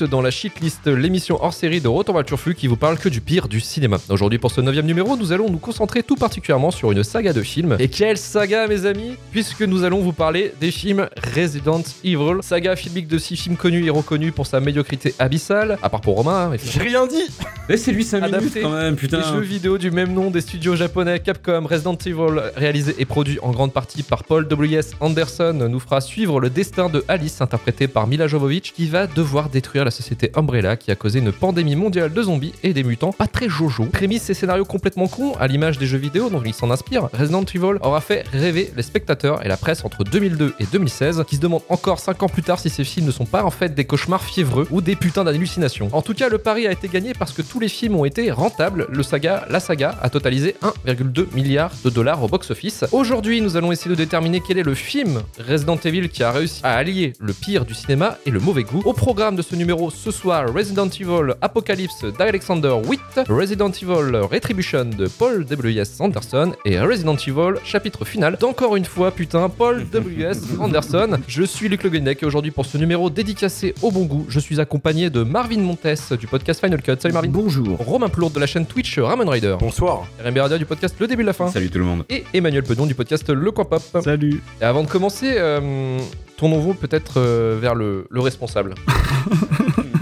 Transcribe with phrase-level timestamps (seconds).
[0.00, 3.20] Tous dans la Shitlist, l'émission hors série de Retour Turfu qui vous parle que du
[3.20, 3.98] pire du cinéma.
[4.08, 7.42] Aujourd'hui, pour ce neuvième numéro, nous allons nous concentrer tout particulièrement sur une saga de
[7.42, 7.76] films.
[7.78, 9.16] Et quelle saga, mes amis?
[9.32, 13.84] Puisque nous allons vous parler des films Resident Evil, saga filmique de six films connus
[13.84, 16.46] et reconnus pour sa médiocrité abyssale, à part pour Romain.
[16.46, 17.26] hein, mais J'ai rien dit
[17.68, 19.18] Laissez-lui 5 minutes quand même, putain.
[19.18, 23.38] Des jeux vidéo du même nom des studios japonais Capcom, Resident Evil, réalisé et produit
[23.42, 24.92] en grande partie par Paul W.S.
[25.00, 29.50] Anderson, nous fera suivre le destin de Alice, interprété par Mila Jovovich, qui va devoir
[29.50, 33.12] détruire la société Umbrella qui a causé une pandémie mondiale de zombies et des mutants
[33.12, 33.86] pas très jojo.
[33.86, 37.44] Prémisse et scénario complètement cons, à l'image des jeux vidéo dont il s'en inspire, Resident
[37.44, 41.40] Evil aura fait rêver les spectateurs et la presse entre 2002 et 2016, qui se
[41.40, 43.84] demandent encore 5 ans plus tard si ces films ne sont pas en fait des
[43.84, 45.88] cauchemars fiévreux ou des putains d'hallucinations.
[45.92, 48.30] En tout cas, le pari a été gagné parce que tous les films ont été
[48.30, 48.86] rentables.
[48.90, 52.84] Le saga, la saga a totalisé 1,2 milliard de dollars au box-office.
[52.92, 56.60] Aujourd'hui, nous allons essayer de déterminer quel est le film Resident Evil qui a réussi
[56.62, 58.82] à allier le pire du cinéma et le mauvais goût.
[58.84, 64.84] Au programme de ce numéro ce soir, Resident Evil Apocalypse d'Alexander Witt, Resident Evil Retribution
[64.84, 65.98] de Paul W.S.
[66.00, 70.42] Anderson et Resident Evil chapitre final d'encore une fois, putain, Paul W.S.
[70.60, 71.18] Anderson.
[71.26, 74.40] Je suis Luc Le Guenec et aujourd'hui pour ce numéro dédicacé au bon goût, je
[74.40, 76.96] suis accompagné de Marvin Montes du podcast Final Cut.
[76.98, 77.30] Salut Marvin.
[77.30, 77.78] Bonjour.
[77.78, 79.56] Romain Plourde de la chaîne Twitch Ramon Rider.
[79.60, 80.06] Bonsoir.
[80.18, 81.48] Rémi Beradia du podcast Le Début de la Fin.
[81.48, 82.04] Salut tout le monde.
[82.10, 83.82] Et Emmanuel Pedon du podcast Le Coin Pop.
[84.02, 84.42] Salut.
[84.60, 85.98] Et avant de commencer, euh,
[86.40, 88.74] tournons-vous peut-être euh, vers le, le responsable.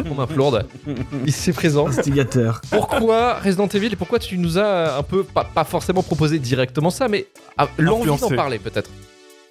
[0.09, 0.67] Romain Plourde,
[1.27, 1.89] ici présent.
[1.89, 2.61] Instigateur.
[2.71, 6.91] Pourquoi Resident Evil et pourquoi tu nous as un peu, pas, pas forcément proposé directement
[6.91, 8.89] ça, mais ah, l'envie d'en parler peut-être?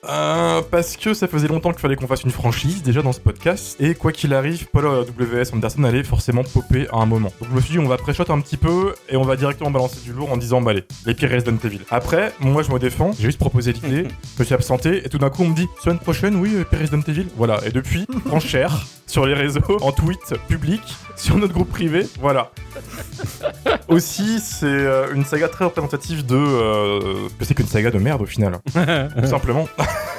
[0.09, 3.19] Euh, parce que ça faisait longtemps qu'il fallait qu'on fasse une franchise déjà dans ce
[3.19, 3.75] podcast.
[3.79, 5.53] Et quoi qu'il arrive, Paul W.S.
[5.53, 7.31] Anderson allait forcément popper à un moment.
[7.39, 9.71] Donc je me suis dit, on va pré-shot un petit peu et on va directement
[9.71, 11.81] balancer du lourd en disant, bah allez, les pires Resident Evil.
[11.89, 15.17] Après, moi je me défends, j'ai juste proposé l'idée, je me suis absenté et tout
[15.17, 17.27] d'un coup on me dit, semaine prochaine, oui, euh, pire Resident Evil.
[17.35, 17.59] Voilà.
[17.65, 20.81] Et depuis, enchère sur les réseaux, en tweet public,
[21.23, 22.51] sur notre groupe privé, voilà.
[23.87, 26.35] Aussi, c'est euh, une saga très représentative de.
[26.35, 26.99] euh,
[27.39, 28.57] que c'est qu'une saga de merde au final.
[28.73, 29.67] Tout simplement.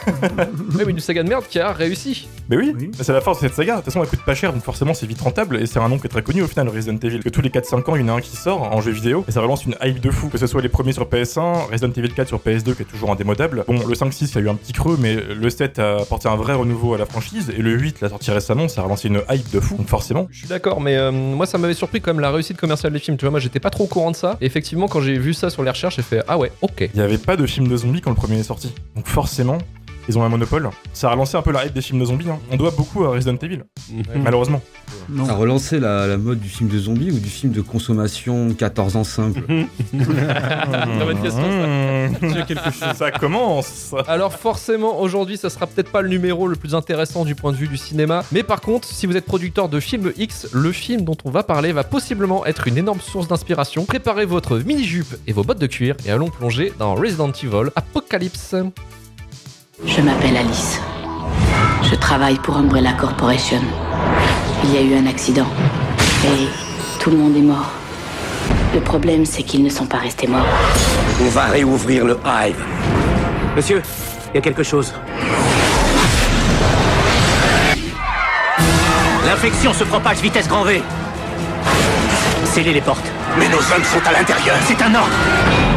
[0.06, 2.28] Oui, mais une saga de merde qui a réussi.
[2.48, 2.90] Mais oui, Oui.
[2.98, 3.72] c'est la force de cette saga.
[3.74, 5.58] De toute façon, elle coûte pas cher, donc forcément, c'est vite rentable.
[5.60, 7.20] Et c'est un nom qui est très connu au final, Resident Evil.
[7.20, 9.24] Que tous les 4-5 ans, il y en a un qui sort en jeu vidéo.
[9.28, 10.28] Et ça relance une hype de fou.
[10.28, 13.10] Que ce soit les premiers sur PS1, Resident Evil 4 sur PS2, qui est toujours
[13.12, 13.64] indémodable.
[13.68, 16.28] Bon, le 5-6, il y a eu un petit creux, mais le 7 a apporté
[16.28, 17.52] un vrai renouveau à la franchise.
[17.56, 19.76] Et le 8, la sortie récemment, ça a relancé une hype de fou.
[19.76, 20.26] Donc forcément.
[20.30, 22.98] Je suis d'accord, mais euh, moi ça m'avait surpris quand même la réussite commerciale des
[22.98, 23.16] films.
[23.16, 24.36] Tu vois, moi j'étais pas trop au courant de ça.
[24.40, 26.80] Et effectivement, quand j'ai vu ça sur les recherches, j'ai fait ah ouais, ok.
[26.80, 28.72] Il n'y avait pas de film de zombies quand le premier est sorti.
[28.96, 29.58] Donc forcément,
[30.08, 30.68] ils ont un monopole.
[30.92, 32.30] Ça a relancé un peu la hype des films de zombies.
[32.30, 32.38] hein.
[32.50, 33.62] On doit beaucoup à Resident Evil,
[34.16, 34.60] malheureusement.
[35.08, 35.26] Non.
[35.26, 38.52] Ça a relancé la, la mode du film de zombie ou du film de consommation
[38.54, 39.40] 14 ans simple?
[39.46, 41.42] Très bonne question,
[42.20, 42.42] ça.
[42.44, 42.94] Quelque chose.
[42.96, 43.94] Ça commence.
[44.06, 47.56] Alors forcément, aujourd'hui, ça sera peut-être pas le numéro le plus intéressant du point de
[47.56, 51.02] vue du cinéma, mais par contre, si vous êtes producteur de films X, le film
[51.02, 53.84] dont on va parler va possiblement être une énorme source d'inspiration.
[53.84, 58.54] Préparez votre mini-jupe et vos bottes de cuir et allons plonger dans Resident Evil Apocalypse.
[59.86, 60.80] Je m'appelle Alice.
[61.82, 63.60] Je travaille pour Umbrella Corporation.
[64.64, 65.46] Il y a eu un accident.
[66.24, 66.48] Et
[66.98, 67.70] tout le monde est mort.
[68.74, 70.46] Le problème, c'est qu'ils ne sont pas restés morts.
[71.20, 72.60] On va réouvrir le Hive.
[73.54, 73.82] Monsieur,
[74.32, 74.92] il y a quelque chose.
[79.24, 80.82] L'infection se propage vitesse grand V.
[82.46, 83.06] Scellez les portes.
[83.38, 84.56] Mais nos hommes sont à l'intérieur.
[84.66, 85.67] C'est un ordre.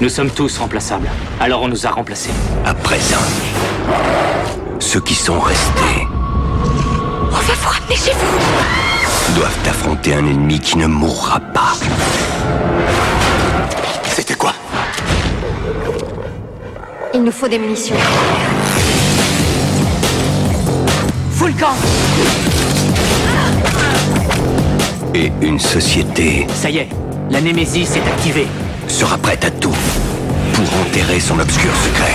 [0.00, 1.08] Nous sommes tous remplaçables.
[1.40, 2.30] Alors on nous a remplacés.
[2.64, 3.18] À présent,
[4.78, 6.06] ceux qui sont restés
[7.30, 11.72] On va vous ramener chez vous doivent affronter un ennemi qui ne mourra pas.
[14.08, 14.54] C'était quoi?
[17.12, 17.96] Il nous faut des munitions.
[21.32, 21.74] Full camp
[25.14, 26.88] Et une société Ça y est,
[27.30, 28.46] la Némésis est activée.
[28.88, 29.74] Sera prête à tout
[30.54, 32.14] pour enterrer son obscur secret.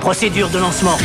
[0.00, 0.98] Procédure de lancement.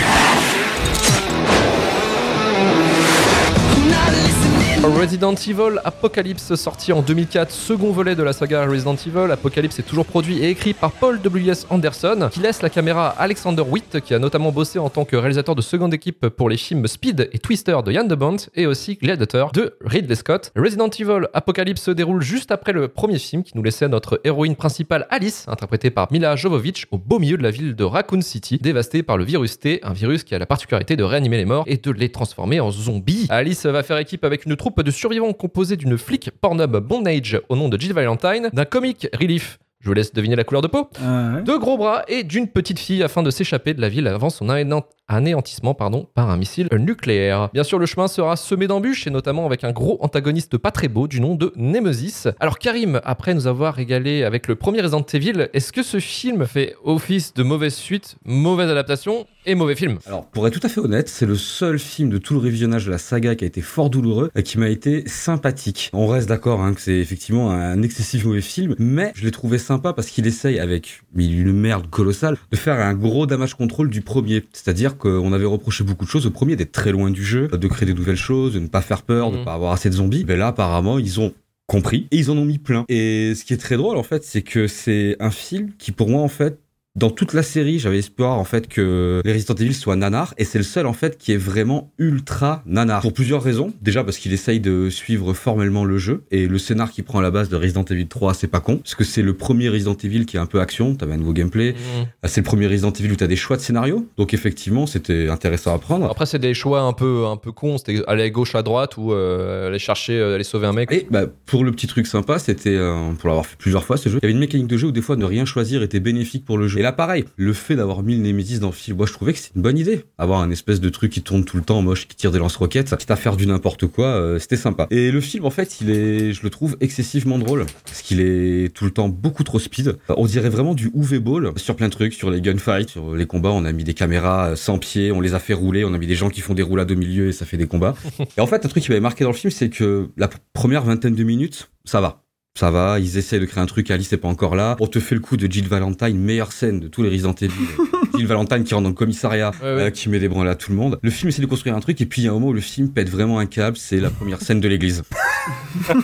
[4.96, 9.32] Resident Evil Apocalypse sorti en 2004, second volet de la saga Resident Evil.
[9.32, 11.68] Apocalypse est toujours produit et écrit par Paul W.S.
[11.70, 15.16] Anderson, qui laisse la caméra à Alexander Witt, qui a notamment bossé en tant que
[15.16, 18.66] réalisateur de seconde équipe pour les films Speed et Twister de Yann de Bont et
[18.66, 20.52] aussi Gladiator de Ridley Scott.
[20.56, 24.56] Resident Evil Apocalypse se déroule juste après le premier film qui nous laissait notre héroïne
[24.56, 28.58] principale Alice, interprétée par Mila Jovovich, au beau milieu de la ville de Raccoon City,
[28.62, 31.66] dévastée par le virus T, un virus qui a la particularité de réanimer les morts
[31.68, 33.28] et de les transformer en zombies.
[33.30, 37.56] Alice va faire équipe avec une troupe de survivants composée d'une flic Pornhub Bondage au
[37.56, 40.90] nom de Jill Valentine, d'un comic relief Je vous laisse deviner la couleur de peau.
[41.04, 41.44] Ah ouais.
[41.44, 44.50] De gros bras et d'une petite fille afin de s'échapper de la ville avant son
[44.50, 47.50] anéant- anéantissement pardon, par un missile nucléaire.
[47.54, 50.88] Bien sûr, le chemin sera semé d'embûches et notamment avec un gros antagoniste pas très
[50.90, 52.28] beau du nom de Nemesis.
[52.40, 56.46] Alors Karim, après nous avoir régalé avec le premier Resident Evil, est-ce que ce film
[56.46, 59.26] fait office de mauvaise suite, mauvaise adaptation?
[59.48, 62.18] Et mauvais film Alors, pour être tout à fait honnête, c'est le seul film de
[62.20, 65.04] tout le revisionnage de la saga qui a été fort douloureux et qui m'a été
[65.08, 65.90] sympathique.
[65.94, 69.58] On reste d'accord hein, que c'est effectivement un excessif mauvais film, mais je l'ai trouvé
[69.58, 74.02] sympa parce qu'il essaye, avec une merde colossale, de faire un gros damage control du
[74.02, 74.44] premier.
[74.54, 77.68] C'est-à-dire qu'on avait reproché beaucoup de choses au premier, d'être très loin du jeu, de
[77.68, 79.46] créer des nouvelles choses, de ne pas faire peur, de Mhm.
[79.46, 80.26] pas avoir assez de zombies.
[80.28, 81.34] Mais là, apparemment, ils ont
[81.68, 82.86] compris et ils en ont mis plein.
[82.90, 86.08] Et ce qui est très drôle en fait, c'est que c'est un film qui pour
[86.10, 86.60] moi en fait
[86.98, 90.44] dans toute la série, j'avais espoir en fait que les Resident Evil soient nanar et
[90.44, 93.72] c'est le seul en fait qui est vraiment ultra nanar pour plusieurs raisons.
[93.82, 97.32] Déjà parce qu'il essaye de suivre formellement le jeu et le scénar qui prend la
[97.32, 100.26] base de Resident Evil 3, c'est pas con parce que c'est le premier Resident Evil
[100.26, 101.76] qui est un peu action, t'avais un nouveau gameplay.
[102.24, 105.30] Ah, C'est le premier Resident Evil où t'as des choix de scénario, donc effectivement c'était
[105.30, 106.10] intéressant à prendre.
[106.10, 107.78] Après, c'est des choix un peu, un peu cons.
[107.78, 110.92] C'était aller à gauche, à droite ou euh, aller chercher, euh, aller sauver un mec.
[110.92, 114.10] Et bah, pour le petit truc sympa, c'était, euh, pour l'avoir fait plusieurs fois ce
[114.10, 116.00] jeu, il y avait une mécanique de jeu où des fois ne rien choisir était
[116.00, 116.80] bénéfique pour le jeu.
[116.80, 119.34] Et là pareil, le fait d'avoir mis le Nemesis dans le film, moi je trouvais
[119.34, 120.06] que c'est une bonne idée.
[120.18, 122.96] Avoir un espèce de truc qui tourne tout le temps moche, qui tire des lance-roquettes,
[122.96, 124.88] quitte à faire du n'importe quoi, euh, c'était sympa.
[124.90, 128.74] Et le film en fait, il est, je le trouve excessivement drôle, parce qu'il est
[128.74, 129.98] tout le temps beaucoup trop speed.
[130.08, 133.26] On dirait vraiment du UV Ball sur plein de trucs, sur les gunfights, sur les
[133.26, 135.94] combats, on a mis des caméras euh, sans pied, on les a fait rouler, on
[135.94, 137.96] a mis des gens qui font des roulades au milieu et ça fait des combats.
[138.38, 140.84] Et en fait, un truc qui m'avait marqué dans le film, c'est que la première
[140.84, 142.24] vingtaine de minutes, ça va.
[142.58, 144.76] Ça va, ils essaient de créer un truc, Alice n'est pas encore là.
[144.80, 147.54] On te fait le coup de Jill Valentine, meilleure scène de tous les Resident Evil.
[148.18, 149.82] Jill Valentine qui rentre dans le commissariat, Ouais, ouais.
[149.84, 150.98] euh, qui met des branles à tout le monde.
[151.04, 152.54] Le film essaie de construire un truc, et puis il y a un moment où
[152.54, 155.04] le film pète vraiment un câble, c'est la première scène de l'église.
[155.90, 155.96] ouais,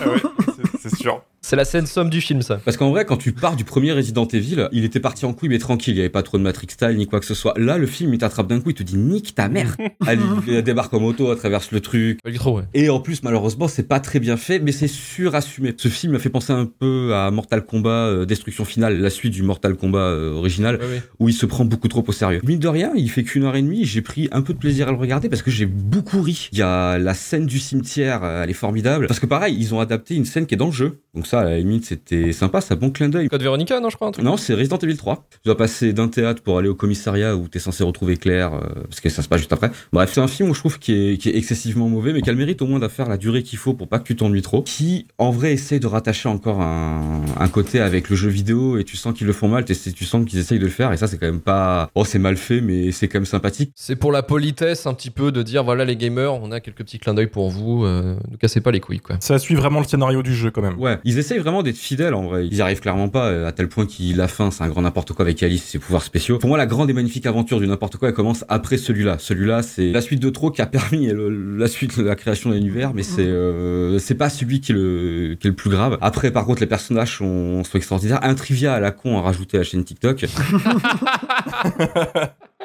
[0.80, 1.22] c'est- c'est sûr.
[1.46, 2.58] C'est la scène somme du film, ça.
[2.64, 5.50] Parce qu'en vrai, quand tu pars du premier Resident Evil, il était parti en couille,
[5.50, 7.52] mais tranquille, il n'y avait pas trop de Matrix style ni quoi que ce soit.
[7.58, 9.76] Là, le film, il t'attrape d'un coup, il te dit nique ta mère.
[10.06, 12.64] Allez, il débarque en moto, elle traverse le truc, Pas du trop, ouais.
[12.72, 15.74] Et en plus, malheureusement, c'est pas très bien fait, mais c'est surassumé.
[15.76, 19.34] Ce film m'a fait penser un peu à Mortal Kombat euh, Destruction Finale, la suite
[19.34, 21.02] du Mortal Kombat euh, original, Ouais, ouais.
[21.18, 22.40] où il se prend beaucoup trop au sérieux.
[22.44, 24.88] Mine de rien, il fait qu'une heure et demie, j'ai pris un peu de plaisir
[24.88, 26.48] à le regarder parce que j'ai beaucoup ri.
[26.52, 29.08] Il y a la scène du cimetière, euh, elle est formidable.
[29.08, 31.00] Parce que pareil, ils ont adapté une scène qui est dans le jeu.
[31.14, 33.28] Donc ça, à la limite, c'était sympa, c'est un bon clin d'œil.
[33.28, 35.26] Code Veronica, non, je crois, un truc Non, c'est Resident Evil 3.
[35.30, 38.82] Tu dois passer d'un théâtre pour aller au commissariat où t'es censé retrouver Claire, euh,
[38.88, 39.70] parce que ça se passe juste après.
[39.92, 42.30] Bref, c'est un film où je trouve qui est, qui est excessivement mauvais, mais qui
[42.30, 44.42] a le mérite au moins d'affaire la durée qu'il faut pour pas que tu t'ennuies
[44.42, 44.62] trop.
[44.62, 48.84] Qui, en vrai, essaie de rattacher encore un, un côté avec le jeu vidéo et
[48.84, 51.06] tu sens qu'ils le font mal, tu sens qu'ils essayent de le faire et ça,
[51.06, 51.90] c'est quand même pas.
[51.94, 53.72] Oh, c'est mal fait, mais c'est quand même sympathique.
[53.74, 56.78] C'est pour la politesse un petit peu de dire voilà les gamers, on a quelques
[56.78, 59.16] petits clins d'œil pour vous, euh, ne cassez pas les couilles quoi.
[59.20, 60.78] Ça suit vraiment le scénario du jeu quand même.
[60.78, 62.46] Ouais, ils essayent vraiment d'être fidèles en vrai.
[62.46, 64.82] Ils y arrivent clairement pas euh, à tel point qu'il la fin, c'est un grand
[64.82, 66.38] n'importe quoi avec Alice et ses pouvoirs spéciaux.
[66.38, 69.16] Pour moi, la grande et magnifique aventure du n'importe quoi, elle commence après celui-là.
[69.18, 72.50] Celui-là, c'est la suite de trop qui a permis le- la suite de la création
[72.50, 75.70] de l'univers, mais c'est euh, c'est pas celui qui est, le, qui est le plus
[75.70, 75.98] grave.
[76.00, 78.20] Après, par contre, les personnages sont, sont extraordinaires.
[78.22, 80.24] Un trivia à la con à rajouter à la chaîne TikTok.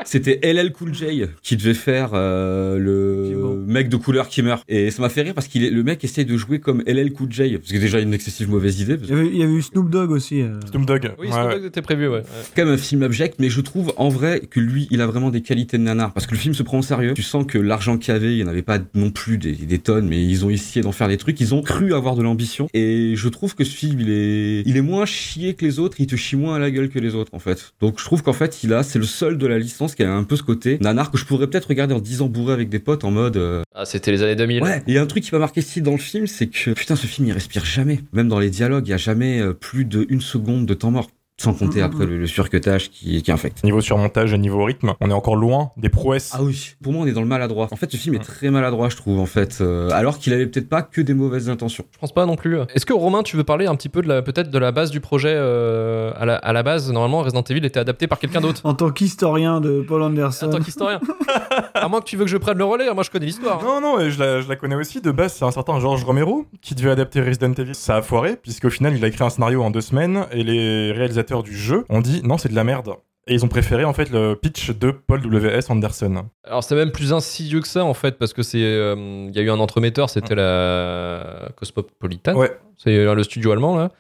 [0.06, 4.64] C'était LL Cool J qui devait faire euh, le mec de couleur qui meurt.
[4.68, 7.32] Et ça m'a fait rire parce est, le mec essaye de jouer comme LL Cool
[7.32, 7.58] J.
[7.58, 8.98] Parce que déjà une excessive mauvaise idée.
[8.98, 10.42] parce Il y, avait, il y avait eu Snoop Dogg aussi.
[10.42, 10.60] euh.
[10.72, 11.12] Snoop Dogg.
[11.20, 11.54] Oui, ouais, Snoop ouais.
[11.56, 12.18] Dogg était prévu, ouais.
[12.18, 12.24] ouais.
[12.44, 15.08] C'est quand même un film abject, mais je trouve en vrai que lui, il a
[15.08, 16.14] vraiment des qualités de nanar.
[16.14, 17.14] Parce que le film se prend au sérieux.
[17.14, 19.54] Tu sens que l'argent qu'il y avait, il n'y en avait pas non plus des,
[19.54, 21.40] des tonnes, mais ils ont essayé d'en faire des trucs.
[21.40, 22.68] Ils ont cru avoir de l'ambition.
[22.74, 25.98] Et je trouve que ce film, il est, il est moins chié que les autres.
[26.00, 27.74] Il te chie moins à la gueule que les autres, en fait.
[27.82, 30.14] Donc je trouve qu'en fait, il a, c'est le seul de la licence qui a
[30.14, 32.70] un peu ce côté nanar que je pourrais peut-être regarder en 10 ans bourré avec
[32.70, 34.62] des potes en mode, euh, Ah, c'était les années 2000.
[34.64, 36.72] Ouais, il y a un truc qui m'a marqué ici dans le film, c'est que
[36.72, 38.00] putain, ce film il respire jamais.
[38.14, 41.10] Même dans les dialogues, il y a jamais euh, plus d'une seconde de temps mort.
[41.40, 41.86] Sans compter Mhm.
[41.86, 43.64] après le, le surcutage qui, qui infecte.
[43.64, 46.32] Niveau surmontage et niveau rythme, on est encore loin des prouesses.
[46.36, 47.68] Ah oui, pour moi on est dans le maladroit.
[47.72, 49.60] En fait, ce film est très maladroit, je trouve, en fait.
[49.62, 51.86] euh, alors qu'il avait peut-être pas que des mauvaises intentions.
[51.92, 52.58] Je pense pas non plus.
[52.76, 54.92] Est-ce que Romain, tu veux parler un petit peu de la peut-être de la base
[54.92, 56.92] du projet euh, à, la, à la base?
[56.92, 58.62] Normalement, Resident Evil était adapté par quelqu'un d'autre.
[58.70, 60.50] En tant qu'historien de Paul En Anderson.
[60.50, 61.00] tant qu'historien.
[61.74, 63.60] à moins que tu veux que je prenne le relais, moi je connais l'histoire.
[63.64, 63.66] hein.
[63.66, 65.00] Non, non, et je la, je la connais aussi.
[65.02, 67.76] De base, c'est un certain George Romero qui devait adapter Resident Evil.
[67.76, 70.92] Ça a foiré, puisqu'au final, il a écrit un scénario en deux semaines et les
[70.92, 72.96] réalisateurs du jeu ont dit non, c'est de la merde.
[73.28, 75.70] Et ils ont préféré en fait le pitch de Paul W.S.
[75.70, 76.26] Anderson.
[76.44, 78.96] Alors c'est même plus insidieux que ça en fait, parce que c'est, euh,
[79.30, 82.36] il y a eu un entremetteur, c'était la Cosmopolitan.
[82.36, 82.58] Ouais.
[82.78, 83.92] C'est euh, le studio allemand là,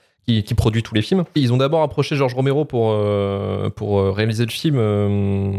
[0.43, 1.23] qui, produit tous les films.
[1.35, 5.53] Ils ont d'abord approché George Romero pour, euh, euh, réaliser le film euh,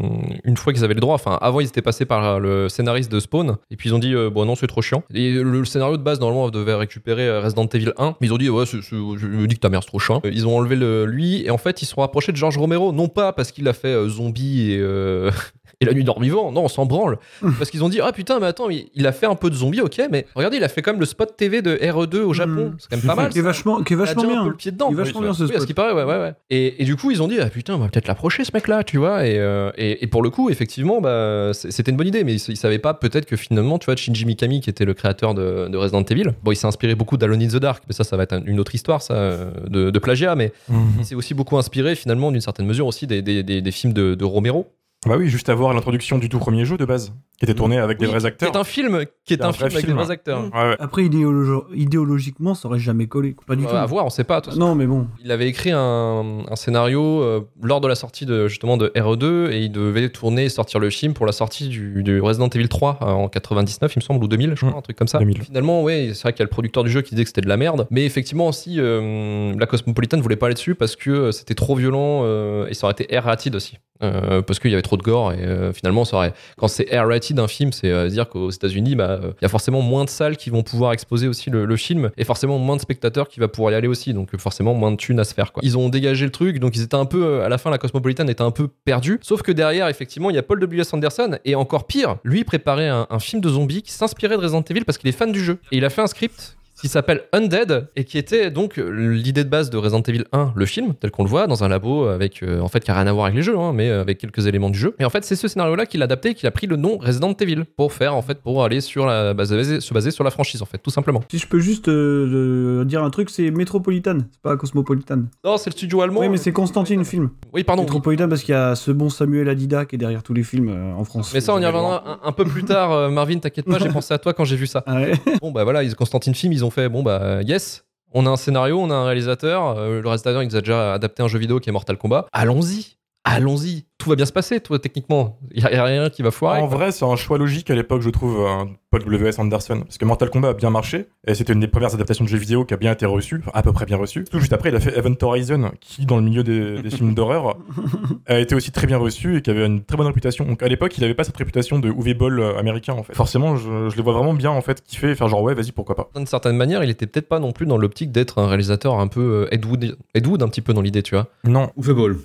[0.45, 1.15] une fois qu'ils avaient le droit.
[1.15, 3.57] Enfin, avant, ils étaient passés par le scénariste de Spawn.
[3.71, 5.03] Et puis ils ont dit, bon, non, c'est trop chiant.
[5.15, 8.17] Et le, scénario de base, normalement, devait récupérer Resident Evil 1.
[8.21, 10.21] Mais ils ont dit, ouais, je me dis que ta mère, c'est trop chiant.
[10.25, 11.45] Ils ont enlevé le, lui.
[11.45, 12.93] Et en fait, ils se sont rapprochés de George Romero.
[12.93, 14.81] Non pas parce qu'il a fait Zombie et.
[15.83, 17.17] Et la nuit d'or-vivant, non, on s'en branle.
[17.59, 19.55] Parce qu'ils ont dit, ah putain, mais attends, il, il a fait un peu de
[19.55, 22.35] zombie, ok, mais regardez, il a fait quand même le spot TV de RE2 au
[22.35, 22.51] Japon.
[22.73, 22.77] Mm.
[22.79, 23.31] C'est quand même pas mal.
[23.33, 24.45] Qui est vachement, qui est vachement déjà un bien.
[24.45, 24.91] peu le pied dedans.
[24.91, 25.65] Est vachement Oui, bien, ce oui, spot.
[25.67, 26.35] qui paraît, ouais, ouais, ouais.
[26.51, 28.85] Et, et du coup, ils ont dit, ah putain, on va peut-être l'approcher, ce mec-là,
[28.85, 29.27] tu vois.
[29.27, 32.43] Et, euh, et, et pour le coup, effectivement, bah, c'était une bonne idée, mais ils,
[32.51, 35.69] ils savaient pas peut-être que finalement, tu vois, Shinji Mikami, qui était le créateur de,
[35.69, 38.19] de Resident Evil, bon, il s'est inspiré beaucoup d'Alone in the Dark, mais ça, ça
[38.19, 40.53] va être un- une autre histoire, ça, de, de plagiat, mais
[40.99, 43.95] il s'est aussi beaucoup inspiré, finalement, d'une certaine mesure aussi, des, des, des- des films
[43.95, 44.67] de, de Romero.
[45.07, 47.99] Bah oui, juste avoir l'introduction du tout premier jeu de base, qui était tourné avec
[47.99, 48.53] des Oui, vrais acteurs.
[48.55, 50.43] est un film, qui est un film avec des vrais acteurs.
[50.55, 50.77] Ouais, ouais.
[50.79, 53.35] Après, idéologi- idéologiquement, ça aurait jamais collé.
[53.47, 53.71] Pas du tout.
[53.75, 54.43] À voir, on sait pas.
[54.43, 54.59] façon.
[54.59, 55.07] Non, mais bon.
[55.25, 59.51] Il avait écrit un, un scénario euh, lors de la sortie de, justement de RE2
[59.53, 62.69] et il devait tourner et sortir le film pour la sortie du, du Resident Evil
[62.69, 65.19] 3 euh, en 99, il me semble, ou 2000, je crois, un truc comme ça.
[65.19, 65.43] 2000.
[65.43, 67.41] Finalement, ouais, c'est vrai qu'il y a le producteur du jeu qui disait que c'était
[67.41, 71.11] de la merde, mais effectivement aussi, euh, la Cosmopolitan voulait pas aller dessus parce que
[71.11, 73.79] euh, c'était trop violent euh, et ça aurait été R-rated aussi.
[74.03, 76.85] Euh, parce qu'il y avait trop de gore et euh, finalement ça aurait quand c'est
[76.91, 80.05] R-rated un film c'est à dire qu'aux États-Unis bah euh, il y a forcément moins
[80.05, 83.41] de salles qui vont pouvoir exposer aussi le, film et forcément moins de spectateurs qui
[83.41, 85.63] va pouvoir y aller aussi donc euh, forcément moins de thunes à se faire quoi.
[85.65, 87.79] Ils ont dégagé le truc donc ils étaient un peu euh, à la fin la
[87.79, 90.93] Cosmopolitan était un peu perdue sauf que derrière effectivement il y a Paul W.S.
[90.93, 94.65] Anderson et encore pire lui préparait un, un film de zombies qui s'inspirait de Resident
[94.69, 97.23] Evil parce qu'il est fan du jeu et il a fait un script qui s'appelle
[97.33, 100.95] Undead et qui était donc euh, l'idée de base de Resident Evil 1, le film,
[100.95, 103.13] tel qu'on le voit dans un labo avec, euh, en fait, qui a rien à
[103.13, 104.95] voir avec les jeux, hein, mais euh, avec quelques éléments du jeu.
[104.99, 106.99] Et en fait, c'est ce scénario-là qu'il a adapté et qu'il a pris le nom
[106.99, 110.31] Resident Evil pour faire, en fait, pour aller sur la base, se baser sur la
[110.31, 111.23] franchise, en fait, tout simplement.
[111.31, 115.25] Si je peux juste euh, dire un truc, c'est Metropolitan, c'est pas Cosmopolitan.
[115.45, 116.21] Non, c'est le studio allemand.
[116.21, 117.31] Oui, mais c'est Constantine, film.
[117.53, 117.83] Oui, pardon.
[117.83, 120.71] Metropolitan, parce qu'il y a ce bon Samuel Adida qui est derrière tous les films
[120.71, 121.33] euh, en France.
[121.35, 124.15] Mais ça, on y reviendra un, un peu plus tard, Marvin, t'inquiète pas, j'ai pensé
[124.15, 124.83] à toi quand j'ai vu ça.
[124.87, 125.13] Ah ouais.
[125.43, 128.37] Bon, bah voilà, ils, Constantine Film, ils ont fait, bon, bah, yes, on a un
[128.37, 129.79] scénario, on a un réalisateur.
[129.79, 132.27] euh, le réalisateur, il nous a déjà adapté un jeu vidéo qui est Mortal Kombat.
[132.33, 133.87] Allons-y, allons-y.
[134.01, 135.39] Tout va bien se passer, toi, techniquement.
[135.53, 136.59] Il n'y a, rien qui va foirer.
[136.59, 136.79] En quoi.
[136.79, 139.39] vrai, c'est un choix logique à l'époque, je trouve, euh, Paul W.S.
[139.39, 139.81] Anderson.
[139.83, 142.39] Parce que Mortal Kombat a bien marché, et c'était une des premières adaptations de jeux
[142.39, 144.25] vidéo qui a bien été reçue, enfin, à peu près bien reçue.
[144.25, 147.13] Tout juste après, il a fait Event Horizon, qui, dans le milieu des, des films
[147.13, 147.59] d'horreur,
[148.27, 150.47] a été aussi très bien reçu et qui avait une très bonne réputation.
[150.47, 153.15] Donc à l'époque, il avait pas cette réputation de UV Ball euh, américain, en fait.
[153.15, 155.73] Forcément, je, je les vois vraiment bien, en fait, kiffer et faire genre, ouais, vas-y,
[155.73, 156.09] pourquoi pas.
[156.17, 159.09] D'une certaine manière, il était peut-être pas non plus dans l'optique d'être un réalisateur un
[159.09, 161.27] peu euh, Ed Wood, Ed Wood un petit peu dans l'idée, tu vois.
[161.45, 161.71] Non.
[161.83, 162.17] Fait ball.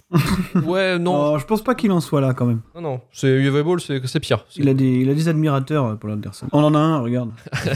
[0.64, 2.62] Ouais, non, Oh, je pense pas qu'il en soit là quand même.
[2.76, 3.02] non, non.
[3.12, 4.46] C'est UV Ball, c'est c'est pire.
[4.56, 6.48] Il a des, il a des admirateurs, euh, Paul Anderson.
[6.54, 7.32] On en a un, regarde.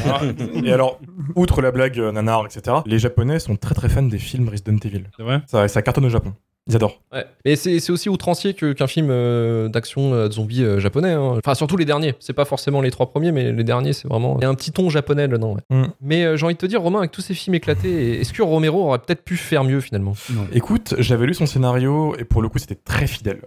[0.05, 0.21] Ah,
[0.63, 0.99] et alors,
[1.35, 4.77] outre la blague euh, nanar, etc., les Japonais sont très très fans des films Resident
[4.85, 5.03] Evil.
[5.17, 5.41] C'est vrai?
[5.47, 6.33] Ça, ça cartonne au Japon.
[6.67, 7.01] Ils adorent.
[7.11, 7.25] Ouais.
[7.45, 11.13] Mais c'est c'est aussi outrancier que- qu'un film euh, d'action euh, de zombies euh, japonais.
[11.13, 11.33] hein.
[11.37, 12.13] Enfin, surtout les derniers.
[12.19, 14.37] C'est pas forcément les trois premiers, mais les derniers, c'est vraiment.
[14.39, 15.55] Il y a un petit ton japonais dedans.
[15.55, 15.61] ouais.
[15.75, 15.87] Mm.
[16.01, 18.43] Mais euh, j'ai envie de te dire, Romain, avec tous ces films éclatés, est-ce que
[18.43, 20.13] Romero aurait peut-être pu faire mieux finalement?
[20.53, 23.41] Écoute, j'avais lu son scénario et pour le coup, c'était très fidèle.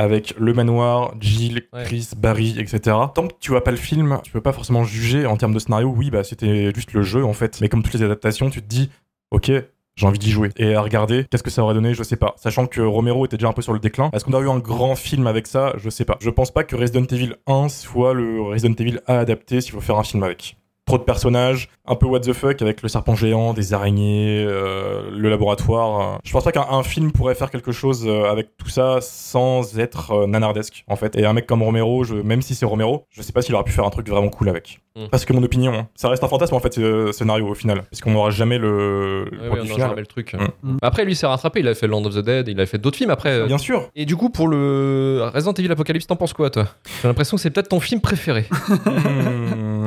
[0.00, 1.82] Avec le manoir, Jill, Ouais.
[1.84, 2.96] Chris, Barry, etc.
[3.14, 5.58] Tant que tu vois pas le film, tu peux pas forcément juger en termes de
[5.58, 5.92] scénario.
[5.96, 7.60] Oui, bah c'était juste le jeu en fait.
[7.60, 8.90] Mais comme toutes les adaptations, tu te dis,
[9.32, 9.50] ok,
[9.96, 10.50] j'ai envie d'y jouer.
[10.56, 12.34] Et à regarder, qu'est-ce que ça aurait donné, je sais pas.
[12.36, 14.10] Sachant que Romero était déjà un peu sur le déclin.
[14.12, 15.72] Est-ce qu'on aurait eu un grand film avec ça?
[15.78, 16.16] Je sais pas.
[16.20, 19.80] Je pense pas que Resident Evil 1 soit le Resident Evil à adapter s'il faut
[19.80, 20.56] faire un film avec.
[20.88, 25.10] Trop de personnages, un peu what the fuck avec le serpent géant, des araignées, euh,
[25.14, 26.00] le laboratoire.
[26.14, 26.18] euh.
[26.24, 29.78] Je pense pas qu'un un film pourrait faire quelque chose euh, avec tout ça sans
[29.78, 31.14] être euh, nanardesque en fait.
[31.16, 33.64] Et un mec comme Romero, je, même si c'est Romero, je sais pas s'il aurait
[33.64, 34.80] pu faire un truc vraiment cool avec.
[34.96, 35.08] Mm.
[35.10, 37.82] Parce que mon opinion, hein, ça reste un fantasme en fait ce scénario au final,
[37.90, 39.88] parce qu'on n'aura jamais le, le Ouais, produit ouais, on aura final.
[39.90, 40.34] jamais le truc.
[40.62, 40.78] Mm.
[40.80, 41.60] Après, lui, il s'est rattrapé.
[41.60, 43.44] Il a fait Land of the Dead, il a fait d'autres films après.
[43.46, 43.90] Bien sûr.
[43.94, 46.66] Et du coup, pour le Resident Evil Apocalypse, t'en penses quoi, toi?
[47.02, 48.46] J'ai l'impression que c'est peut-être ton film préféré.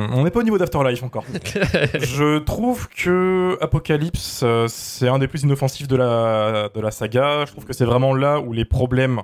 [0.02, 1.24] Hmm, on n'est pas au niveau d'Afterlife encore.
[2.00, 7.44] je trouve que Apocalypse, euh, c'est un des plus inoffensifs de la, de la saga.
[7.46, 9.22] Je trouve que c'est vraiment là où les problèmes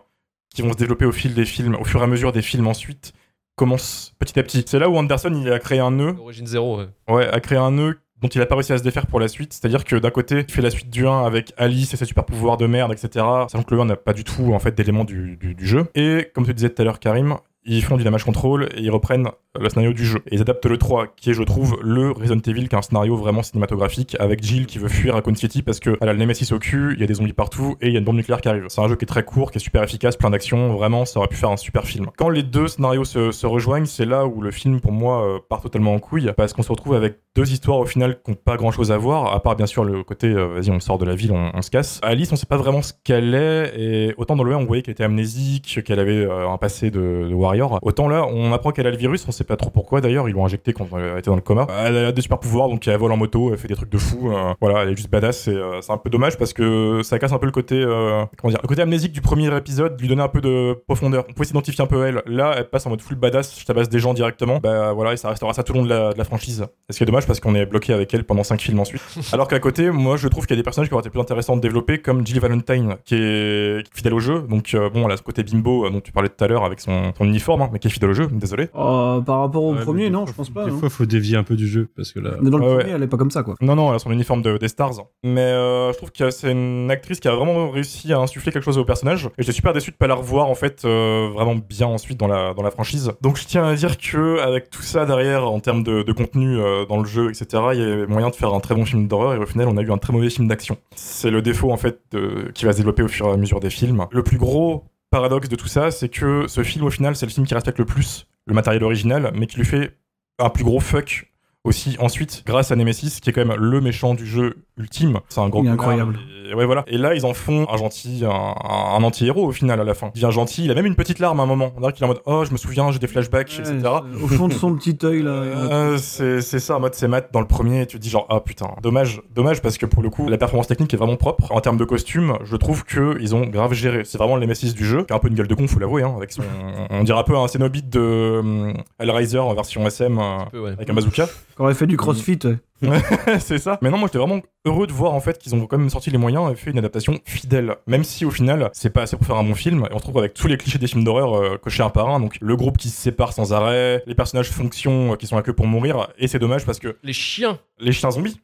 [0.54, 2.66] qui vont se développer au fil des films, au fur et à mesure des films
[2.66, 3.12] ensuite,
[3.56, 4.64] commencent petit à petit.
[4.66, 6.78] C'est là où Anderson il a créé un nœud, Origine Zéro.
[6.78, 6.86] ouais.
[7.08, 9.28] ouais, a créé un nœud dont il a pas réussi à se défaire pour la
[9.28, 9.52] suite.
[9.52, 12.24] C'est-à-dire que d'un côté, il fait la suite du 1 avec Alice et ses super
[12.24, 13.24] pouvoirs de merde, etc.
[13.48, 15.86] Sachant que le 1 n'a pas du tout en fait d'éléments du, du- du jeu.
[15.94, 18.90] Et comme tu disais tout à l'heure, Karim, ils font du damage control et ils
[18.90, 20.20] reprennent le scénario du jeu.
[20.30, 22.82] Et ils adaptent le 3, qui est, je trouve, le Resident Evil, qui est un
[22.82, 26.18] scénario vraiment cinématographique, avec Jill qui veut fuir à Raccoon City parce qu'elle a le
[26.18, 28.16] Nemesis au cul, il y a des zombies partout et il y a une bombe
[28.16, 28.66] nucléaire qui arrive.
[28.68, 31.18] C'est un jeu qui est très court, qui est super efficace, plein d'action, vraiment, ça
[31.18, 32.06] aurait pu faire un super film.
[32.16, 35.60] Quand les deux scénarios se, rejoignent, c'est là où le film, pour moi, euh, part
[35.60, 38.56] totalement en couille, parce qu'on se retrouve avec deux histoires au final qui n'ont pas
[38.56, 41.04] grand chose à voir, à part bien sûr le côté, euh, vas-y, on sort de
[41.04, 42.00] la ville, on, se casse.
[42.02, 44.82] Alice, on sait pas vraiment ce qu'elle est, et autant dans le 1, on voyait
[44.82, 48.86] qu'elle était amnésique, qu'elle avait euh, un passé de warrior, autant là, on apprend qu'elle
[48.86, 51.30] a le virus, on sait pas trop pourquoi d'ailleurs, ils l'ont injecté quand elle était
[51.30, 51.66] dans le coma.
[51.84, 53.98] Elle a des super pouvoirs, donc elle vole en moto, elle fait des trucs de
[53.98, 57.02] fou, euh, voilà, elle est juste badass, et euh, c'est un peu dommage parce que
[57.02, 60.00] ça casse un peu le côté, euh, comment dire, le côté amnésique du premier épisode,
[60.00, 61.24] lui donner un peu de profondeur.
[61.28, 62.22] On pouvait s'identifier un peu à elle.
[62.26, 65.16] Là, elle passe en mode full badass, je tabasse des gens directement, bah voilà, et
[65.16, 66.66] ça restera ça tout le long de la, de la franchise.
[66.88, 69.02] Et ce qui est dommage parce qu'on est bloqué avec elle pendant 5 films ensuite.
[69.32, 71.20] Alors qu'à côté, moi je trouve qu'il y a des personnages qui auraient été plus
[71.20, 75.16] intéressants de développer, comme Jill Valentine, qui est fidèle au jeu, donc bon, elle a
[75.16, 77.78] ce côté bimbo dont tu parlais tout à l'heure avec son, son uniforme, hein, mais
[77.78, 78.68] qui est fidèle au jeu, désolé.
[78.74, 80.64] Oh, par rapport au Ouais, premier, non, fois, je pense pas.
[80.64, 80.78] Des non.
[80.78, 82.32] fois, faut dévier un peu du jeu parce que là.
[82.40, 83.54] Mais dans le Ouais, premier, elle est pas comme ça, quoi.
[83.60, 84.94] Non, non, elle a son uniforme de, des Stars.
[85.24, 88.64] Mais euh, je trouve que c'est une actrice qui a vraiment réussi à insuffler quelque
[88.64, 89.26] chose au personnage.
[89.38, 92.26] Et j'étais super déçu de pas la revoir, en fait, euh, vraiment bien ensuite dans
[92.28, 93.12] la, dans la franchise.
[93.22, 96.58] Donc je tiens à dire que avec tout ça derrière, en termes de, de contenu
[96.58, 99.06] euh, dans le jeu, etc., il y a moyen de faire un très bon film
[99.08, 99.34] d'horreur.
[99.34, 100.76] Et au final, on a eu un très mauvais film d'action.
[100.96, 103.60] C'est le défaut, en fait, de- qui va se développer au fur et à mesure
[103.60, 104.06] des films.
[104.10, 107.32] Le plus gros paradoxe de tout ça, c'est que ce film, au final, c'est le
[107.32, 109.98] film qui respecte le plus le matériel original, mais qui lui fait
[110.38, 111.27] un plus gros fuck
[111.68, 115.20] aussi ensuite grâce à Nemesis qui est quand même le méchant du jeu ultime.
[115.28, 116.18] C'est un gros Il est connard, incroyable.
[116.50, 116.84] et, ouais voilà.
[116.86, 120.10] Et là ils en font un gentil un, anti-héros au final à la fin.
[120.14, 121.72] Il devient gentil il a même une petite larme à un moment.
[121.76, 123.88] On dirait qu'il est en mode oh je me souviens j'ai des flashbacks Ouais, etc
[124.22, 125.30] Au fond de son petit œil, là.
[125.30, 128.08] euh, c'est c'est ça en mode c'est mat dans le premier et tu te dis
[128.10, 128.70] genre ah putain.
[128.82, 131.52] Dommage dommage parce que pour le coup la performance technique est vraiment propre.
[131.52, 134.02] En termes de costume je trouve que ils ont grave géré.
[134.04, 135.04] C'est vraiment le Nemesis du jeu.
[135.04, 136.42] Qui a un peu une gueule de con faut l'avouer hein, avec son
[136.90, 140.60] on dirait un peu un Cenobite de hum, Hellraiser en version SM euh, Un peu,
[140.60, 140.70] ouais.
[140.72, 141.26] avec un bazooka
[141.58, 142.38] aurait fait du crossfit,
[142.82, 143.00] ouais.
[143.40, 143.78] c'est ça.
[143.82, 146.10] Mais non, moi j'étais vraiment heureux de voir en fait qu'ils ont quand même sorti
[146.10, 147.76] les moyens et fait une adaptation fidèle.
[147.86, 149.80] Même si au final, c'est pas assez pour faire un bon film.
[149.90, 152.08] Et on se retrouve avec tous les clichés des films d'horreur euh, cochés un par
[152.08, 152.20] un.
[152.20, 155.42] Donc le groupe qui se sépare sans arrêt, les personnages fonction euh, qui sont là
[155.42, 156.08] que pour mourir.
[156.18, 157.58] Et c'est dommage parce que Les chiens.
[157.80, 158.40] les chiens zombies.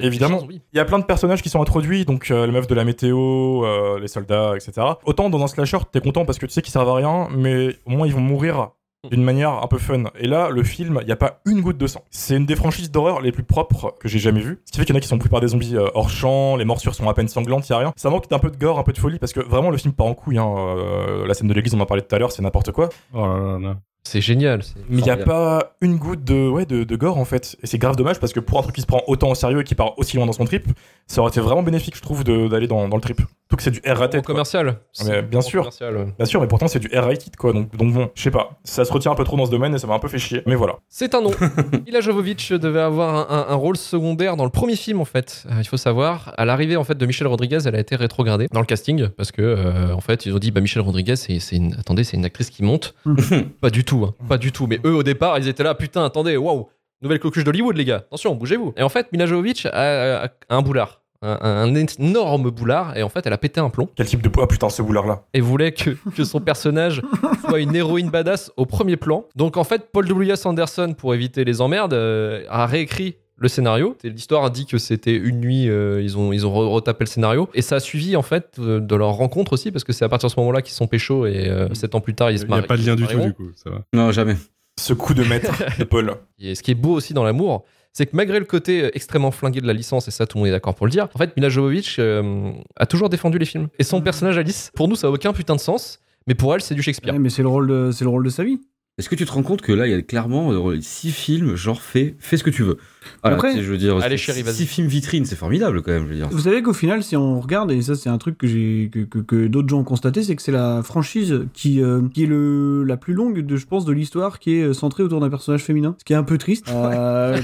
[0.00, 0.46] Évidemment.
[0.48, 2.84] Il y a plein de personnages qui sont introduits, donc euh, les meufs de la
[2.84, 4.86] météo, euh, les soldats, etc.
[5.04, 7.76] Autant dans un slasher, t'es content parce que tu sais qu'ils servent à rien, mais
[7.84, 8.70] au moins ils vont mourir
[9.10, 10.04] d'une manière un peu fun.
[10.18, 12.04] Et là, le film, il n'y a pas une goutte de sang.
[12.10, 14.60] C'est une des franchises d'horreur les plus propres que j'ai jamais vues.
[14.64, 16.10] Ce qui fait qu'il y en a qui sont pris par des zombies euh, hors
[16.10, 17.92] champ, les morsures sont à peine sanglantes, il a rien.
[17.96, 19.92] Ça manque d'un peu de gore, un peu de folie, parce que vraiment le film
[19.94, 20.38] part en couille.
[20.38, 20.54] Hein.
[20.58, 22.88] Euh, la scène de l'église, on en parlait tout à l'heure, c'est n'importe quoi.
[23.14, 23.76] Oh là là là.
[24.10, 24.62] C'est génial.
[24.88, 27.56] Mais il n'y a pas une goutte de, ouais, de, de gore en fait.
[27.62, 29.60] Et c'est grave dommage parce que pour un truc qui se prend autant au sérieux
[29.60, 30.66] et qui part aussi loin dans son trip,
[31.06, 33.18] ça aurait été vraiment bénéfique, je trouve, d'aller dans, dans le trip.
[33.18, 34.24] Surtout que c'est du R rated.
[34.24, 34.78] commercial.
[34.92, 35.60] C'est bien sûr.
[35.62, 36.06] commercial, ouais.
[36.16, 37.52] Bien sûr, mais pourtant c'est du R rated quoi.
[37.52, 38.58] Donc, donc bon, je sais pas.
[38.64, 40.18] Ça se retient un peu trop dans ce domaine et ça m'a un peu fait
[40.18, 40.42] chier.
[40.46, 40.76] Mais voilà.
[40.88, 41.30] C'est un nom.
[41.86, 45.44] Mila Jovovich devait avoir un, un- un rôle secondaire dans le premier film en fait.
[45.50, 48.48] Euh, il faut savoir, à l'arrivée en fait de Michelle Rodriguez, elle a été rétrogradée
[48.52, 51.38] dans le casting parce que euh, en fait ils ont dit bah Michelle Rodriguez c'est
[51.40, 52.94] c'est une attendez c'est une actrice qui monte.
[53.60, 54.66] pas du tout, hein, pas du tout.
[54.66, 56.68] Mais eux au départ ils étaient là putain attendez waouh
[57.02, 58.74] nouvelle coqueluche d'Hollywood les gars attention bougez-vous.
[58.76, 61.02] Et en fait Mila Jovovich a, a- a un boulard.
[61.20, 64.30] Un, un énorme boulard et en fait elle a pété un plomb Quel type de.
[64.40, 65.22] Ah putain, ce boulard là.
[65.34, 67.02] et voulait que, que son personnage
[67.48, 69.24] soit une héroïne badass au premier plan.
[69.34, 70.46] Donc en fait, Paul W.S.
[70.46, 73.96] Anderson, pour éviter les emmerdes, euh, a réécrit le scénario.
[74.04, 77.48] L'histoire dit que c'était une nuit, euh, ils ont, ils ont re- retapé le scénario.
[77.54, 80.28] Et ça a suivi en fait de leur rencontre aussi, parce que c'est à partir
[80.28, 82.48] de ce moment-là qu'ils sont pécho et euh, sept ans plus tard, ils se Il
[82.48, 82.66] n'y a marient.
[82.66, 83.50] pas de lien du tout, du coup.
[83.54, 83.82] Ça va.
[83.92, 84.36] Non, jamais.
[84.78, 86.14] Ce coup de maître de Paul.
[86.38, 89.30] Et ce qui est beau aussi dans l'amour, c'est que malgré le côté euh, extrêmement
[89.32, 91.18] flingué de la licence, et ça tout le monde est d'accord pour le dire, en
[91.18, 93.68] fait Mila Jovovich euh, a toujours défendu les films.
[93.78, 95.98] Et son personnage Alice, pour nous ça a aucun putain de sens,
[96.28, 97.12] mais pour elle c'est du Shakespeare.
[97.14, 98.60] Ouais, mais c'est le rôle de, c'est le rôle de sa vie.
[98.98, 101.80] Est-ce que tu te rends compte que là, il y a clairement six films, genre
[101.80, 102.78] fais, fais ce que tu veux.
[103.22, 104.54] Voilà, Après- tu sais, je veux dire, Allez, six- chérie, vas-y.
[104.54, 106.28] six films vitrines, c'est formidable quand même, je veux dire.
[106.30, 109.00] Vous savez qu'au final, si on regarde, et ça c'est un truc que j'ai que,
[109.00, 112.26] que, que d'autres gens ont constaté, c'est que c'est la franchise qui, euh, qui est
[112.26, 115.62] le, la plus longue, de, je pense, de l'histoire, qui est centrée autour d'un personnage
[115.62, 115.94] féminin.
[115.98, 117.38] Ce qui est un peu triste euh,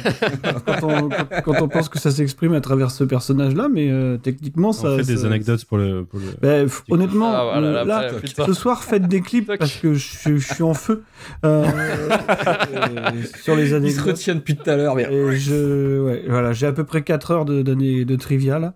[0.67, 4.17] quand, on, quand, quand on pense que ça s'exprime à travers ce personnage-là, mais euh,
[4.17, 4.89] techniquement, ça.
[4.89, 6.05] On fait des ça- anecdotes pour le.
[6.05, 6.27] Pour le...
[6.43, 8.11] Ben, honnêtement, Ah, voilà, euh, là,
[8.47, 11.03] ce soir, faites des clips parce que je, je suis en feu
[11.45, 13.11] euh, euh,
[13.43, 14.05] sur les Il se anecdotes.
[14.07, 15.09] retient depuis tout à l'heure, mais.
[15.45, 18.75] Je, ouais, voilà, j'ai à peu près 4 heures de, d'année de trivia là.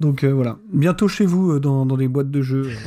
[0.00, 2.70] Donc euh, voilà, bientôt chez vous euh, dans, dans les boîtes de jeux.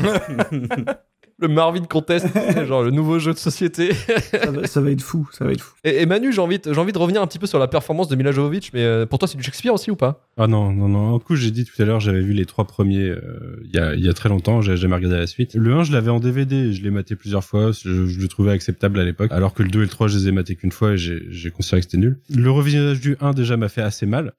[1.39, 2.25] Le Marvin Contest,
[2.65, 3.91] genre le nouveau jeu de société.
[3.93, 5.75] ça, va, ça va être fou, ça va être fou.
[5.83, 7.67] Et, et Manu, j'ai envie, de- j'ai envie de revenir un petit peu sur la
[7.67, 10.27] performance de Mila Jovovich, mais euh, pour toi, c'est du Shakespeare aussi ou pas?
[10.37, 11.17] Ah non, non, non.
[11.17, 13.77] Du coup, j'ai dit tout à l'heure, j'avais vu les trois premiers euh, il y,
[13.79, 15.53] a, il y a très longtemps, j'ai jamais regardé la suite.
[15.53, 18.51] Le 1, je l'avais en DVD, je l'ai maté plusieurs fois, je, je le trouvais
[18.51, 20.71] acceptable à l'époque, alors que le 2 et le 3, je les ai matés qu'une
[20.71, 22.19] fois et j'ai j'ai considéré que c'était nul.
[22.33, 24.33] Le revisionnage du 1, déjà, m'a fait assez mal.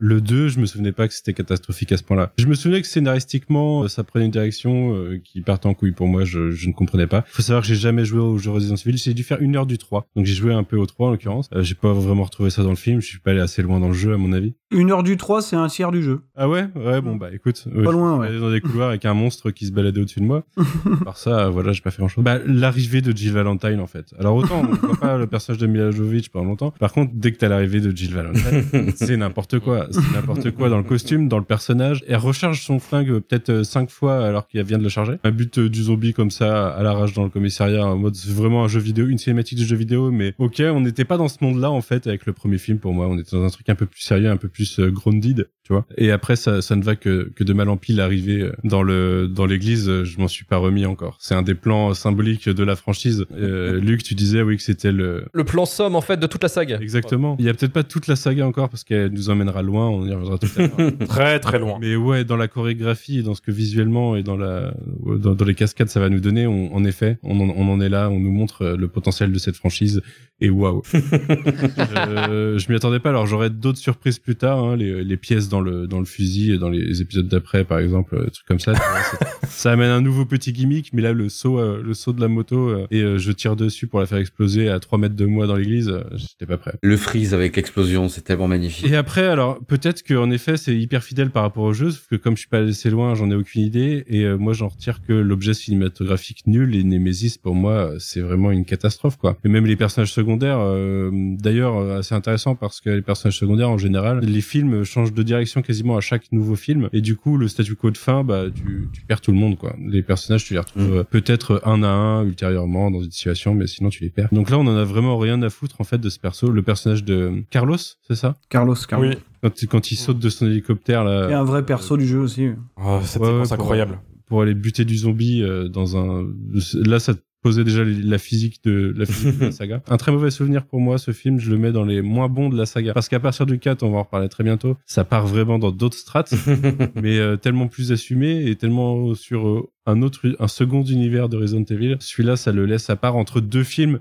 [0.00, 2.32] Le 2, je me souvenais pas que c'était catastrophique à ce point-là.
[2.38, 5.92] Je me souvenais que scénaristiquement, euh, ça prenait une direction euh, qui partait en couille
[5.92, 7.24] pour moi, je, je ne comprenais pas.
[7.28, 9.66] Faut savoir que j'ai jamais joué au jeu Resident Evil, j'ai dû faire une heure
[9.66, 10.08] du 3.
[10.16, 11.48] Donc j'ai joué un peu au 3 en l'occurrence.
[11.54, 13.78] Euh, j'ai pas vraiment retrouvé ça dans le film, je suis pas allé assez loin
[13.78, 14.54] dans le jeu à mon avis.
[14.74, 16.20] Une heure du 3, c'est un tiers du jeu.
[16.36, 16.66] Ah ouais?
[16.74, 18.40] Ouais, bon bah écoute, euh, Pas je loin, suis ouais.
[18.40, 20.42] dans des couloirs avec un monstre qui se baladait au-dessus de moi.
[21.04, 22.24] Par ça, euh, voilà, j'ai pas fait grand-chose.
[22.24, 24.12] Bah l'arrivée de Jill Valentine en fait.
[24.18, 26.72] Alors autant on voit pas le personnage de Mila Jovovich pendant longtemps.
[26.72, 29.86] Par contre, dès que t'as l'arrivée de Jill Valentine, c'est n'importe quoi.
[29.90, 32.02] C'est n'importe quoi dans le costume, dans le personnage.
[32.08, 35.14] Elle recharge son flingue euh, peut-être euh, cinq fois alors qu'elle vient de le charger.
[35.22, 38.32] Un but euh, du zombie comme ça à l'arrache dans le commissariat en mode c'est
[38.32, 40.10] vraiment un jeu vidéo, une cinématique de jeu vidéo.
[40.10, 42.92] Mais ok, on n'était pas dans ce monde-là en fait avec le premier film pour
[42.92, 43.06] moi.
[43.06, 45.72] On était dans un truc un peu plus sérieux, un peu plus euh, grounded, tu
[45.72, 45.86] vois.
[45.96, 48.82] Et après ça, ça ne va que, que de mal en pis l'arrivée euh, dans
[48.82, 49.88] le dans l'église.
[49.88, 51.16] euh, Je m'en suis pas remis encore.
[51.20, 53.24] C'est un des plans symboliques de la franchise.
[53.34, 56.42] Euh, Luc, tu disais oui que c'était le Le plan somme, en fait, de toute
[56.42, 56.78] la saga.
[56.80, 57.36] Exactement.
[57.38, 60.04] Il y a peut-être pas toute la saga encore parce qu'elle nous emmènera loin, on
[60.06, 60.92] y reviendra tout à l'heure.
[61.08, 61.78] Très très loin.
[61.80, 64.74] Mais ouais, dans la chorégraphie et dans ce que visuellement et dans la
[65.06, 67.80] dans, dans les cascades ça va nous donner, on- en effet, on en, on en
[67.80, 70.02] est là, on nous montre euh, le potentiel de cette franchise
[70.40, 70.82] et waouh.
[70.92, 70.98] je
[72.58, 73.10] je m'y attendais pas.
[73.10, 76.52] Alors j'aurai d'autres surprises plus tard, hein, les, les pièces dans le dans le fusil
[76.52, 78.72] et dans les épisodes d'après par exemple, euh, des trucs comme ça.
[78.72, 82.20] vois, ça amène un nouveau petit gimmick, mais là le saut euh, le saut de
[82.20, 85.14] la moto euh, et euh, je tire dessus pour la faire exploser à 3 mètres
[85.14, 86.74] de moi dans l'église, euh, j'étais pas prêt.
[86.82, 88.90] Le freeze avec l'explosion, c'est tellement magnifique.
[88.90, 92.06] Et après, alors peut-être que en effet c'est hyper fidèle par rapport au jeu, sauf
[92.10, 94.04] que comme je suis pas assez loin, j'en ai aucune idée.
[94.08, 98.20] Et euh, moi, j'en retire que l'objet cinématographique nul et Nemesis pour moi, euh, c'est
[98.20, 99.36] vraiment une catastrophe quoi.
[99.44, 103.70] Et même les personnages secondaires, euh, d'ailleurs, euh, assez intéressant parce que les personnages secondaires
[103.70, 107.36] en général, les films changent de direction quasiment à chaque nouveau film, et du coup
[107.36, 109.74] le statu quo de fin, bah tu, tu perds tout le monde quoi.
[109.86, 110.92] Les personnages, tu les retrouves Mm.
[110.96, 114.28] euh, peut-être un à un ultérieurement dans une situation, mais sinon tu les perds.
[114.32, 116.50] Donc là, on en a vraiment rien à foutre en fait de ce perso.
[116.50, 118.36] Le personnage de Carlos, c'est ça?
[118.48, 119.08] Carlos, Carlos.
[119.08, 119.16] Oui.
[119.42, 122.48] quand, quand il saute de son hélicoptère là, Et un vrai perso du jeu aussi.
[122.76, 123.98] Oh, cette Ouais, séquence ouais, pour- incroyable.
[124.26, 126.26] pour aller buter du zombie euh, dans un
[126.74, 129.82] là ça posait déjà la physique de la physique de la saga.
[129.86, 132.48] Un très mauvais souvenir pour moi ce film, je le mets dans les moins bons
[132.48, 135.04] de la saga parce qu'à partir du 4, on va en reparler très bientôt, ça
[135.04, 136.32] part vraiment dans d'autres strates
[136.94, 141.36] mais euh, tellement plus assumé et tellement sur euh, un autre un second univers de
[141.36, 141.96] Resident Evil.
[142.00, 144.00] Celui-là ça le laisse à part entre deux films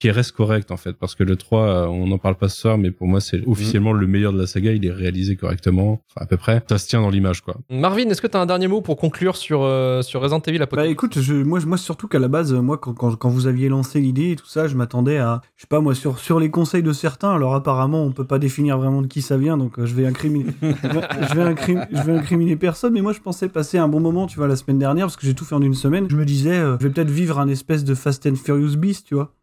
[0.00, 2.58] qui reste correct en fait parce que le 3 euh, on n'en parle pas ce
[2.60, 4.72] soir mais pour moi c'est officiellement le meilleur de la saga.
[4.72, 6.02] Il est réalisé correctement.
[6.10, 6.62] Enfin à peu près.
[6.68, 7.54] Ça se tient dans l'image quoi.
[7.70, 10.64] Marvin, est-ce que t'as un dernier mot pour conclure sur, euh, sur Resident Evil Bah
[10.64, 13.46] Apocalypse écoute, je, moi, je- moi surtout qu'à la base, moi quand, quand, quand vous
[13.46, 16.40] aviez lancé l'idée et tout ça, je m'attendais à, je sais pas moi, sur, sur
[16.40, 19.56] les conseils de certains, alors apparemment on peut pas définir vraiment de qui ça vient,
[19.58, 23.02] donc euh, je vais incriminer, je vais, je vais incrim- je vais incriminer personne, mais
[23.02, 25.34] moi je pensais passer un bon moment, tu vois, la semaine dernière, parce que j'ai
[25.34, 27.84] tout fait en une semaine, je me disais, euh, je vais peut-être vivre un espèce
[27.84, 29.34] de Fast and Furious Beast, tu vois.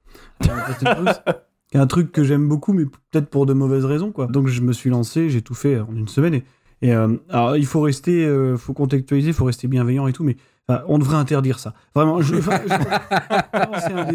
[0.41, 0.85] Qui
[1.73, 4.27] est un truc que j'aime beaucoup, mais peut-être pour de mauvaises raisons, quoi.
[4.27, 6.43] Donc je me suis lancé, j'ai tout fait en une semaine, et,
[6.81, 10.23] et, euh, alors il faut rester, euh, faut contextualiser, il faut rester bienveillant et tout,
[10.23, 10.37] mais
[10.87, 11.73] on devrait interdire ça.
[11.95, 14.07] Vraiment, je- c'est un,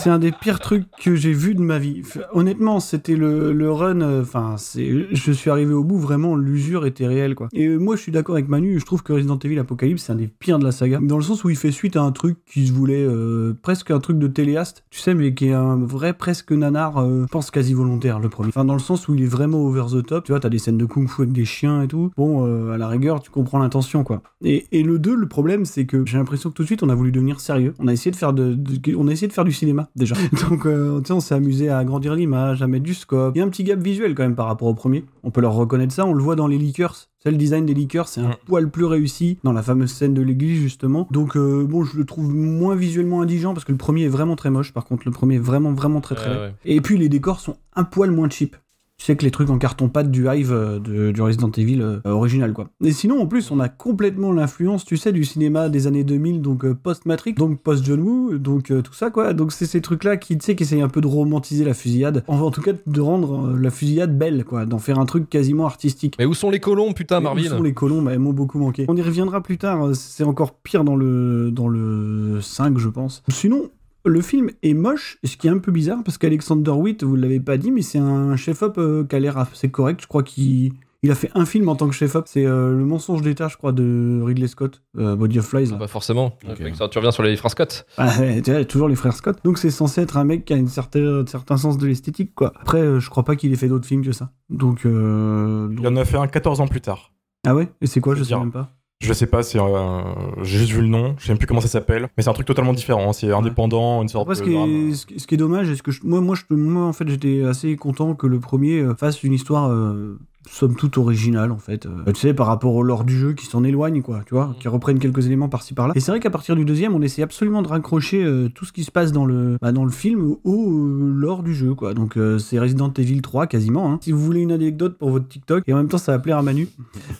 [0.00, 2.02] c'est un des pires trucs que j'ai vu de ma vie.
[2.32, 4.00] Honnêtement, c'était le, le run.
[4.00, 5.98] euh, Enfin, je suis arrivé au bout.
[5.98, 7.48] Vraiment, l'usure était réelle, quoi.
[7.52, 8.78] Et euh, moi, je suis d'accord avec Manu.
[8.78, 11.22] Je trouve que Resident Evil Apocalypse, c'est un des pires de la saga, dans le
[11.22, 14.18] sens où il fait suite à un truc qui se voulait euh, presque un truc
[14.18, 17.04] de téléaste, tu sais, mais qui est un vrai presque nanar.
[17.06, 18.48] je pense quasi volontaire le premier.
[18.48, 20.24] Enfin, dans le sens où il est vraiment over the top.
[20.24, 22.10] Tu vois, t'as des scènes de kung-fu avec des chiens et tout.
[22.16, 24.22] Bon, à la rigueur, tu comprends l'intention, quoi.
[24.42, 26.88] Et, et le 2, le problème, c'est que j'ai l'impression que tout de suite, on
[26.88, 27.74] a voulu devenir sérieux.
[27.78, 28.56] On a essayé de faire, de-
[28.96, 30.14] on a essayé de faire du cinéma, déjà.
[30.48, 33.34] Donc, euh, on s'est amusé à agrandir l'image, à mettre du scope.
[33.34, 35.04] Il y a un petit gap visuel, quand même, par rapport au premier.
[35.22, 36.06] On peut leur reconnaître ça.
[36.06, 37.08] On le voit dans les leakers.
[37.22, 40.22] C'est le design des leakers, c'est un poil plus réussi dans la fameuse scène de
[40.22, 41.08] l'église, justement.
[41.10, 44.36] Donc, euh, bon, je le trouve moins visuellement indigent parce que le premier est vraiment
[44.36, 44.72] très moche.
[44.72, 46.54] Par contre, le premier est vraiment, vraiment très, très ouais.
[46.64, 48.56] Et puis, les décors sont un poil moins cheap.
[48.98, 52.00] Tu sais que les trucs en carton-pâte du Hive euh, de- du Resident Evil euh,
[52.06, 52.70] original, quoi.
[52.82, 56.40] Et sinon, en plus, on a complètement l'influence, tu sais, du cinéma des années 2000,
[56.40, 59.34] donc euh, post-Matrix, donc post-John Woo, donc tout ça, quoi.
[59.34, 62.24] Donc c'est ces trucs-là qui, tu sais, qui essayent un peu de romantiser la fusillade.
[62.26, 64.64] En, en tout cas, de rendre la fusillade belle, quoi.
[64.64, 66.16] D'en faire un truc quasiment artistique.
[66.18, 68.00] Mais où sont les colons, putain, Mais où Marvin sont les colons?
[68.00, 68.86] Bah, Elles m'ont beaucoup manqué.
[68.88, 72.88] On y reviendra plus tard, euh, c'est encore pire dans le, dans le 5, je
[72.88, 73.22] pense.
[73.28, 73.70] Sinon,
[74.06, 77.40] le film est moche, ce qui est un peu bizarre, parce qu'Alexander Witt, vous l'avez
[77.40, 80.00] pas dit, mais c'est un chef-op euh, qui a l'air assez correct.
[80.02, 82.84] Je crois qu'il Il a fait un film en tant que chef-op, c'est euh, Le
[82.84, 85.66] mensonge d'État, je crois, de Ridley Scott, euh, Body of Flies.
[85.70, 85.76] là.
[85.76, 86.38] Bah forcément.
[86.74, 87.86] Ça, tu reviens sur les frères Scott.
[87.98, 89.38] Ah, ouais, tu vois, toujours les frères Scott.
[89.44, 92.34] Donc c'est censé être un mec qui a une certaine, un certain sens de l'esthétique,
[92.34, 92.52] quoi.
[92.60, 94.30] Après, euh, je crois pas qu'il ait fait d'autres films que ça.
[94.50, 97.12] Donc, euh, Il en a fait un 14 ans plus tard.
[97.46, 97.68] ah ouais?
[97.80, 98.14] Et c'est quoi?
[98.14, 98.70] Je sais même pas.
[99.00, 100.00] Je sais pas, c'est euh,
[100.42, 102.32] j'ai juste vu le nom, je sais même plus comment ça s'appelle, mais c'est un
[102.32, 103.12] truc totalement différent.
[103.12, 104.70] C'est indépendant, une sorte Après, ce de qui, drame.
[104.90, 106.92] est, ce qui- ce qui est dommage, est-ce que je- moi, moi, je, moi, en
[106.94, 111.50] fait, j'étais assez content que le premier euh, fasse une histoire euh, somme toute originale,
[111.52, 111.86] en fait.
[111.86, 114.54] Euh, tu sais, par rapport au lore du jeu qui s'en éloigne, quoi, tu vois,
[114.60, 115.92] qui reprennent quelques éléments par-ci par-là.
[115.96, 118.72] Et c'est vrai qu'à partir du deuxième, on essaie absolument de raccrocher euh, tout ce
[118.72, 121.94] qui se passe dans le, bah, dans le film au euh, lore du jeu, quoi.
[121.94, 123.92] Donc, euh, c'est Resident Evil 3 quasiment.
[123.92, 123.98] hein.
[124.02, 126.38] Si vous voulez une anecdote pour votre TikTok, et en même temps, ça va plaire
[126.38, 126.68] à Manu,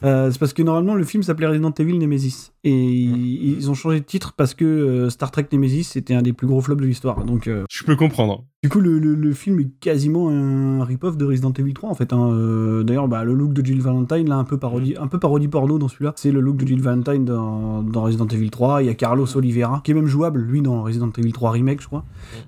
[0.03, 2.53] c'est parce que normalement, le film s'appelait Resident Evil Nemesis.
[2.65, 6.33] Et ils, ils ont changé de titre parce que Star Trek Nemesis, c'était un des
[6.33, 7.25] plus gros flops de l'histoire.
[7.25, 8.45] Donc, Je peux comprendre.
[8.63, 11.95] du coup, le, le- le film est quasiment un rip-off de Resident Evil 3 en
[11.95, 12.13] fait.
[12.13, 12.83] hein.
[12.85, 15.79] D'ailleurs, bah, le look de Jill Valentine, là, un peu parodie, un peu parodie porno
[15.79, 18.83] dans celui-là, c'est le look de Jill Valentine dans, dans Resident Evil 3.
[18.83, 21.81] Il y a Carlos Oliveira, qui est même jouable, lui, dans Resident Evil 3 Remake,
[21.81, 22.05] je crois.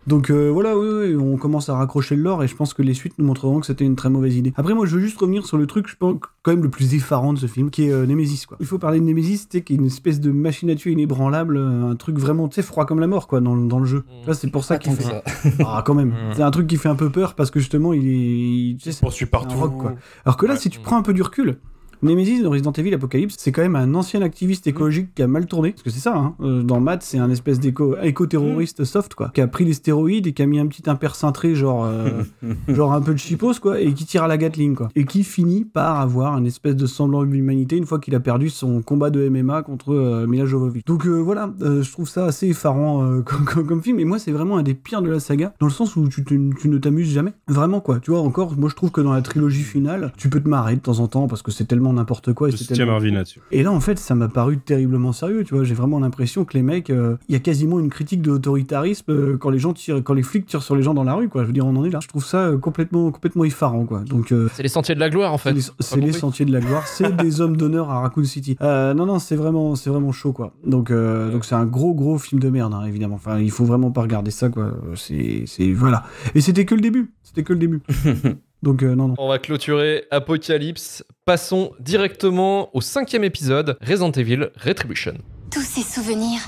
[0.07, 2.83] Donc euh, voilà, oui, oui, on commence à raccrocher le lore et je pense que
[2.83, 4.53] les suites nous montreront que c'était une très mauvaise idée.
[4.57, 6.95] Après, moi, je veux juste revenir sur le truc, je pense, quand même le plus
[6.95, 8.57] effarant de ce film, qui est euh, Nemesis, quoi.
[8.61, 11.57] Il faut parler de Nemesis, sais, qui est une espèce de machine à tuer inébranlable,
[11.57, 14.05] euh, un truc vraiment, tu sais, froid comme la mort, quoi, dans, dans le jeu.
[14.25, 15.03] Vois, c'est pour ça qu'il fait.
[15.03, 15.23] ça.
[15.67, 16.09] Ah, quand même.
[16.11, 16.33] Mm.
[16.35, 18.11] C'est un truc qui fait un peu peur parce que justement, il est.
[18.11, 19.57] il- tu sais, c'est- poursuit partout.
[19.59, 19.95] rock, quoi.
[20.25, 20.57] Alors que là.
[20.59, 21.61] Si tu prends un peu du recul.
[22.03, 24.71] Nemesis dans Resident Evil Apocalypse, c'est quand même un ancien activiste Mm.
[24.71, 26.35] écologique qui a mal tourné, parce que c'est ça, hein.
[26.41, 28.85] Euh, dans Matt, c'est un espèce d'éco- Mm.
[28.85, 31.55] soft, quoi, qui a pris les stéroïdes et qui a mis un petit imper cintré,
[31.55, 32.23] genre, euh,
[32.69, 34.89] genre un peu de chipos, quoi, et qui tire à la Gatling, quoi.
[34.97, 38.49] Et qui finit par avoir un espèce de semblant d'humanité une fois qu'il a perdu
[38.51, 40.85] son combat de MMA contre euh, Mila Jovovich.
[40.87, 44.33] Donc euh, voilà, je trouve ça assez effarant comme, comme, comme film, et moi c'est
[44.33, 47.33] vraiment un des pires de la saga, dans le sens où tu ne t'amuses jamais.
[47.49, 47.99] Vraiment, quoi.
[48.01, 50.77] Tu vois, encore, moi je trouve que dans la trilogie finale, tu peux te marrer
[50.77, 52.49] de temps en temps, parce que c'est tellement n'importe quoi.
[52.49, 53.41] Et, Je c'est soutiens tellement- Marvin là-dessus.
[53.51, 55.65] et là, en fait, ça m'a paru terriblement sérieux, tu vois.
[55.65, 59.11] J'ai vraiment l'impression que les mecs, euh, il y a quasiment une critique de l'autoritarisme
[59.11, 61.29] euh, quand les gens tirent, quand les flics tirent sur les gens dans la rue,
[61.29, 61.43] quoi.
[61.43, 61.99] Je veux dire, on en est là.
[62.03, 64.01] Je trouve ça euh, complètement, complètement effarant, quoi.
[64.01, 65.73] Donc, euh, C'est les sentiers de la gloire en c'est fait.
[65.81, 68.57] c'est les sentiers de la gloire, c'est des hommes d'honneur à Raccoon City.
[68.63, 70.53] Euh, non, non, c'est vraiment, c'est vraiment chaud, quoi.
[70.67, 73.17] Donc, euh, donc c'est un gros, gros film de merde, hein, évidemment.
[73.17, 74.73] Enfin, il faut vraiment pas regarder ça, quoi.
[74.95, 76.05] C'est, c'est, voilà.
[76.35, 77.13] Et c'était que le début.
[77.23, 77.81] C'était que le début.
[78.63, 79.15] donc, euh, non, non.
[79.19, 81.05] On va clôturer Apocalypse.
[81.25, 85.15] Passons directement au cinquième épisode, Resident Evil Retribution.
[85.51, 86.41] Tous ces souvenirs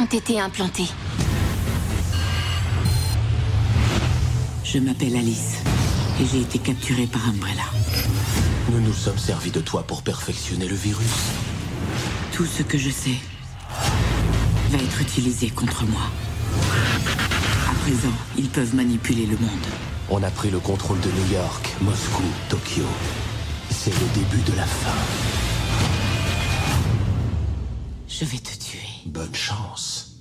[0.00, 0.88] ont été implantés.
[4.64, 5.62] Je m'appelle Alice
[6.20, 7.62] et j'ai été capturée par Umbrella.
[8.72, 11.30] Nous nous sommes servis de toi pour perfectionner le virus.
[12.32, 13.14] Tout ce que je sais
[14.70, 16.02] va être utilisé contre moi.
[17.70, 19.85] À présent, ils peuvent manipuler le monde.
[20.08, 22.84] On a pris le contrôle de New York, Moscou, Tokyo.
[23.70, 24.94] C'est le début de la fin.
[28.08, 28.86] Je vais te tuer.
[29.06, 30.18] Bonne chance.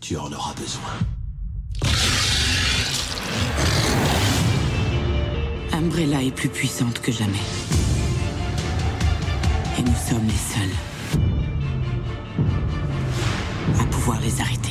[0.00, 0.92] Tu en auras besoin.
[5.72, 7.34] Umbrella est plus puissante que jamais.
[9.78, 11.20] Et nous sommes les seuls
[13.80, 14.63] à pouvoir les arrêter.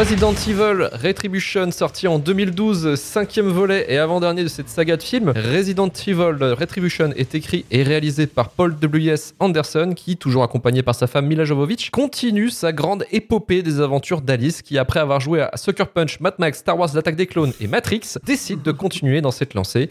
[0.00, 5.28] Resident Evil Retribution, sorti en 2012, cinquième volet et avant-dernier de cette saga de films.
[5.28, 9.34] Resident Evil Retribution est écrit et réalisé par Paul W.S.
[9.40, 14.22] Anderson, qui, toujours accompagné par sa femme Mila Jovovich, continue sa grande épopée des aventures
[14.22, 17.52] d'Alice, qui, après avoir joué à Sucker Punch, Mad Max, Star Wars, l'attaque des clones
[17.60, 19.86] et Matrix, décide de continuer dans cette lancée.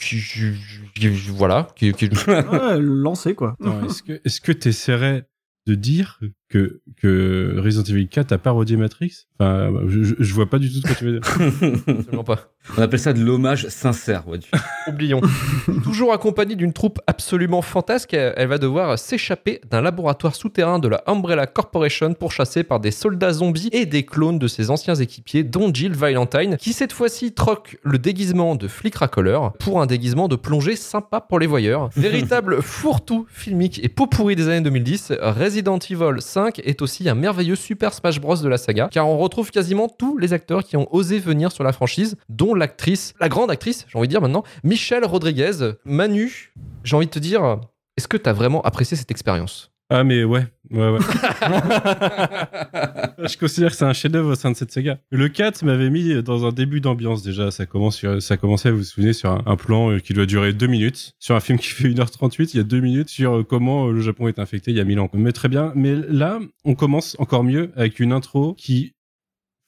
[1.36, 1.68] Voilà.
[1.80, 3.56] Ouais, lancé, quoi.
[3.86, 5.28] Est-ce que est-ce que t'essaierais
[5.68, 6.20] de dire
[6.50, 9.28] que, que Resident Evil 4 a parodié Matrix?
[9.40, 11.22] Enfin, je, je- vois pas du tout ce que tu veux dire.
[11.88, 12.52] Absolument pas.
[12.78, 14.28] On appelle ça de l'hommage sincère.
[14.28, 14.50] ouais, tu-
[14.88, 15.22] Oublions.
[15.84, 20.88] Toujours accompagnée d'une troupe absolument fantasque, elle elle va devoir s'échapper d'un laboratoire souterrain de
[20.88, 25.44] la Umbrella Corporation pourchassée par des soldats zombies et des clones de ses anciens équipiers,
[25.44, 30.28] dont Jill Valentine, qui cette fois-ci troque le déguisement de flic racoleur pour un déguisement
[30.28, 31.90] de plongée sympa pour les voyeurs.
[31.96, 37.16] Véritable fourre-tout filmique et pot pourri des années 2010, Resident Evil 5 est aussi un
[37.16, 40.78] merveilleux Super Smash Bros de la saga, car on retrouve quasiment tous les acteurs qui
[40.78, 44.22] ont osé venir sur la franchise, dont l'actrice, la grande actrice, j'ai envie de dire
[44.22, 45.74] maintenant, Michelle Rodriguez.
[45.86, 47.60] Manu, j'ai envie de te dire,
[47.98, 49.72] est-ce que tu as vraiment apprécié cette expérience?
[49.92, 51.00] Ah, mais ouais, ouais, ouais.
[53.28, 55.00] je considère que c'est un chef-d'œuvre au sein de cette saga.
[55.10, 57.50] Le 4 m'avait mis dans un début d'ambiance déjà.
[57.50, 60.28] Ça, commence sur, ça commençait, vous vous souvenez, sur un, un plan euh, qui doit
[60.28, 61.16] durer deux minutes.
[61.18, 63.92] Sur un film qui fait 1h38, il y a deux minutes sur euh, comment euh,
[63.92, 65.10] le Japon est infecté il y a 1000 ans.
[65.14, 65.74] Mais très bien.
[65.76, 68.94] Mais là, on commence encore mieux avec une intro qui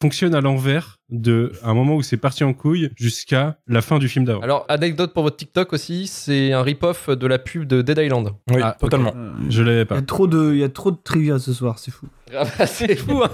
[0.02, 4.08] fonctionne à l'envers de un moment où c'est parti en couille jusqu'à la fin du
[4.10, 4.42] film d'avant.
[4.42, 8.32] Alors, anecdote pour votre TikTok aussi, c'est un rip-off de la pub de Dead Island.
[8.50, 9.14] Oui, Ah, totalement.
[9.50, 9.98] Je l'avais Il y pas.
[9.98, 12.08] a trop de, il y a trop de trivia ce soir, c'est fou.
[12.66, 13.30] C'est fou, hein.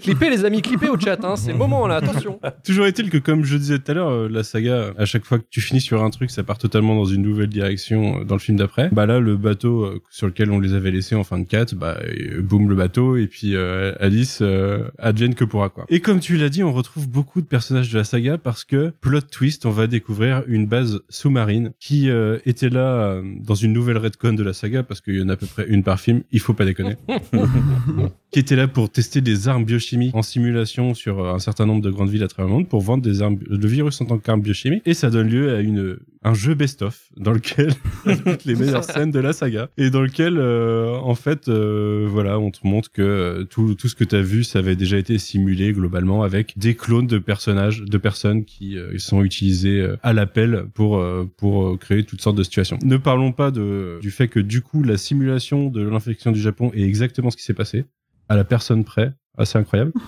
[0.00, 1.36] Clippez les amis, clippez au chat, hein.
[1.36, 2.38] c'est le moment là, attention.
[2.64, 5.38] Toujours est-il que, comme je disais tout à l'heure, euh, la saga, à chaque fois
[5.38, 8.36] que tu finis sur un truc, ça part totalement dans une nouvelle direction euh, dans
[8.36, 8.88] le film d'après.
[8.92, 11.74] Bah là, le bateau euh, sur lequel on les avait laissés en fin de 4,
[11.74, 11.98] bah,
[12.40, 15.86] boum le bateau, et puis euh, Alice euh, advienne que pourra quoi.
[15.88, 18.92] Et comme tu l'as dit, on retrouve beaucoup de personnages de la saga parce que,
[19.00, 23.98] plot twist, on va découvrir une base sous-marine qui euh, était là dans une nouvelle
[23.98, 26.22] redcon de la saga, parce qu'il y en a à peu près une par film,
[26.32, 26.96] il faut pas déconner.
[28.30, 31.82] qui était là pour tester des armes biochimiques en simulation sur euh, un certain nombre
[31.82, 34.18] de grandes villes à travers le monde pour vendre des armes, le virus en tant
[34.18, 34.82] qu'arme biochimique.
[34.86, 37.72] Et ça donne lieu à une, un jeu best-of dans lequel
[38.04, 42.38] toutes les meilleures scènes de la saga et dans lequel, euh, en fait, euh, voilà,
[42.38, 44.98] on te montre que euh, tout, tout ce que tu as vu, ça avait déjà
[44.98, 49.96] été simulé globalement avec des clones de personnages, de personnes qui euh, sont utilisés euh,
[50.02, 51.02] à l'appel pour,
[51.36, 52.78] pour créer toutes sortes de situations.
[52.82, 56.70] Ne parlons pas de, du fait que du coup, la simulation de l'infection du Japon
[56.74, 57.84] est exactement ce qui s'est passé
[58.30, 59.12] à la personne près.
[59.36, 59.92] Assez incroyable.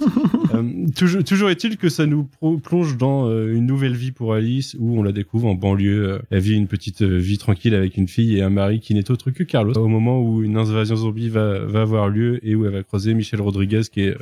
[0.54, 2.28] Euh, toujours, toujours est-il que ça nous
[2.62, 6.10] plonge dans euh, une nouvelle vie pour Alice où on la découvre en banlieue.
[6.10, 9.10] Euh, Elle vit une petite vie tranquille avec une fille et un mari qui n'est
[9.10, 9.72] autre que Carlos.
[9.78, 13.14] Au moment où une invasion zombie va, va avoir lieu et où elle va croiser
[13.14, 14.16] Michel Rodriguez qui est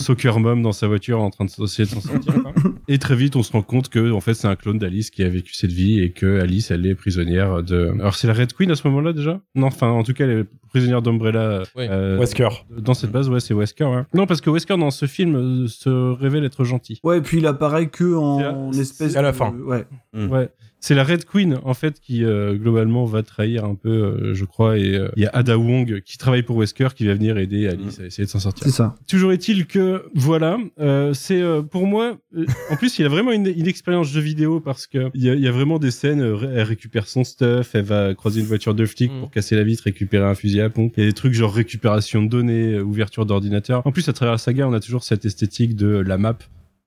[0.00, 2.42] soccer mom dans sa voiture en train de essayer de s'en sortir.
[2.42, 2.52] quoi.
[2.88, 5.22] Et très vite, on se rend compte que en fait, c'est un clone d'Alice qui
[5.22, 7.90] a vécu cette vie et que Alice, elle est prisonnière de.
[8.00, 9.40] Alors, c'est la Red Queen à ce moment-là déjà?
[9.54, 11.62] Non, enfin, en tout cas, elle est prisonnière d'Umbrella.
[11.76, 11.86] Oui.
[11.88, 12.48] euh, Wesker.
[12.76, 13.84] dans cette base, ouais, c'est Wesker.
[13.84, 14.02] Ouais.
[14.14, 17.00] Non, parce que Wesker dans ce film euh, se révèle être gentil.
[17.04, 19.16] Ouais, et puis il apparaît que en espèce.
[19.16, 19.54] à la de- fin.
[19.66, 19.84] Ouais.
[20.14, 20.48] Ouais.
[20.82, 24.44] C'est la Red Queen en fait qui euh, globalement va trahir un peu, euh, je
[24.46, 27.36] crois, et euh, il y a Ada Wong qui travaille pour Wesker qui va venir
[27.36, 28.64] aider Alice à essayer de s'en sortir.
[28.64, 28.94] C'est ça.
[29.06, 32.16] Toujours est-il que voilà, euh, c'est euh, pour moi.
[32.34, 35.28] euh, en plus, il a vraiment une, une expérience jeu vidéo parce que il y
[35.28, 36.22] a, y a vraiment des scènes.
[36.22, 39.20] euh, Elle récupère son stuff, elle va croiser une voiture de flic Mm.
[39.20, 40.94] pour casser la vitre, récupérer un fusil à pompe.
[40.96, 43.86] Il y a des trucs genre récupération de données, euh, ouverture d'ordinateur.
[43.86, 46.38] En plus, à travers la saga, on a toujours cette esthétique de la map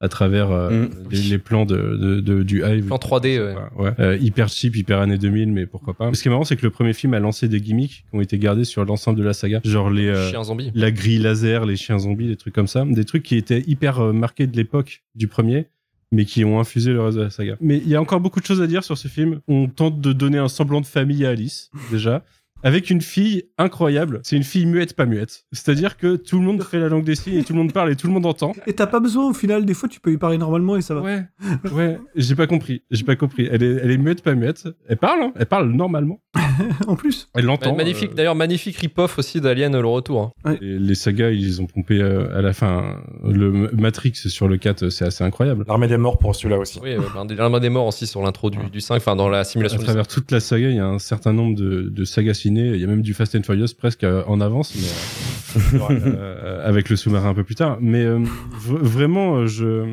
[0.04, 0.90] à travers euh, Mm.
[1.12, 2.92] les, les plans de, de, de- du Hive.
[2.92, 3.56] En 3D, ouais.
[3.56, 3.92] Ouais, ouais.
[4.00, 6.14] Euh, hyper cheap, hyper années 2000, mais pourquoi pas.
[6.14, 8.22] Ce qui est marrant, c'est que le premier film a lancé des gimmicks qui ont
[8.22, 10.72] été gardés sur l'ensemble de la saga, genre les euh, Chien zombie.
[10.76, 14.00] la grille laser, les chiens zombies, des trucs comme ça, des trucs qui étaient hyper
[14.02, 15.68] euh, marqués de l'époque du premier
[16.12, 17.56] mais qui ont infusé le reste de la saga.
[17.60, 19.40] Mais il y a encore beaucoup de choses à dire sur ce film.
[19.48, 22.24] On tente de donner un semblant de famille à Alice, déjà.
[22.66, 24.22] Avec une fille incroyable.
[24.24, 25.46] C'est une fille muette, pas muette.
[25.52, 27.92] C'est-à-dire que tout le monde fait la langue des signes et tout le monde parle
[27.92, 28.54] et tout le monde entend.
[28.68, 30.96] Et t'as pas besoin au final, des fois tu peux y parler normalement et ça
[30.96, 31.02] va.
[31.02, 31.26] Ouais,
[31.74, 32.84] ouais, j'ai pas compris.
[32.90, 33.50] J'ai pas compris.
[33.52, 34.68] Elle est, elle est muette, pas muette.
[34.88, 35.34] Elle parle, hein.
[35.36, 36.22] Elle parle normalement.
[36.88, 37.30] en plus.
[37.36, 37.72] Elle l'entend.
[37.72, 40.32] Ouais, magnifique, euh, d'ailleurs, magnifique rip-off aussi d'Alien le retour.
[40.46, 40.56] hein.
[40.62, 44.90] les, les sagas, ils ont pompé euh, à la fin le Matrix sur le 4,
[44.90, 45.66] c'est assez incroyable.
[45.68, 46.80] L'armée des morts pour celui-là aussi.
[46.82, 49.30] Oui, euh, ben, des l'arme des morts aussi sur l'intro du, du 5, enfin dans
[49.30, 49.88] la À simulation du 5.
[49.88, 52.70] travers toute la saga, il y a un certain nombre de, de sagas ciné.
[52.70, 56.96] Il y a même du Fast and Furious presque en avance, mais euh, avec le
[56.96, 57.78] sous-marin un peu plus tard.
[57.82, 58.20] Mais euh,
[58.52, 59.86] vraiment, je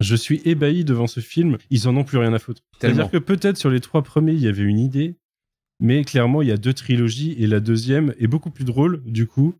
[0.00, 1.58] je suis ébahi devant ce film.
[1.68, 2.62] Ils en ont plus rien à foutre.
[2.80, 5.16] C'est-à-dire que peut-être sur les trois premiers, il y avait une idée,
[5.80, 9.26] mais clairement, il y a deux trilogies et la deuxième est beaucoup plus drôle du
[9.26, 9.54] coup.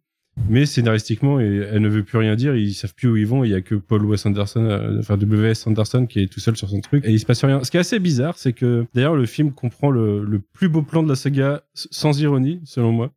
[0.49, 3.51] Mais scénaristiquement, elle ne veut plus rien dire, ils savent plus où ils vont, il
[3.51, 5.67] y a que Paul Wes Anderson, euh, enfin W.S.
[5.67, 7.63] Anderson qui est tout seul sur son truc, et il se passe rien.
[7.63, 11.03] Ce qui est assez bizarre, c'est que d'ailleurs le film comprend le, plus beau plan
[11.03, 13.13] de la saga, sans ironie, selon moi,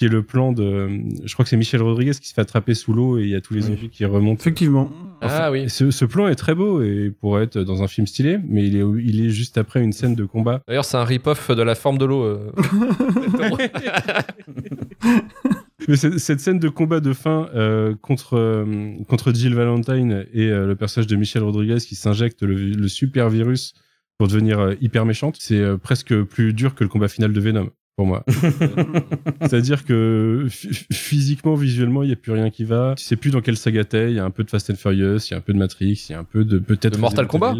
[0.00, 0.88] qui est le plan de,
[1.26, 3.34] je crois que c'est Michel Rodriguez qui se fait attraper sous l'eau et il y
[3.34, 3.74] a tous les Oui.
[3.76, 4.40] zombies qui remontent.
[4.40, 4.90] Effectivement.
[5.20, 5.68] Ah oui.
[5.68, 8.76] Ce, ce plan est très beau et pour être dans un film stylé, mais il
[8.76, 10.62] est, il est juste après une scène de combat.
[10.66, 12.22] D'ailleurs, c'est un rip-off de la forme de l'eau.
[12.22, 12.50] euh.
[15.88, 20.66] Mais cette scène de combat de fin euh, contre euh, contre Jill Valentine et euh,
[20.66, 23.72] le personnage de Michel Rodriguez qui s'injecte le, le super virus
[24.18, 27.40] pour devenir euh, hyper méchante, c'est euh, presque plus dur que le combat final de
[27.40, 28.24] Venom pour moi.
[29.42, 32.94] C'est-à-dire que phy- physiquement, visuellement, il y a plus rien qui va.
[32.96, 34.10] Tu sais plus dans quelle saga t'es.
[34.10, 35.58] Il y a un peu de Fast and Furious, il y a un peu de
[35.58, 37.54] Matrix, il y a un peu de peut-être De Mortal Kombat.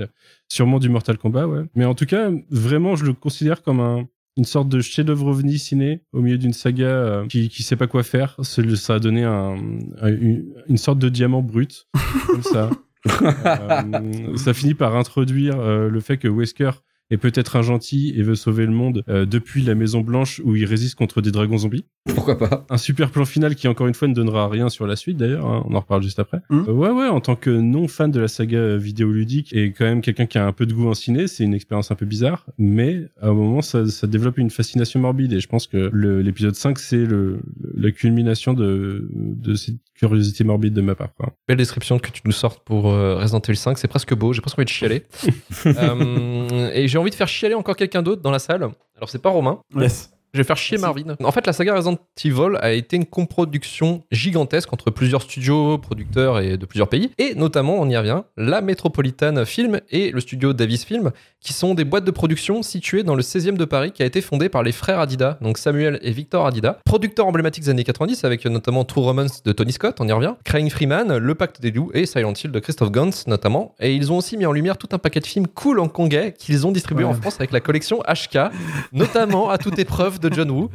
[0.49, 1.63] Sûrement du Mortal Kombat, ouais.
[1.75, 5.59] Mais en tout cas, vraiment, je le considère comme un une sorte de chef-d'œuvre ovni
[5.59, 8.37] ciné au milieu d'une saga euh, qui qui sait pas quoi faire.
[8.43, 9.57] Ça a donné un,
[10.01, 11.87] un- une, une sorte de diamant brut
[12.27, 12.71] comme ça.
[13.11, 16.71] Euh, ça finit par introduire euh, le fait que Wesker
[17.11, 20.57] est peut-être un gentil et veut sauver le monde euh, depuis la Maison Blanche où
[20.57, 21.85] il résiste contre des dragons zombies.
[22.15, 24.97] Pourquoi pas Un super plan final qui encore une fois ne donnera rien sur la
[24.97, 26.41] suite d'ailleurs, hein, on en reparle juste après.
[26.51, 26.67] Mhm.
[26.69, 29.85] Euh, ouais ouais, en tant que non fan de la saga euh, vidéoludique et quand
[29.85, 32.07] même quelqu'un qui a un peu de goût en ciné, c'est une expérience un peu
[32.07, 35.91] bizarre, mais à un moment ça, ça développe une fascination morbide et je pense que
[35.95, 37.41] l'épisode 5 c'est le,
[37.75, 41.15] la culmination de, de cette curiosité morbide de ma part.
[41.15, 41.33] Quoi.
[41.47, 44.41] Belle description que tu nous sortes pour euh, Resident Evil 5, c'est presque beau, j'ai
[44.41, 45.05] presque envie de chialer.
[45.67, 48.63] Euh, et j'ai envie de faire chialer encore quelqu'un d'autre dans la salle.
[48.97, 50.11] Alors c'est pas Romain, Yes.
[50.33, 51.17] Je vais faire chier Marvin.
[51.23, 56.39] En fait, la saga Resident Evil a été une coproduction gigantesque entre plusieurs studios, producteurs
[56.41, 57.11] et de plusieurs pays.
[57.19, 61.11] Et notamment, on y revient, la Metropolitan Film et le studio Davis Film,
[61.41, 64.21] qui sont des boîtes de production situées dans le 16e de Paris, qui a été
[64.21, 68.25] fondée par les frères Adida, donc Samuel et Victor Adida, producteurs emblématiques des années 90,
[68.25, 71.71] avec notamment True Romance de Tony Scott, on y revient, Crying Freeman, Le Pacte des
[71.71, 73.75] Loups et Silent Hill de Christophe Gans, notamment.
[73.81, 76.67] Et ils ont aussi mis en lumière tout un paquet de films cool hongkongais qu'ils
[76.67, 77.11] ont distribués Ouais.
[77.11, 78.51] en France avec la collection HK,
[78.93, 80.71] notamment à toute épreuve de John Woo.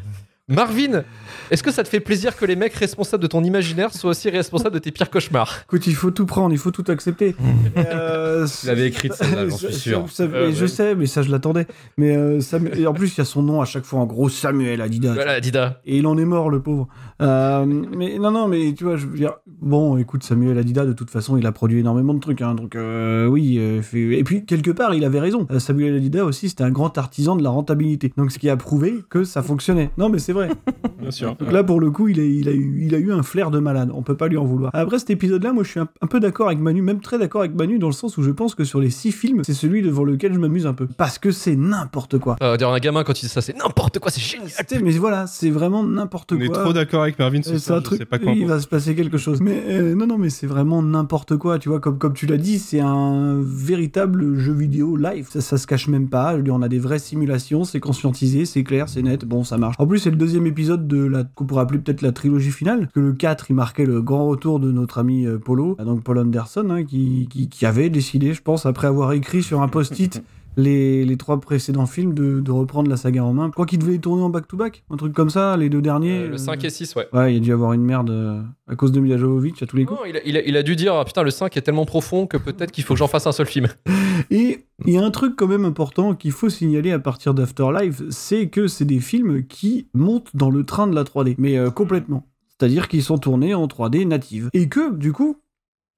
[0.47, 1.03] Marvin,
[1.49, 4.29] est-ce que ça te fait plaisir que les mecs responsables de ton imaginaire soient aussi
[4.29, 5.61] responsables de tes pires cauchemars?
[5.63, 7.35] Écoute, il faut tout prendre, il faut tout accepter.
[7.77, 10.05] Euh, Tu l'avais écrite, celle-là, j'en suis ça- sûr.
[10.09, 10.67] ça- ça- Euh, je ouais.
[10.67, 11.65] sais, mais ça, je l'attendais.
[11.97, 12.39] Mais euh,
[12.75, 15.13] et en plus, il y a son nom à chaque fois en gros Samuel Adidas.
[15.15, 15.81] Voilà, Dida.
[15.85, 16.87] Et il en est mort, le pauvre.
[17.21, 20.93] Euh, mais non, non, mais tu vois, je veux dire, bon, écoute, Samuel Adida, de
[20.93, 23.57] toute façon, il a produit énormément de trucs, hein, donc euh, oui.
[23.59, 25.47] euh, Et puis, quelque part, il avait raison.
[25.51, 28.11] Euh, Samuel Adida aussi, c'était un grand artisan de la rentabilité.
[28.17, 29.91] Donc, ce qui a prouvé que ça fonctionnait.
[29.97, 30.49] Non, mais c'est vrai.
[30.99, 31.35] Bien sûr.
[31.35, 33.51] Donc là, pour le coup, il a, il, a eu, il a eu un flair
[33.51, 33.91] de malade.
[33.93, 34.71] On peut pas lui en vouloir.
[34.73, 37.41] Après cet épisode-là, moi, je suis un, un peu d'accord avec Manu, même très d'accord
[37.41, 39.81] avec Manu, dans le sens où je pense que sur les six films, c'est celui
[39.81, 40.87] devant lequel je m'amuse un peu.
[40.97, 42.35] Parce que c'est n'importe quoi.
[42.41, 44.49] Euh, dire un gamin quand il dit ça, c'est n'importe quoi, c'est génial.
[44.83, 46.63] Mais voilà, c'est vraiment n'importe On est quoi.
[46.63, 48.45] trop d'accord avec Marvin Euh, ce C'est soir, un je truc, sais pas quoi il
[48.45, 49.41] va se passer quelque chose.
[49.41, 51.79] Mais euh, non, non, mais c'est vraiment n'importe quoi, tu vois.
[51.79, 55.27] Comme, comme tu l'as dit, c'est un véritable jeu vidéo live.
[55.29, 56.35] Ça, ça se cache même pas.
[56.49, 59.25] On a des vraies simulations, c'est conscientisé, c'est clair, c'est net.
[59.25, 59.75] Bon, ça marche.
[59.79, 62.89] En plus, c'est le deuxième épisode de la qu'on pourrait appeler peut-être la trilogie finale.
[62.93, 66.19] Que le 4, il marquait le grand retour de notre ami euh, Polo, donc Paul
[66.19, 70.21] Anderson, hein, qui, qui, qui avait décidé, je pense, après avoir écrit sur un post-it.
[70.57, 73.47] Les, les trois précédents films de, de reprendre la saga en main.
[73.47, 76.19] Je crois qu'ils devaient tourner en back-to-back, un truc comme ça, les deux derniers.
[76.19, 77.07] Euh, le 5 et 6, ouais.
[77.13, 79.75] Ouais, il a dû avoir une merde euh, à cause de Mila Jovovich à tous
[79.77, 79.99] les coups.
[79.99, 81.85] Non, il, a, il a- il a dû dire, ah, putain, le 5 est tellement
[81.85, 83.67] profond que peut-être qu'il faut que j'en fasse un seul film.
[84.31, 88.01] Et il y a un truc quand même important qu'il faut signaler à partir d'Afterlife,
[88.09, 91.69] c'est que c'est des films qui montent dans le train de la 3D, mais euh,
[91.69, 92.25] complètement.
[92.57, 94.49] C'est-à-dire qu'ils sont tournés en 3D native.
[94.53, 95.37] Et que, du coup,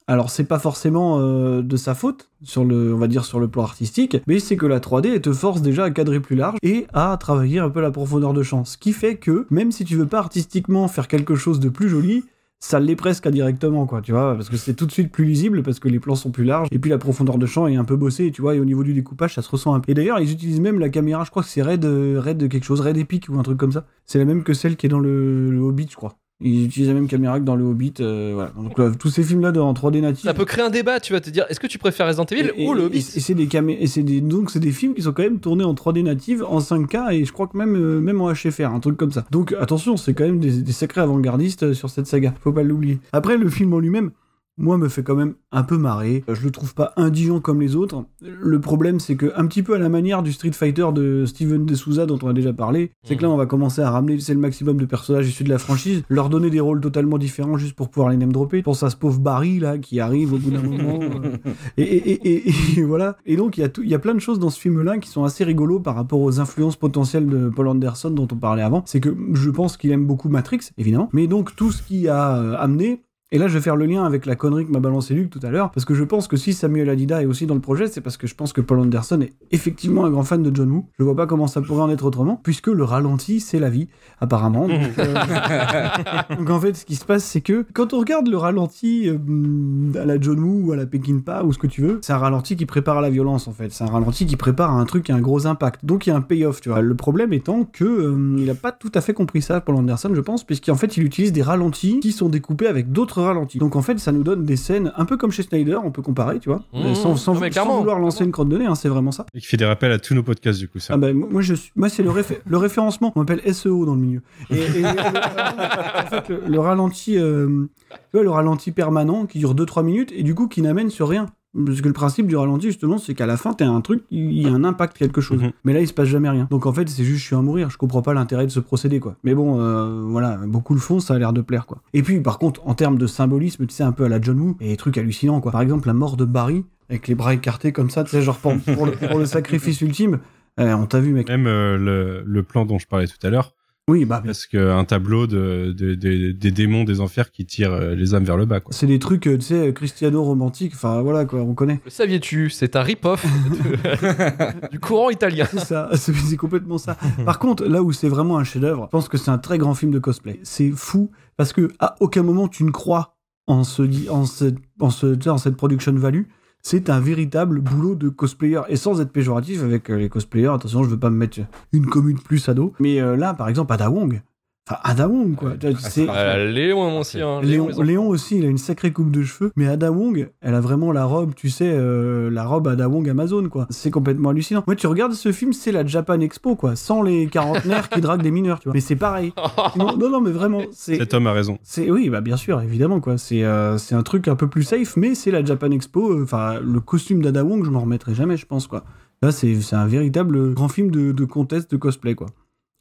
[0.08, 3.47] alors c'est pas forcément euh, de sa faute sur le, on va dire sur le
[3.47, 6.58] plan artistique, mais c'est que la 3D elle te force déjà à cadrer plus large
[6.64, 8.64] et à travailler un peu la profondeur de champ.
[8.64, 11.89] Ce qui fait que même si tu veux pas artistiquement faire quelque chose de plus
[11.89, 12.24] joli,
[12.60, 15.62] ça l'est presque indirectement, quoi, tu vois, parce que c'est tout de suite plus lisible,
[15.62, 17.84] parce que les plans sont plus larges, et puis la profondeur de champ est un
[17.84, 19.91] peu bossée, tu vois, et au niveau du découpage, ça se ressent un peu.
[19.91, 22.64] Et d'ailleurs, ils utilisent même la caméra, je crois que c'est Red, euh, Red quelque
[22.64, 23.86] chose, Red Epic ou un truc comme ça.
[24.05, 26.18] C'est la même que celle qui est dans le Hobbit, je crois.
[26.40, 28.52] Ils utilisent la même caméra que dans le Hobbit, euh, voilà.
[28.56, 30.24] Donc là, tous ces films-là en 3D natif.
[30.24, 32.52] Ça peut créer un débat, tu vas te dire, est-ce que tu préfères Resident Evil
[32.56, 34.94] Et- ou le Hobbit Et, c'est des camé- et c'est des donc c'est des films
[34.94, 37.76] qui sont quand même tournés en 3D native, en 5K et je crois que même
[37.76, 39.26] euh, même en HFR, un truc comme ça.
[39.32, 42.36] Donc attention, c'est quand même des, des sacrés avant-gardistes euh, sur cette saga.
[42.44, 43.00] Faut pas l'oublier.
[43.14, 44.12] Après le film en lui-même.
[44.58, 46.24] Moi, me fait quand même un peu marrer.
[46.28, 48.05] Je le trouve pas indigent comme les autres.
[48.22, 51.66] Le problème, c'est que, un petit peu à la manière du Street Fighter de Steven
[51.66, 54.36] De dont on a déjà parlé, c'est que là, on va commencer à ramener le
[54.36, 57.89] maximum de personnages issus de la franchise, leur donner des rôles totalement différents juste pour
[57.89, 58.64] pouvoir les name dropper.
[58.64, 60.99] Pense à ce pauvre Barry, là, qui arrive au bout d'un moment.
[61.01, 61.38] euh,
[61.78, 62.51] et,
[62.84, 63.18] voilà.
[63.26, 65.43] Et donc, il y, y a plein de choses dans ce film-là qui sont assez
[65.43, 68.84] rigolos par rapport aux influences potentielles de Paul Anderson dont on parlait avant.
[68.86, 71.10] C'est que je pense qu'il aime beaucoup Matrix, évidemment.
[71.14, 73.03] Mais donc, tout ce qui a euh, amené.
[73.34, 75.42] Et là, je vais faire le lien avec la connerie que m'a balancé Luc tout
[75.44, 77.88] à l'heure, parce que je pense que si Samuel Adida est aussi dans le projet,
[77.88, 80.72] c'est parce que je pense que Paul Anderson est effectivement un grand fan de John
[80.72, 80.86] Woo.
[80.98, 83.90] Je vois pas comment ça pourrait en être autrement, puisque le ralenti, c'est la vie,
[84.22, 84.70] apparemment.
[84.70, 85.14] Donc, euh,
[86.38, 90.02] donc, en fait, ce qui se passe, c'est que quand on regarde le ralenti euh,
[90.02, 92.20] à la John Woo ou à la Peckinpah ou ce que tu veux, c'est un
[92.20, 93.74] ralenti qui prépare à la violence en fait.
[93.74, 95.84] C'est un ralenti qui prépare à un truc qui a un gros impact.
[95.84, 96.80] Donc il y a un payoff, tu vois.
[96.80, 100.12] Le problème étant que euh, il a pas tout à fait compris ça, Paul Anderson,
[100.14, 103.57] je pense, puisqu'en fait il utilise des ralentis qui sont découpés avec d'autres ralentis.
[103.57, 106.01] Donc en fait, ça nous donne des scènes un peu comme chez Snyder, on peut
[106.01, 108.57] comparer, tu vois, Mmh, sans, sans- non, mais sans clairement, vouloir lancer une crotte de
[108.57, 109.26] nez, hein, c'est vraiment ça.
[109.34, 110.93] Et qui fait des rappels à tous nos podcasts, du coup, ça.
[110.93, 113.11] Ah bah, moi, je suis, moi c'est le, réfé- le référencement.
[113.15, 114.22] On m'appelle SEO dans le milieu.
[114.49, 119.53] Et, et- en fait, le, le ralenti, euh, tu vois, le ralenti permanent qui dure
[119.55, 121.28] 2-3 minutes et du coup qui n'amène sur rien.
[121.66, 124.41] Parce que le principe du ralenti, justement, c'est qu'à la fin, t'as un truc, il
[124.41, 125.41] y a un impact, quelque chose.
[125.41, 125.51] Mhm.
[125.64, 126.47] Mais là, il se passe jamais rien.
[126.49, 127.70] Donc en fait, c'est juste, je suis à mourir.
[127.70, 129.16] Je comprends pas l'intérêt de ce procédé, quoi.
[129.24, 131.82] Mais bon, euh, voilà, beaucoup le font, ça a l'air de plaire, quoi.
[131.93, 134.39] Et puis, par contre, en termes de symbolisme, tu sais, un peu à la John
[134.39, 135.51] Woo, et des trucs hallucinants, quoi.
[135.51, 138.38] Par exemple, la mort de Barry, avec les bras écartés comme ça, tu sais, genre
[138.38, 140.20] pour, pour le, pour le sacrifice ultime.
[140.60, 141.28] Eh, on t'a vu, mec.
[141.28, 143.53] Même euh, le, le plan dont je parlais tout à l'heure,
[143.90, 147.96] Oui, bah, parce qu'un tableau de, de- de- des démons des enfers qui tirent euh,
[147.96, 148.74] les âmes vers le bas, quoi.
[148.76, 150.74] c'est des trucs, euh, tu sais, cristiano romantiques.
[150.76, 151.80] Enfin, voilà, quoi, on connaît.
[151.86, 152.50] Le saviez-tu?
[152.50, 153.26] C'est un rip-off
[154.72, 155.48] du courant italien.
[155.50, 156.98] C'est ça, c'est complètement ça.
[157.26, 159.74] Par contre, là où c'est vraiment un chef-d'œuvre, je pense que c'est un très grand
[159.74, 160.40] film de cosplay.
[160.44, 163.16] C'est fou parce que à aucun moment tu ne crois
[163.48, 166.24] en, ce, en, cette, en, ce, en cette production value,
[166.62, 168.62] c'est un véritable boulot de cosplayer.
[168.70, 171.39] Et sans être péjoratif avec euh, les cosplayers, attention, je veux pas me mettre
[171.72, 172.74] une commune plus à dos.
[172.80, 174.22] Mais euh, là, par exemple, Ada Wong.
[174.70, 175.53] Enfin, Ada Wong, quoi.
[175.80, 177.22] C'est- Euh, Léon aussi.
[177.22, 179.51] Hein, Léon, aussi, il a une sacrée coupe de cheveux.
[179.55, 183.07] Mais Ada Wong, elle a vraiment la robe, tu sais, euh, la robe Ada Wong
[183.09, 183.68] Amazon, quoi.
[183.70, 184.63] C'est complètement hallucinant.
[184.68, 186.76] Moi, tu regardes ce film, c'est la Japan Expo, quoi.
[186.76, 188.74] Sans les quarantenaires qui draguent des mineurs, tu vois.
[188.74, 189.32] Mais c'est pareil.
[189.78, 190.97] non, non, non, mais vraiment, c'est.
[190.97, 191.57] Cet homme a raison.
[191.63, 193.18] C'est oui, bah bien sûr, évidemment quoi.
[193.18, 196.11] C'est euh, c'est un truc un peu plus safe, mais c'est la Japan Expo.
[196.11, 198.84] euh, Enfin, le costume d'Ada Wong, je m'en remettrai jamais, je pense quoi.
[199.22, 202.28] Là, c'est c'est un véritable grand film de, de contest de cosplay quoi.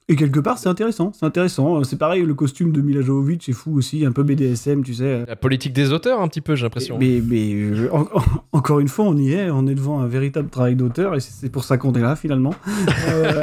[0.08, 1.80] Et quelque part, c'est intéressant, c'est intéressant.
[1.80, 4.94] Euh, C'est pareil, le costume de Mila Jovovich est fou aussi, un peu BDSM, tu
[4.94, 5.24] sais.
[5.26, 6.96] La politique des auteurs, un petit peu, j'ai l'impression.
[6.96, 10.06] Mais, mais euh, en- en- encore une fois, on y est, on est devant un
[10.06, 12.54] véritable travail d'auteur et c'est c'est pour ça qu'on est là finalement.
[13.08, 13.42] Euh,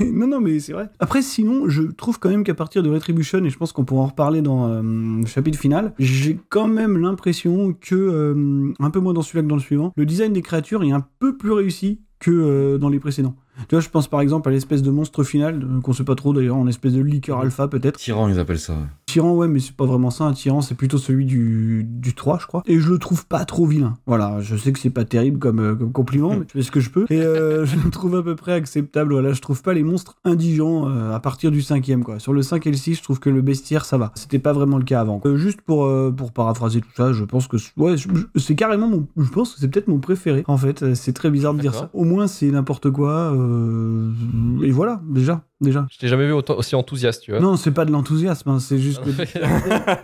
[0.00, 0.88] et- non, non, mais c'est vrai.
[0.98, 4.02] Après, sinon, je trouve quand même qu'à partir de Retribution, et je pense qu'on pourra
[4.02, 8.98] en reparler dans euh, le chapitre final, j'ai quand même l'impression que, euh, un peu
[9.00, 11.52] moins dans celui-là que dans le suivant, le design des créatures est un peu plus
[11.52, 13.36] réussi que euh, dans les précédents.
[13.68, 16.32] Tu vois, je pense par exemple à l'espèce de monstre final, qu'on sait pas trop
[16.32, 17.98] d'ailleurs, en espèce de liqueur alpha peut-être.
[17.98, 18.76] Tyran, ils appellent ça.
[19.08, 20.24] Tyran, ouais, mais c'est pas vraiment ça.
[20.24, 22.62] Un tyran, c'est plutôt celui du, du 3, je crois.
[22.66, 23.94] Et je le trouve pas trop vilain.
[24.06, 26.70] Voilà, je sais que c'est pas terrible comme, euh, comme compliment, mais je fais ce
[26.70, 27.06] que je peux.
[27.08, 29.14] Et euh, je le trouve à peu près acceptable.
[29.14, 32.18] Voilà, je trouve pas les monstres indigents euh, à partir du cinquième, quoi.
[32.18, 34.12] Sur le 5 et le 6, je trouve que le bestiaire, ça va.
[34.14, 35.22] C'était pas vraiment le cas avant.
[35.36, 37.94] Juste pour, pour paraphraser tout ça, je pense que ouais,
[38.36, 39.06] c'est carrément mon.
[39.16, 40.44] Je pense que c'est peut-être mon préféré.
[40.48, 41.88] En fait, c'est très bizarre de dire ça.
[41.94, 43.34] Au moins, c'est n'importe quoi.
[44.62, 45.42] Et voilà, déjà.
[45.60, 45.86] Déjà.
[45.90, 47.40] Je t'ai jamais vu autant- aussi enthousiaste, tu vois.
[47.40, 49.10] Non, c'est pas de l'enthousiasme, hein, c'est juste que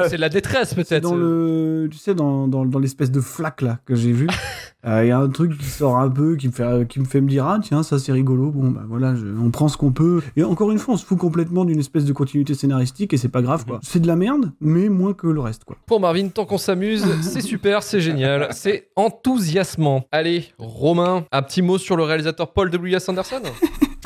[0.09, 1.02] c'est de la détresse, peut-être.
[1.05, 4.26] dans le, tu sais, dans, dans, dans l'espèce de flaque là que j'ai vu.
[4.86, 7.07] Euh, Il y a un truc qui sort un peu, qui me fait, qui me
[7.07, 8.50] fait me dire ah tiens ça c'est rigolo.
[8.50, 10.20] Bon bah voilà, je- on prend ce qu'on peut.
[10.36, 13.30] Et encore une fois, on se fout complètement d'une espèce de continuité scénaristique et c'est
[13.30, 13.80] pas grave quoi.
[13.82, 15.78] C'est de la merde, mais moins que le reste quoi.
[15.86, 20.05] Pour Marvin, tant qu'on s'amuse, c'est super, c'est génial, c'est enthousiasmant.
[20.12, 23.09] Allez, Romain, un petit mot sur le réalisateur Paul W.S.
[23.09, 23.40] Anderson?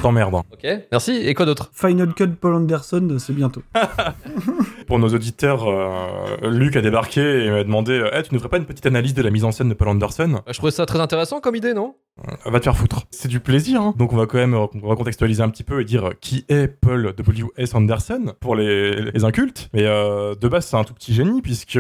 [0.03, 0.35] T'emmerdes.
[0.53, 1.13] Ok, merci.
[1.17, 1.71] Et quoi d'autre?
[1.75, 3.63] Final Cut Paul Anderson, c'est bientôt.
[4.87, 8.57] Pour nos auditeurs, euh, Luc a débarqué et m'a demandé Eh, Tu ne ferais pas
[8.57, 10.29] une petite analyse de la mise en scène de Paul Anderson?
[10.29, 11.95] Bah, Je trouvais ça très intéressant comme idée, non?
[12.29, 13.03] Euh, Va te faire foutre.
[13.11, 13.81] C'est du plaisir.
[13.83, 13.95] hein.
[13.97, 16.13] Donc on va quand même euh, on va contextualiser un petit peu et dire euh,
[16.21, 17.75] qui est Paul W.S.
[17.75, 19.69] Anderson pour les, les incultes.
[19.75, 21.79] Mais euh, de base, c'est un tout petit génie puisque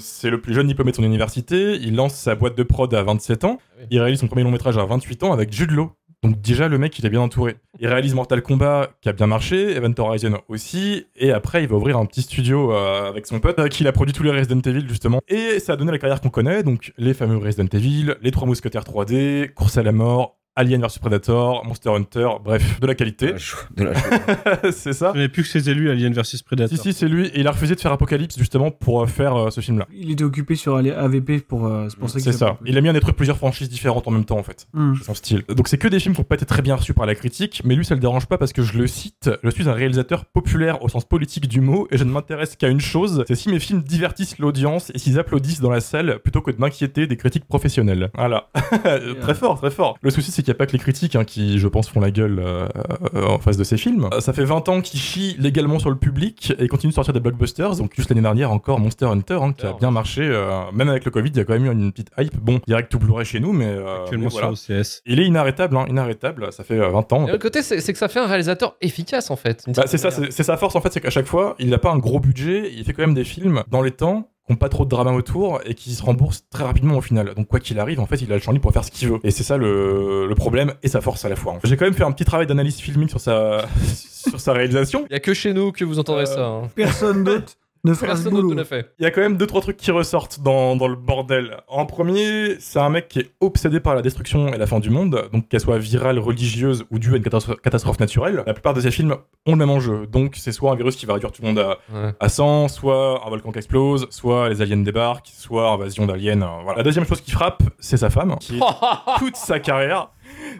[0.00, 1.74] c'est le plus jeune diplômé de son université.
[1.76, 3.58] Il lance sa boîte de prod à 27 ans.
[3.78, 3.86] oui.
[3.90, 5.90] Il réalise son premier long métrage à 28 ans avec Jude Law.
[6.22, 7.56] Donc déjà le mec il est bien entouré.
[7.78, 11.76] Il réalise Mortal Kombat qui a bien marché, Event Horizon aussi, et après il va
[11.76, 14.60] ouvrir un petit studio euh, avec son pote euh, qui a produit tous les Resident
[14.60, 15.20] Evil justement.
[15.28, 18.46] Et ça a donné la carrière qu'on connaît, donc les fameux Resident Evil, les trois
[18.46, 22.98] mousquetaires 3D, Course à la mort, Alien vs Predator, Monster Hunter, bref, de la De
[22.98, 23.32] qualité.
[23.32, 24.00] la chou- de la chou-
[24.72, 25.12] c'est ça.
[25.14, 26.76] Je plus que ses élus Alien vs Predator.
[26.76, 29.36] Si si c'est lui, et il a refusé de faire Apocalypse justement pour euh, faire
[29.36, 29.86] euh, ce film-là.
[29.92, 32.58] Il était occupé sur AVP pour, euh, c'est pour ça C'est ça.
[32.66, 34.66] Il a mis à détruire plusieurs franchises différentes en même temps en fait.
[34.74, 34.94] Hmm.
[34.98, 35.44] C'est son style.
[35.48, 37.62] Donc c'est que des films qui n'ont pas été très bien reçus par la critique,
[37.64, 40.24] mais lui ça le dérange pas parce que je le cite, je suis un réalisateur
[40.24, 43.48] populaire au sens politique du mot et je ne m'intéresse qu'à une chose, c'est si
[43.50, 47.16] mes films divertissent l'audience et s'ils applaudissent dans la salle plutôt que de m'inquiéter des
[47.16, 48.10] critiques professionnelles.
[48.14, 48.48] Voilà.
[49.20, 49.96] très fort, très fort.
[50.02, 52.00] Le souci c'est qu'il n'y a pas que les critiques hein, qui, je pense, font
[52.00, 52.66] la gueule euh,
[53.14, 54.08] euh, en face de ces films.
[54.12, 56.94] Euh, Ça fait 20 ans qu'il chie légalement sur le public et il continue de
[56.94, 57.76] sortir des blockbusters.
[57.76, 61.04] Donc juste l'année dernière encore Monster Hunter hein, qui a bien marché, euh, même avec
[61.04, 62.36] le Covid, il y a quand même eu une petite hype.
[62.38, 64.54] Bon, direct tout Blu-ray chez nous, mais, euh, Actuellement mais voilà.
[64.56, 65.02] sur OCS.
[65.06, 66.52] Il est inarrêtable, hein, inarrêtable.
[66.52, 67.26] Ça fait euh, 20 ans.
[67.26, 69.64] Et l'autre côté, c'est c'est que ça fait un réalisateur efficace, en fait.
[69.76, 71.90] Bah, c'est ça, c'est sa force en fait, c'est qu'à chaque fois, il n'a pas
[71.90, 74.68] un gros budget, il fait quand même des films dans les temps qui n'ont pas
[74.68, 77.34] trop de drama autour et qui se remboursent très rapidement au final.
[77.36, 79.08] Donc quoi qu'il arrive, en fait, il a le champ libre pour faire ce qu'il
[79.08, 79.18] veut.
[79.22, 81.58] Et c'est ça le, le problème et sa force à la fois.
[81.62, 83.64] J'ai quand même fait un petit travail d'analyse filmique sur sa,
[84.28, 85.06] sur sa réalisation.
[85.08, 86.44] Il y a que chez nous que vous entendrez Euh, ça.
[86.46, 86.68] hein.
[86.74, 87.52] Personne d'autre
[87.84, 88.92] ne Personne d'autre ne l'a fait.
[88.98, 91.56] Il y a quand même deux trois trucs qui ressortent dans, dans le bordel.
[91.68, 94.90] En premier, c'est un mec qui est obsédé par la destruction et la fin du
[94.90, 98.42] monde, donc qu'elle soit virale, religieuse ou due à une catastro- catastrophe naturelle.
[98.46, 99.16] La plupart de ces films
[99.46, 101.58] ont le même enjeu, donc c'est soit un virus qui va réduire tout le monde
[101.58, 102.12] à, Ouais.
[102.20, 106.42] à 100, soit un volcan qui explose, soit les aliens débarquent, soit invasion d'aliens.
[106.42, 106.78] euh, voilà.
[106.78, 108.60] La deuxième chose qui frappe, c'est sa femme, qui
[109.18, 110.10] toute sa carrière.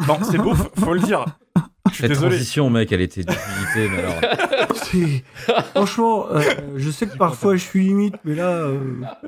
[0.08, 1.24] Non, c'est beau, faut le dire.
[1.88, 2.30] Je suis Cette désolé.
[2.30, 4.20] transition, mec, elle était d'utilité, mais alors.
[5.74, 6.42] Franchement, euh,
[6.76, 8.48] je sais que parfois je suis limite, mais là.
[8.48, 8.78] euh,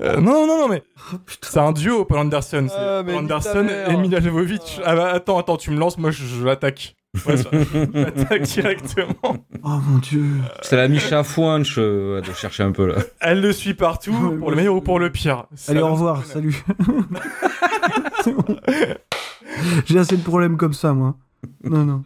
[0.00, 0.82] Euh, non, non, non, mais
[1.12, 1.48] oh, putain.
[1.50, 2.66] c'est un duo, Paul Anderson.
[2.68, 3.90] C'est Ah, mais Paul ta Anderson mère.
[3.90, 4.80] et Mila Jovovich.
[4.84, 6.94] Ah bah attends, attends, tu me lances, moi je, je l'attaque.
[7.26, 9.14] Ouais, je je l'attaque directement.
[9.64, 10.24] Oh mon dieu.
[10.62, 12.96] C'est la Micha Fouinch euh, de chercher un peu là.
[13.20, 15.44] Elle le suit partout, pour le meilleur ou pour le pire.
[15.54, 16.64] Ça Allez, au revoir, salut.
[18.24, 18.56] C'est bon.
[19.86, 21.14] J'ai assez de problèmes comme ça, moi.
[21.62, 22.04] Non, non.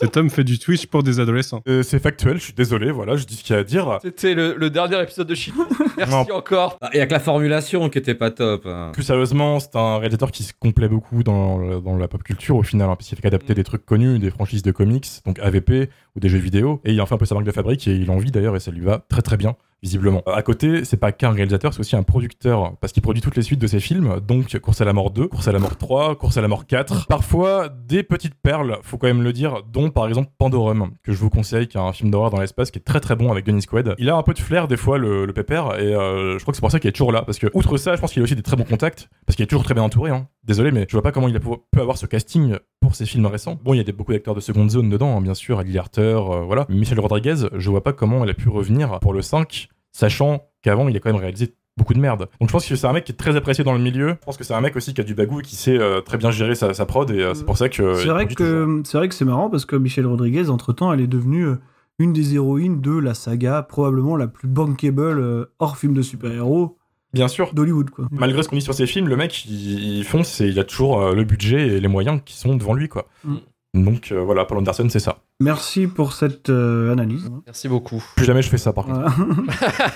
[0.00, 1.60] Cet homme fait du Twitch pour des adolescents.
[1.68, 3.98] Euh, c'est factuel, je suis désolé, voilà, je dis ce qu'il y a à dire.
[4.02, 5.54] C'était le, le dernier épisode de Chine.
[5.96, 6.26] Merci Non.
[6.36, 6.78] encore.
[6.80, 8.64] Ah, Et avec la formulation qui était pas top.
[8.66, 8.90] hein.
[8.92, 12.56] Plus sérieusement, c'est un réalisateur qui se complaît beaucoup dans, le- dans la pop culture
[12.56, 15.90] au final, hein, puisqu'il fait qu'adapter des trucs connus, des franchises de comics, donc AVP
[16.16, 17.94] ou des jeux vidéo, et il en fait un peu sa marque de fabrique et
[17.96, 19.56] il en vit d'ailleurs et ça lui va très très bien.
[19.80, 20.22] Visiblement.
[20.26, 23.36] Euh, À côté, c'est pas qu'un réalisateur, c'est aussi un producteur, parce qu'il produit toutes
[23.36, 25.76] les suites de ses films, donc Course à la mort 2, Course à la mort
[25.76, 27.06] 3, Course à la mort 4.
[27.06, 31.18] Parfois, des petites perles, faut quand même le dire, dont par exemple Pandorum, que je
[31.18, 33.46] vous conseille, qui est un film d'horreur dans l'espace qui est très très bon avec
[33.46, 33.94] Gunny Squad.
[33.98, 36.52] Il a un peu de flair des fois, le, le pépère, et euh, je crois
[36.52, 38.22] que c'est pour ça qu'il est toujours là, parce que outre ça, je pense qu'il
[38.22, 40.10] a aussi des très bons contacts, parce qu'il est toujours très bien entouré.
[40.10, 40.28] Hein.
[40.44, 43.06] Désolé, mais je vois pas comment il a pu peut avoir ce casting pour ses
[43.06, 43.58] films récents.
[43.62, 46.30] Bon, il y a beaucoup d'acteurs de seconde zone dedans, hein, bien sûr, Ali Arthur,
[46.30, 46.66] euh, voilà.
[46.68, 50.88] Michel Rodriguez, je vois pas comment il a pu revenir pour le 5, sachant qu'avant,
[50.88, 52.28] il a quand même réalisé beaucoup de merde.
[52.40, 54.10] Donc je pense que c'est un mec qui est très apprécié dans le milieu.
[54.10, 56.02] Je pense que c'est un mec aussi qui a du bagou et qui sait euh,
[56.02, 57.94] très bien gérer sa, sa prod et euh, c'est pour ça que.
[57.94, 60.92] C'est il vrai que c'est vrai que c'est marrant parce que Michel Rodriguez, entre temps,
[60.92, 61.56] elle est devenue euh,
[61.98, 66.76] une des héroïnes de la saga, probablement la plus bankable euh, hors film de super-héros
[67.14, 67.54] Bien sûr.
[67.54, 68.06] d'Hollywood, quoi.
[68.12, 70.64] Malgré ce qu'on dit sur ses films, le mec, il, il fonce et il a
[70.64, 73.08] toujours euh, le budget et les moyens qui sont devant lui, quoi.
[73.24, 73.36] Mm.
[73.84, 75.18] Donc euh, voilà, Paul Anderson, c'est ça.
[75.40, 77.30] Merci pour cette euh, analyse.
[77.46, 78.02] Merci beaucoup.
[78.16, 79.00] Plus jamais je fais ça, par contre.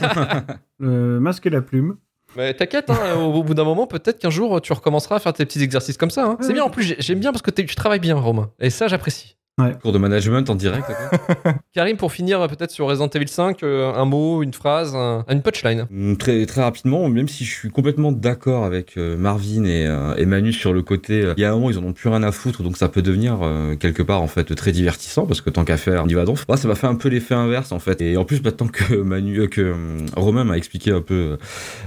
[0.00, 0.44] Voilà.
[0.78, 1.96] Le masque et la plume.
[2.36, 5.44] Mais t'inquiète, hein, au, bout d'un moment, peut-être qu'un jour tu recommenceras à faire tes
[5.44, 6.24] petits exercices comme ça.
[6.26, 6.36] hein.
[6.40, 8.50] C'est bien en plus, j'ai- j'aime bien parce que tu travailles bien, Romain.
[8.58, 9.36] Et ça, j'apprécie.
[9.82, 10.86] Cours de management en direct.
[11.74, 15.42] Karim, pour finir, peut-être sur Resident Evil 5, euh, un mot, une phrase, un- une
[15.42, 15.86] punchline.
[15.90, 20.14] Mm, Très, très rapidement, même si je suis complètement d'accord avec euh, Marvin et, euh,
[20.16, 22.22] et Manu sur le côté, il y a un moment ils en ont plus rien
[22.22, 23.38] à foutre, donc ça peut devenir
[23.78, 26.38] quelque part en fait très divertissant parce que tant qu'à faire, on y va donc.
[26.48, 28.00] Moi, ça m'a fait un peu l'effet inverse en fait.
[28.00, 29.74] Et en plus, maintenant que Manu, que
[30.16, 31.36] Romain m'a expliqué un peu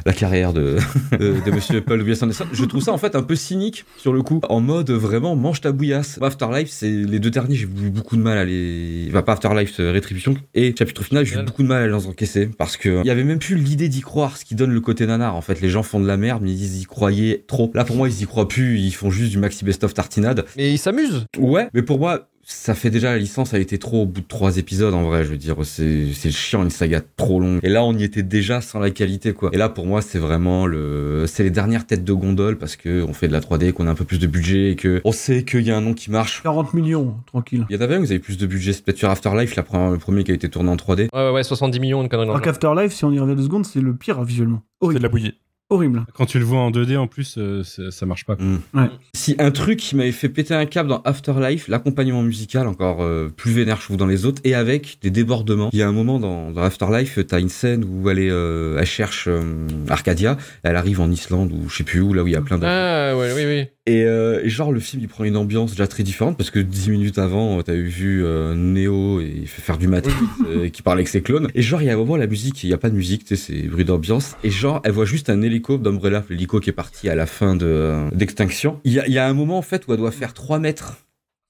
[0.05, 0.77] la carrière de,
[1.19, 2.01] de, de Monsieur Paul.
[2.01, 5.35] Anderson, je trouve ça en fait un peu cynique sur le coup, en mode vraiment
[5.35, 6.19] mange ta bouillasse.
[6.21, 9.79] Afterlife, c'est les deux derniers, j'ai eu beaucoup de mal à les, va pas Afterlife,
[9.79, 13.01] euh, Rétribution et chapitre final, j'ai eu beaucoup de mal à les encaisser parce que
[13.03, 15.35] il y avait même plus l'idée d'y croire, ce qui donne le côté nanar.
[15.35, 17.71] En fait, les gens font de la merde, mais ils y croyaient trop.
[17.73, 20.45] Là, pour moi, ils y croient plus, ils font juste du maxi best-of tartinade.
[20.57, 21.25] Mais il s'amuse.
[21.37, 24.27] Ouais, mais pour moi, ça fait déjà la licence a été trop au bout de
[24.27, 25.23] trois épisodes en vrai.
[25.25, 27.59] Je veux dire, c'est c'est chiant une saga trop longue.
[27.63, 29.49] Et là, on y était déjà sans la qualité quoi.
[29.51, 33.01] Et là, pour moi, c'est vraiment le, c'est les dernières têtes de gondole parce que
[33.03, 35.11] on fait de la 3D, qu'on a un peu plus de budget et que on
[35.11, 36.43] sait qu'il y a un nom qui marche.
[36.43, 37.65] 40 millions, tranquille.
[37.69, 39.63] Il y en avait un, vous avez plus de budget, c'est peut-être sur Afterlife, la
[39.63, 41.07] première- le premier qui a été tourné en 3D.
[41.13, 43.81] Ouais, ouais, ouais, 70 millions, une connerie qu'Afterlife, si on y revient deux secondes, c'est
[43.81, 44.61] le pire visuellement.
[44.83, 45.33] C'est de la bouillie.
[45.69, 46.05] Horrible.
[46.13, 48.35] Quand tu le vois en 2D, en plus, euh, ça marche pas.
[48.35, 48.57] Mm.
[48.75, 48.89] Ouais.
[49.15, 53.33] Si un truc qui m'avait fait péter un câble dans Afterlife, l'accompagnement musical encore euh,
[53.35, 55.71] plus vénère, je trouve, dans les autres, et avec des débordements.
[55.73, 58.77] Il y a un moment dans, dans Afterlife, t'as une scène où elle, est, euh,
[58.79, 62.27] elle cherche euh, Arcadia, elle arrive en Islande ou je sais plus où, là où
[62.27, 62.65] il y a plein de...
[62.65, 63.67] Ah, ouais, oui, oui.
[63.87, 66.57] Et, euh, et genre, le film, il prend une ambiance déjà très différente parce que
[66.57, 70.69] dix minutes avant, euh, t'avais vu euh, Neo et il fait faire du Matrix euh,
[70.69, 71.49] qui parle avec ses clones.
[71.53, 73.25] Et genre, il y a un moment, la musique, il y a pas de musique,
[73.25, 74.37] tu sais, c'est bruit d'ambiance.
[74.43, 77.55] Et genre, elle voit juste un hélico d'Umbrella, l'hélico qui est parti à la fin
[77.55, 78.79] de, euh, d'Extinction.
[78.85, 80.57] Il y a, il y a un moment, en fait, où elle doit faire 3
[80.57, 80.97] mètres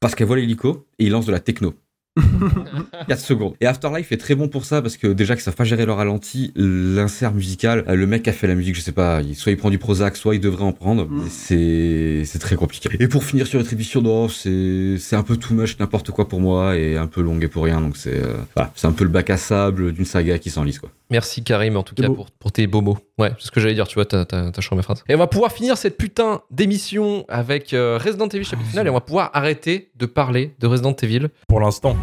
[0.02, 1.74] parce qu'elle voit l'hélico et il lance de la techno.
[3.08, 3.56] 4 secondes.
[3.60, 5.92] Et Afterlife est très bon pour ça parce que déjà qu'ils savent pas gérer le
[5.92, 9.58] ralenti, l'insert musical, euh, le mec a fait la musique, je sais pas, soit il
[9.58, 11.08] prend du Prozac, soit il devrait en prendre.
[11.08, 11.24] Mm.
[11.30, 12.90] C'est c'est très compliqué.
[13.00, 16.40] Et pour finir sur Retribution, non, c'est c'est un peu too much, n'importe quoi pour
[16.40, 17.82] moi et un peu long et pour rien.
[17.82, 20.80] Donc c'est euh, voilà, c'est un peu le bac à sable d'une saga qui s'enlise
[20.80, 20.90] quoi.
[21.12, 22.98] Merci Karim en tout cas pour, pour tes beaux mots.
[23.20, 25.04] Ouais, c'est ce que j'allais dire, tu vois, t'as t'as- t'as changé ma phrase.
[25.08, 28.90] Et on va pouvoir finir cette putain d'émission avec euh, Resident Evil chapitre final et
[28.90, 31.28] on va pouvoir arrêter de parler de Resident Evil.
[31.48, 31.96] Pour l'instant.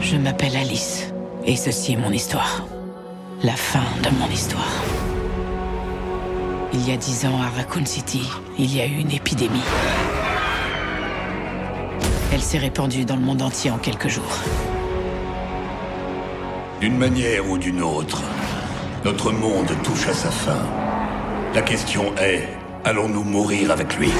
[0.00, 1.12] Je m'appelle Alice,
[1.44, 2.66] et ceci est mon histoire.
[3.42, 4.82] La fin de mon histoire.
[6.72, 8.22] Il y a dix ans à Raccoon City,
[8.58, 9.60] il y a eu une épidémie.
[12.32, 14.38] Elle s'est répandue dans le monde entier en quelques jours.
[16.80, 18.22] D'une manière ou d'une autre,
[19.04, 20.62] notre monde touche à sa fin.
[21.52, 22.48] La question est,
[22.84, 24.12] allons-nous mourir avec lui?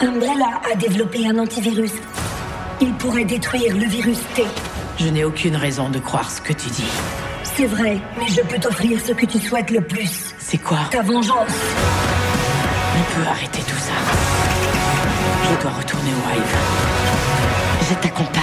[0.00, 1.92] Umbrella a développé un antivirus.
[2.80, 4.44] Il pourrait détruire le virus T.
[4.98, 6.90] Je n'ai aucune raison de croire ce que tu dis.
[7.44, 10.34] C'est vrai, mais je peux t'offrir ce que tu souhaites le plus.
[10.38, 10.78] C'est quoi?
[10.90, 11.54] Ta vengeance.
[12.98, 13.85] On peut arrêter tout ça.
[15.48, 16.56] Je dois retourner au Hive.
[17.88, 18.42] Je t'accompagne.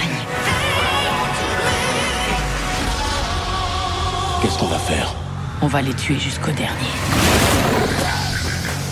[4.40, 5.12] Qu'est-ce qu'on va faire?
[5.60, 7.53] On va les tuer jusqu'au dernier.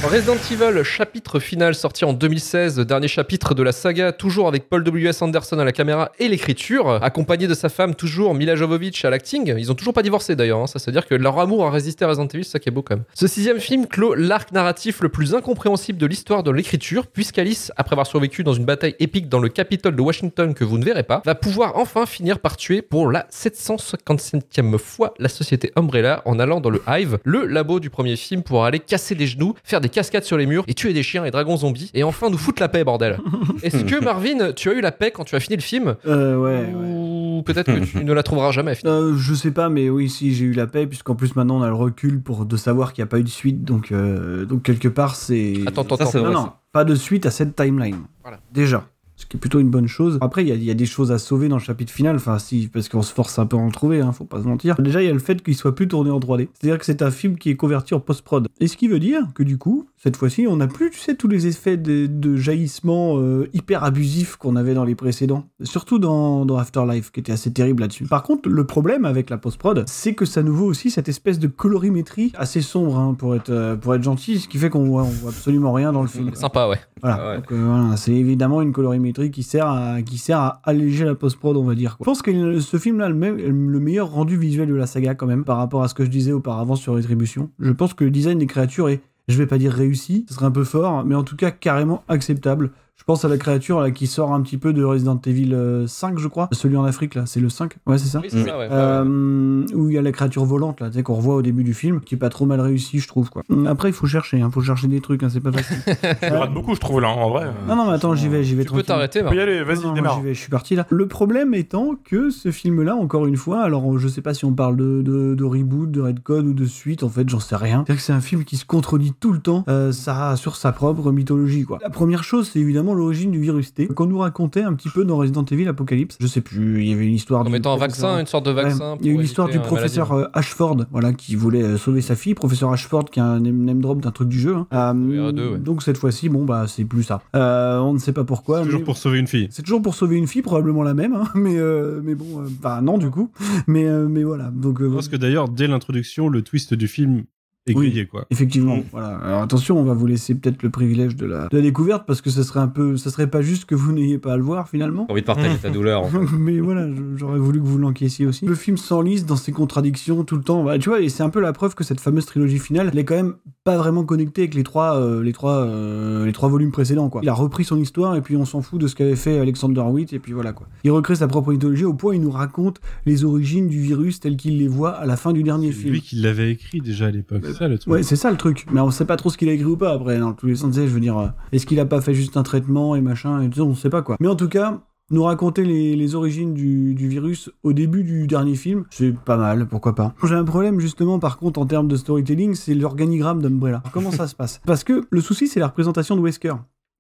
[0.05, 4.83] Resident Evil, chapitre final sorti en 2016, dernier chapitre de la saga, toujours avec Paul
[4.83, 5.23] W.S.
[5.23, 9.55] Anderson à la caméra et l'écriture, accompagné de sa femme, toujours Mila Jovovich à l'acting.
[9.57, 10.67] Ils ont toujours pas divorcé d'ailleurs, hein.
[10.67, 12.83] ça veut dire que leur amour a résisté à Resident Evil, ça qui est beau
[12.83, 13.05] quand même.
[13.15, 17.95] Ce sixième film clôt l'arc narratif le plus incompréhensible de l'histoire de l'écriture, puisqu'Alice, après
[17.95, 21.05] avoir survécu dans une bataille épique dans le Capitole de Washington que vous ne verrez
[21.05, 26.41] pas, va pouvoir enfin finir par tuer pour la 757e fois la société Umbrella en
[26.41, 29.81] allant dans le Hive, le labo du premier film, pour aller casser les genoux, faire
[29.81, 32.39] des cascades sur les murs et tuer des chiens et dragons zombies et enfin nous
[32.39, 33.19] foutre la paix, bordel.
[33.63, 36.37] Est-ce que Marvin, tu as eu la paix quand tu as fini le film Euh,
[36.37, 36.93] ouais, ouais.
[36.95, 39.01] Ou peut-être que tu ne la trouveras jamais finalement.
[39.01, 41.63] Euh, je sais pas, mais oui, si j'ai eu la paix, puisqu'en plus maintenant on
[41.63, 44.45] a le recul pour de savoir qu'il n'y a pas eu de suite, donc euh,
[44.45, 45.55] donc quelque part c'est.
[45.67, 46.27] Attends, attends, Ça, c'est attends.
[46.27, 47.99] Non, vrai, non, pas de suite à cette timeline.
[48.23, 48.41] Voilà.
[48.53, 48.87] Déjà.
[49.23, 50.19] Ce qui est plutôt une bonne chose.
[50.21, 52.17] Après, il y, a- il y a des choses à sauver dans le chapitre final.
[52.17, 54.49] Enfin, si, parce qu'on se force un peu à en trouver, hein, faut pas se
[54.49, 54.75] mentir.
[54.81, 56.49] Déjà, il y a le fait qu'il soit plus tourné en 3D.
[56.55, 58.49] C'est-à-dire que c'est un film qui est converti en post-prod.
[58.61, 61.15] Et ce qui veut dire que du coup, cette fois-ci, on n'a plus, tu sais,
[61.15, 65.45] tous les effets de, de jaillissement euh, hyper abusifs qu'on avait dans les précédents.
[65.63, 68.05] Surtout dans, dans Afterlife, qui était assez terrible là-dessus.
[68.07, 71.39] Par contre, le problème avec la post-prod, c'est que ça nous vaut aussi cette espèce
[71.39, 74.85] de colorimétrie assez sombre, hein, pour, être, euh, pour être gentil, ce qui fait qu'on
[74.85, 76.35] voit, on voit absolument rien dans le film.
[76.35, 76.79] Sympa, ouais.
[77.01, 77.19] Voilà.
[77.21, 77.37] Ah ouais.
[77.37, 81.75] Donc, euh, voilà, c'est évidemment une colorimétrie qui sert à, alléger la post-prod, on va
[81.75, 81.97] dire.
[81.97, 82.05] quoi.
[82.05, 85.45] Je pense que ce film-là, le, le meilleur rendu visuel de la saga, quand même,
[85.45, 87.51] par rapport à ce que je disais auparavant sur Rétribution.
[87.59, 90.47] Je pense que le design des créatures est, je vais pas dire réussi, ce serait
[90.47, 92.73] un peu fort, mais en tout cas carrément acceptable.
[93.03, 95.89] Je pense à la créature là qui sort un petit peu de Resident Evil euh,
[95.89, 96.49] 5, je crois.
[96.53, 98.69] Celui en Afrique là, c'est le 5 Ouais, c'est ça Oui, c'est ça, ouais.
[98.71, 101.65] euh, où il y a la créature volante là, tu sais, qu'on revoit au début
[101.65, 103.43] du film, qui est pas trop mal réussi, je trouve quoi.
[103.67, 105.79] Après, il faut chercher, hein, faut chercher des trucs, hein, c'est pas facile.
[106.23, 107.51] Tu rates beaucoup, je trouve, là, en vrai.
[107.67, 109.83] Non, non, mais attends, j'y vais, j'y vais Tu peux t'arrêter, peux y aller, vas-y,
[109.83, 110.19] non, démarre.
[110.19, 110.87] j'y vais, je suis parti là.
[110.89, 114.53] Le problème étant que ce film-là, encore une fois, alors je sais pas si on
[114.53, 117.79] parle de, de, de reboot, de redcon ou de suite, en fait, j'en sais rien.
[117.85, 120.71] C'est-à-dire que c'est un film qui se contredit tout le temps, euh, ça sur sa
[120.71, 121.79] propre mythologie, quoi.
[121.83, 125.05] La première chose, c'est évidemment l'origine du virus T, qu'on nous racontait un petit peu
[125.05, 126.17] dans Resident Evil Apocalypse.
[126.21, 128.51] Je sais plus, il y avait une histoire En mettant un vaccin, une sorte de
[128.51, 128.93] vaccin.
[128.93, 130.29] Ouais, il y a eu pour l'histoire du professeur maladie.
[130.35, 132.35] euh, Ashford, voilà, qui voulait euh, sauver sa fille.
[132.35, 134.55] Professeur Ashford, qui a un name drop d'un truc du jeu.
[134.55, 134.67] hein.
[134.73, 135.59] Euh, R2, ouais.
[135.59, 137.21] Donc cette fois-ci, bon bah c'est plus ça.
[137.37, 138.59] Euh, on ne sait pas pourquoi.
[138.59, 139.49] C'est toujours mais- pour sauver une fille.
[139.51, 142.49] c'est toujours pour sauver une fille, probablement la même, hein, mais euh, mais bon, euh,
[142.63, 143.31] bah non du coup,
[143.67, 144.51] mais euh, mais voilà.
[144.55, 147.25] Donc euh, Parce que d'ailleurs, dès l'introduction, le twist du film
[147.69, 147.75] Oui.
[147.75, 148.27] grillé, quoi.
[148.31, 149.19] Effectivement, voilà.
[149.19, 152.21] Alors attention, on va vous laisser peut-être le privilège de la, de la découverte parce
[152.21, 154.43] que ça serait un peu, ça serait pas juste que vous n'ayez pas à le
[154.43, 155.05] voir finalement.
[155.09, 156.03] J'ai envie de partager ta douleur.
[156.03, 156.19] en fait.
[156.39, 158.47] Mais voilà, j'aurais voulu que vous l'enquaissiez aussi.
[158.47, 160.65] Le film s'enlise dans ses contradictions tout le temps.
[160.65, 162.99] Bah, tu vois, et c'est un peu la preuve que cette fameuse trilogie finale, elle
[162.99, 163.35] est quand même
[163.65, 167.09] pas vraiment connectée avec les trois, euh, les trois, euh, les trois volumes précédents.
[167.11, 167.21] Quoi.
[167.23, 169.83] Il a repris son histoire et puis on s'en fout de ce qu'avait fait Alexander
[169.83, 170.67] Witt et puis voilà quoi.
[170.83, 174.19] Il recrée sa propre mythologie au point où il nous raconte les origines du virus
[174.19, 175.93] telles qu'il les voit à la fin du dernier C'est film.
[175.93, 177.45] lui qui l'avait écrit déjà à l'époque.
[177.53, 177.93] C'est ça le truc.
[177.93, 178.67] Ouais, c'est ça le truc.
[178.73, 180.57] Mais on sait pas trop ce qu'il a écrit ou pas après, dans tous les
[180.57, 180.75] sens.
[180.75, 183.51] Je veux dire, euh, est-ce qu'il a pas fait juste un traitement et machin et
[183.51, 184.17] tout on sait pas quoi.
[184.21, 184.81] Mais en tout cas,
[185.13, 189.95] nous raconter les, origines du, virus au début du dernier film, c'est pas mal, pourquoi
[189.95, 190.15] pas.
[190.25, 193.83] J'ai un problème justement par contre en termes de storytelling, c'est l'organigramme d'Umbrella.
[193.93, 194.61] Comment ça se passe?
[194.67, 196.55] Parce que le souci c'est la représentation de Wesker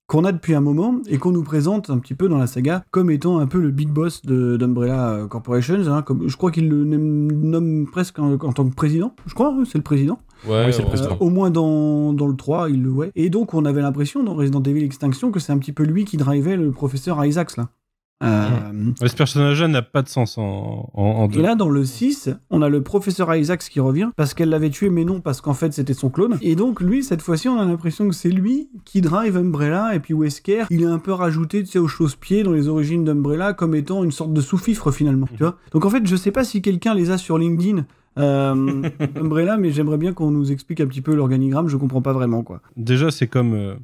[0.08, 2.84] qu'on a depuis un moment et qu'on nous présente un petit peu dans la saga
[2.90, 5.76] comme étant un peu le big boss d'Umbrella euh, Corporation.
[5.86, 9.14] hein, je crois qu'il le nomme, nomme presque en, en tant que président.
[9.26, 10.18] Je crois, hein, c'est le président.
[10.46, 10.88] Ouais, Oui, c'est le ouais.
[10.90, 11.12] président.
[11.12, 13.12] Euh, au moins dans, dans le 3, il le ouais.
[13.14, 16.04] Et donc, on avait l'impression dans Resident Evil Extinction que c'est un petit peu lui
[16.04, 17.68] qui drivait le professeur Isaacs, là.
[18.24, 18.48] Euh,
[19.00, 21.40] Ouais, Ce personnage-là n'a pas de sens en, en, en deux.
[21.40, 24.70] Et là, dans le 6, on a le professeur Isaacs qui revient parce qu'elle l'avait
[24.70, 26.38] tué, mais non, parce qu'en fait, c'était son clone.
[26.40, 30.00] Et donc, lui, cette fois-ci, on a l'impression que c'est lui qui drive Umbrella, et
[30.00, 33.54] puis Wesker, il est un peu rajouté, tu sais, aux chausse-pieds dans les origines d'Umbrella
[33.54, 35.56] comme étant une sorte de sous-fifre, finalement, tu vois.
[35.72, 37.84] Donc, en fait, je sais pas si quelqu'un les a sur LinkedIn,
[38.18, 38.82] euh,
[39.16, 42.42] Umbrella, mais j'aimerais bien qu'on nous explique un petit peu l'organigramme, je comprends pas vraiment,
[42.42, 42.60] quoi.
[42.76, 43.74] Déjà, c'est comme euh,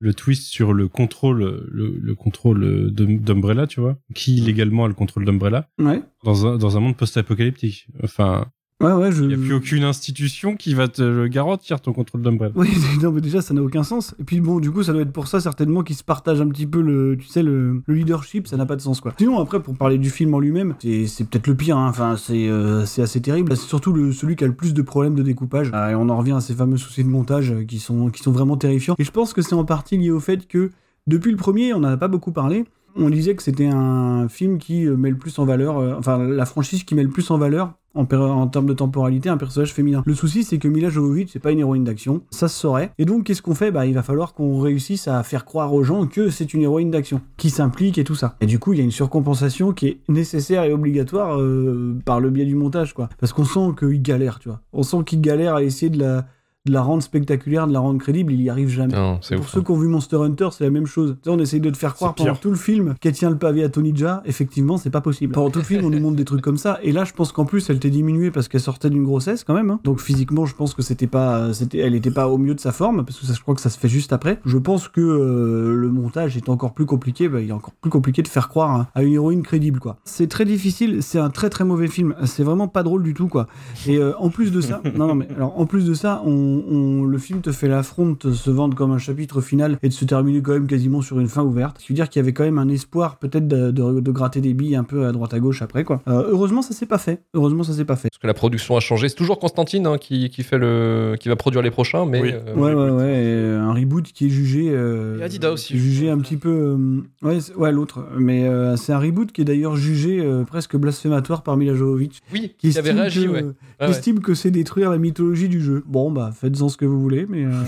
[0.00, 3.96] le twist sur le contrôle, le, le contrôle d'Umbrella, tu vois.
[4.14, 6.02] Qui légalement a le contrôle d'Umbrella Ouais.
[6.24, 7.86] dans un, dans un monde post-apocalyptique.
[8.02, 8.46] Enfin,
[8.80, 9.22] Ouais, ouais, je.
[9.22, 12.52] il n'y a plus aucune institution qui va te garantir ton contrôle d'Umbrella.
[12.54, 12.70] Oui,
[13.02, 14.14] non, mais déjà, ça n'a aucun sens.
[14.18, 16.48] Et puis bon, du coup, ça doit être pour ça certainement qu'ils se partagent un
[16.48, 19.14] petit peu le, tu sais, le, le leadership, ça n'a pas de sens, quoi.
[19.18, 21.88] Sinon, après, pour parler du film en lui-même, c'est peut-être le pire, hein.
[21.88, 23.54] enfin, c'est euh, c'est assez terrible.
[23.56, 25.70] C'est surtout le, celui qui a le plus de problèmes de découpage.
[25.72, 28.22] Ah, et on en revient à ces fameux soucis de montage euh, qui sont, qui
[28.22, 28.94] sont vraiment terrifiants.
[28.98, 30.70] Et je pense que c'est en partie lié au fait que,
[31.06, 32.64] depuis le premier, on n'en a pas beaucoup parlé.
[32.96, 36.18] On disait que c'était un film qui euh, met le plus en valeur, euh, enfin
[36.18, 40.02] la franchise qui met le plus en valeur en, termes de temporalité un personnage féminin.
[40.06, 42.92] Le souci c'est que Mila Jovovich c'est pas une héroïne d'action, ça se saurait.
[42.98, 43.70] Et donc qu'est-ce qu'on fait?
[43.70, 46.90] Bah il va falloir qu'on réussisse à faire croire aux gens que c'est une héroïne
[46.90, 48.36] d'action, qui s'implique et tout ça.
[48.40, 52.20] Et du coup il y a une surcompensation qui est nécessaire et obligatoire euh, par
[52.20, 53.08] le biais du montage quoi.
[53.18, 54.60] Parce qu'on sent qu'il galère, tu vois.
[54.72, 56.26] On sent qu'il galère à essayer de la
[56.66, 58.92] de la rendre spectaculaire, de la rendre crédible, il y arrive jamais.
[58.94, 59.48] Non, Pour ouf.
[59.48, 61.16] ceux qui ont vu Monster Hunter, c'est la même chose.
[61.26, 63.70] On essaye de te faire croire pendant tout le film qu'elle tient le pavé à
[63.70, 64.22] Tony Jaa.
[64.26, 65.32] Effectivement, c'est pas possible.
[65.32, 66.78] Pendant tout le film, on nous montre des trucs comme ça.
[66.82, 69.54] Et là, je pense qu'en plus, elle t'est diminuée parce qu'elle sortait d'une grossesse quand
[69.54, 69.70] même.
[69.70, 69.80] hein.
[69.84, 72.72] Donc physiquement, je pense que c'était pas, c'était, elle était pas au mieux de sa
[72.72, 74.38] forme parce que ça, je crois que ça se fait juste après.
[74.44, 77.28] Je pense que euh, le montage est encore plus compliqué.
[77.30, 79.96] Bah, il est encore plus compliqué de faire croire à, à une héroïne crédible, quoi.
[80.04, 81.02] C'est très difficile.
[81.02, 82.14] C'est un très très mauvais film.
[82.26, 83.46] C'est vraiment pas drôle du tout, quoi.
[83.86, 86.49] Et euh, en plus de ça, non, non, mais alors en plus de ça, on,
[86.70, 89.92] on- le film te fait l'affront de se vendre comme un chapitre final et de
[89.92, 91.78] se terminer quand même quasiment sur une fin ouverte.
[91.80, 94.10] Ce qui veut dire qu'il y avait quand même un espoir peut-être de, de- de
[94.10, 96.02] gratter des billes un peu à droite à gauche après, quoi.
[96.08, 97.22] Euh, heureusement, ça s'est pas fait.
[97.34, 98.08] Heureusement, ça s'est pas fait.
[98.10, 99.08] Parce que la production a changé.
[99.08, 102.30] C'est toujours Constantine hein, qui, qui fait le, qui va produire les prochains, mais Oui.
[102.32, 103.24] euh, Ouais, ouais, ouais.
[103.24, 104.70] et un reboot qui est jugé.
[104.70, 105.78] euh, Et Adidas aussi.
[105.78, 106.76] Jugé un petit peu.
[107.22, 108.04] euh, ouais, l'autre.
[108.18, 112.20] Mais euh, c'est un reboot qui est d'ailleurs jugé euh, presque blasphématoire par Mila Jovovich.
[112.32, 113.44] oui, Qui avait réagi, que, ouais.
[113.80, 115.82] estime que c'est détruire la mythologie du jeu.
[115.86, 117.44] Bon, bah, faites-en ce que vous voulez, mais.
[117.44, 117.62] euh,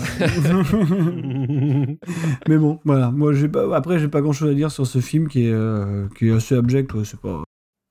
[2.47, 3.11] mais bon, voilà.
[3.11, 3.75] Moi, j'ai pas...
[3.75, 6.55] après, j'ai pas grand-chose à dire sur ce film qui est, euh, qui est assez
[6.55, 6.91] abject.
[7.03, 7.43] c'est pas.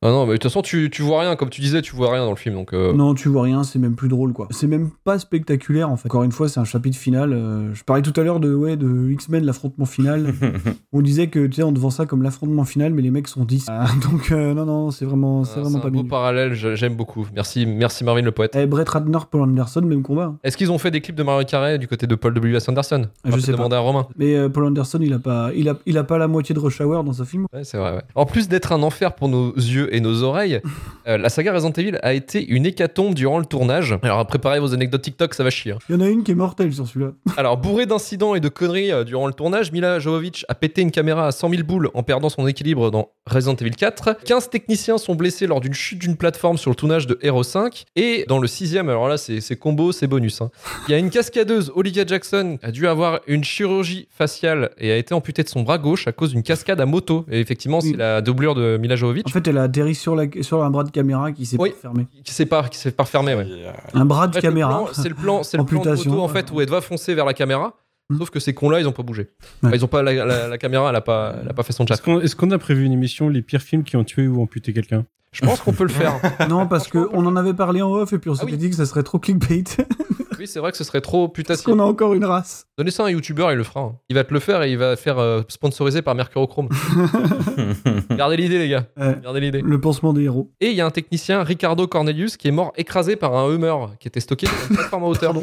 [0.02, 1.36] Ah non, mais de toute façon, tu, tu vois rien.
[1.36, 2.54] Comme tu disais, tu vois rien dans le film.
[2.56, 4.48] Donc, euh, Non, tu vois rien, c'est même plus drôle, quoi.
[4.50, 6.08] C'est même pas spectaculaire, en fait.
[6.08, 7.32] Encore une fois, c'est un chapitre final.
[7.32, 10.34] euh, je parlais tout à l'heure de, ouais, de X-Men, l'affrontement final.
[10.92, 13.44] on disait que, tu sais, on devant ça comme l'affrontement final, mais les mecs sont
[13.44, 13.66] 10.
[13.68, 16.10] Ah, donc, euh, non, non, c'est vraiment, c'est euh, vraiment c'est pas un beau bien.
[16.10, 16.54] parallèle.
[16.54, 17.26] J'aime beaucoup.
[17.34, 18.56] Merci, merci Marvin le poète.
[18.56, 20.24] Eh, Brett Ratner, Paul Anderson, même combat.
[20.24, 20.38] hein.
[20.42, 22.68] Est-ce qu'ils ont fait des clips de Mario Carré du côté de Paul W.S.
[22.68, 23.06] Anderson?
[23.24, 23.58] Ah, je sais pas.
[23.58, 24.06] demander à Romain.
[24.16, 26.60] Mais euh, Paul Anderson, il a pas, il a, il a pas la moitié de
[26.60, 27.46] Rush Hour dans ce film.
[27.54, 27.92] Ouais, c'est vrai.
[27.94, 28.02] ouais.
[28.14, 30.60] En plus d'être un enfer pour nos yeux et nos oreilles,
[31.06, 33.94] euh, la saga Resident Evil a été une hécatombe durant le tournage.
[34.02, 35.72] Alors préparez vos anecdotes TikTok, ça va chier.
[35.72, 35.78] hein.
[35.88, 37.12] Il y en a une qui est mortelle sur celui-là.
[37.36, 40.90] Alors bourré d'incidents et de conneries euh, durant le tournage, Mila Jovovich a pété une
[40.90, 44.18] caméra à 100 000 boules en perdant son équilibre dans Resident Evil 4.
[44.24, 47.84] 15 techniciens sont blessés lors d'une chute d'une plateforme sur le tournage de Hero 5.
[47.96, 50.40] Et dans le sixième, alors là c'est combo, c'est bonus.
[50.40, 50.50] hein.
[50.88, 54.96] Il y a une cascadeuse, Olivia Jackson, a dû avoir une chirurgie faciale et a
[54.96, 57.26] été amputée de son bras gauche à cause d'une cascade à moto.
[57.30, 57.96] Et effectivement, c'est Oui.
[57.96, 59.24] la doublure de Mila Jovovich.
[59.26, 61.70] En fait, elle a atterri sur, la, sur un bras de caméra qui s'est Oui.
[61.70, 62.06] pas fermé.
[62.24, 63.46] qui s'est pas qui s'est pas refermé ouais.
[63.94, 64.84] Un bras de En fait, le caméra.
[64.92, 65.82] C'est le plan, c'est le plan
[66.22, 67.74] en fait où elle doit foncer vers la caméra.
[68.10, 68.18] Hmm.
[68.18, 69.22] Sauf que ces cons-là, ils ont pas bougé.
[69.22, 69.68] Ouais.
[69.68, 71.72] Enfin, ils ont pas la, la- la caméra, elle a pas, elle a pas fait
[71.72, 72.02] son Est-ce chat.
[72.04, 74.72] qu'on est-ce qu'on a prévu une émission les pires films qui ont tué ou amputé
[74.72, 75.04] quelqu'un?
[75.32, 76.14] Je pense qu'on peut le faire.
[76.48, 78.58] Non, parce qu'on en avait parlé en off et puis on s'était Ah oui.
[78.58, 79.64] dit que ça serait trop clickbait.
[80.38, 81.64] oui, c'est vrai que ce serait trop parce putassier.
[81.72, 82.66] qu'on a encore une race.
[82.78, 83.80] Donnez ça à un youtubeur, il le fera.
[83.80, 83.96] hein.
[84.08, 86.68] Il va te le faire et il va faire euh, sponsorisé par Mercurochrome.
[88.10, 88.86] Gardez l'idée, les gars.
[88.96, 89.16] Ouais.
[89.22, 89.60] Gardez l'idée.
[89.62, 90.50] Le pansement des héros.
[90.60, 93.74] Et il y a un technicien, Ricardo Cornelius, qui est mort écrasé par un Hummer
[94.00, 95.34] qui était stocké sur une plateforme à hauteur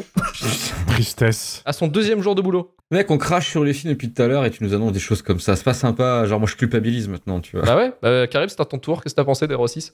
[0.88, 1.62] Tristesse.
[1.64, 2.74] à son deuxième jour de boulot.
[2.90, 4.98] Mec, on crache sur les films depuis tout à l'heure et tu nous annonces des
[4.98, 5.54] choses comme ça.
[5.56, 6.24] C'est pas sympa.
[6.26, 7.64] Genre, moi, je culpabilise maintenant, tu vois.
[7.64, 9.02] Bah ouais, bah, Karim, c'est à ton tour.
[9.02, 9.92] Qu'est-ce que t'as pensé d'Hero 6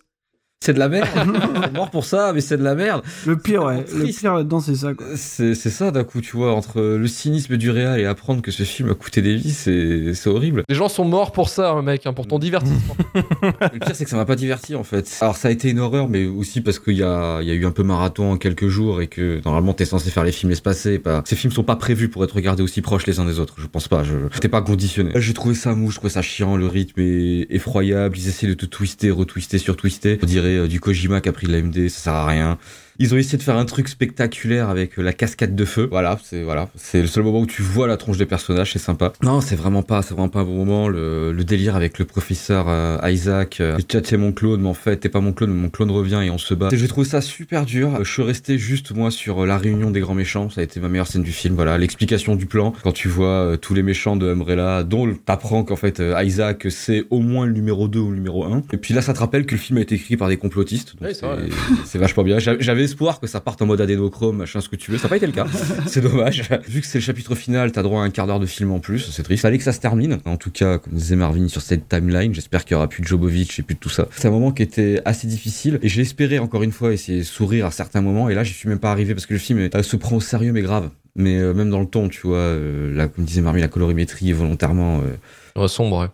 [0.65, 1.07] C'est de la merde.
[1.15, 3.03] C'est mort pour ça, mais c'est de la merde.
[3.27, 3.85] Le pire, ouais.
[3.95, 4.21] Le triste.
[4.21, 5.07] pire là-dedans, c'est ça, quoi.
[5.15, 8.51] C'est c'est ça d'un coup, tu vois, entre le cynisme du réal et apprendre que
[8.51, 10.65] ce film a coûté des vies, c'est c'est horrible.
[10.69, 12.97] Les gens sont morts pour ça, hein, mec, hein, pour ton divertissement.
[13.15, 15.19] Le pire, c'est que ça m'a pas diverti en fait.
[15.21, 17.55] Alors, ça a été une horreur, mais aussi parce qu'il y a, il y a
[17.55, 20.53] eu un peu marathon en quelques jours et que normalement t'es censé faire les films
[20.53, 20.99] espacés.
[20.99, 21.23] Pas...
[21.27, 23.55] Ces films sont pas prévus pour être regardés aussi proches les uns des autres.
[23.59, 24.05] Je pense pas.
[24.05, 25.13] Je j'étais pas conditionné.
[25.15, 26.57] J'ai trouvé ça mou, je trouvais ça chiant.
[26.57, 28.17] Le rythme est effroyable.
[28.19, 30.19] Ils essaient de tout twister, retwister, surtwister.
[30.23, 31.89] On dirait euh, du Kojima qui a pris de la MD.
[31.89, 32.59] Ça sert à rien.
[32.99, 35.89] Ils ont essayé de faire un truc spectaculaire avec euh, la cascade de feu.
[35.91, 38.79] Voilà, c'est voilà, c'est le seul moment où tu vois la tronche des personnages, c'est
[38.79, 39.13] sympa.
[39.23, 40.89] Non, c'est vraiment pas, c'est vraiment pas un bon moment.
[40.89, 44.97] Le, le délire avec le professeur euh, Isaac, euh, c'est mon clone, mais en fait
[44.99, 46.69] t'es pas mon clone, mais mon clone revient et on se bat.
[46.73, 48.05] J'ai trouvé ça super dur.
[48.05, 50.49] Je suis resté juste moi sur euh, la réunion des grands méchants.
[50.51, 51.55] Ça a été ma meilleure scène du film.
[51.55, 55.65] Voilà, l'explication du plan quand tu vois euh, tous les méchants de Umbrella, dont t'apprends
[55.65, 58.63] qu'en fait euh, Isaac c'est au moins le numéro 2 ou le numéro 1.
[58.73, 60.95] Et puis là, ça te rappelle que le film a été écrit par des complotistes.
[61.85, 62.39] C'est vachement bien.
[62.39, 64.99] J'a- J'avais espoir que ça parte en mode adénochrome, machin, ce que tu veux.
[64.99, 65.47] Ça n'a pas été le cas.
[65.87, 66.43] c'est dommage.
[66.67, 68.81] Vu que c'est le chapitre final, t'as droit à un quart d'heure de film en
[68.81, 69.11] plus.
[69.13, 69.43] C'est triste.
[69.43, 70.19] Fallait que ça se termine.
[70.25, 73.07] En tout cas, comme disait Marvin sur cette timeline, j'espère qu'il y aura plus de
[73.07, 74.09] Jobovic et plus de tout ça.
[74.11, 77.25] C'est un moment qui était assez difficile et j'ai espéré encore une fois essayer de
[77.25, 78.29] sourire à certains moments.
[78.29, 80.21] Et là, j'y suis même pas arrivé parce que le film euh, se prend au
[80.21, 80.91] sérieux, mais grave.
[81.17, 84.31] Mais euh, même dans le ton, tu vois, euh, là, comme disait Marvin, la colorimétrie
[84.31, 85.17] est volontairement euh,
[85.57, 86.09] Euh, sombre, ouais.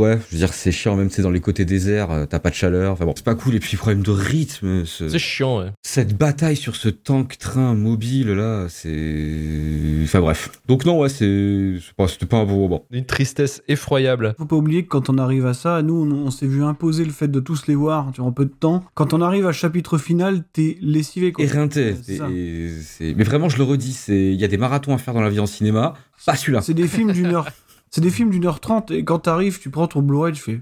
[0.00, 2.50] Ouais, je veux dire, c'est chiant, même c'est dans les côtés déserts, euh, t'as pas
[2.50, 3.54] de chaleur, enfin bon, c'est pas cool.
[3.54, 5.70] Et puis, problème de rythme, ce- C'est chiant, ouais.
[5.82, 10.00] cette bataille sur ce tank-train mobile là, c'est.
[10.04, 10.50] Enfin bref.
[10.66, 11.74] Donc, non, ouais, c'est.
[11.84, 12.84] c'est pas- C'était pas un bon moment.
[12.90, 14.34] Une tristesse effroyable.
[14.38, 17.04] Faut pas oublier que quand on arrive à ça, nous, on, on s'est vu imposer
[17.04, 18.84] le fait de tous les voir durant peu de temps.
[18.94, 21.44] Quand on arrive à chapitre final, t'es lessivé, quoi.
[21.44, 21.94] Éreinté.
[22.20, 25.20] Ouais, Mais vraiment, je le redis, c'est- il y a des marathons à faire dans
[25.20, 25.94] la vie en cinéma,
[26.24, 26.60] pas celui-là.
[26.62, 27.46] C'est des films d'une heure.
[27.96, 30.60] C'est des films d'une heure trente et quand t'arrives, tu prends ton Blu-ray, tu fais.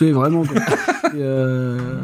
[0.00, 0.44] Es vraiment.
[0.44, 0.60] Quoi.
[1.12, 2.00] Et, euh,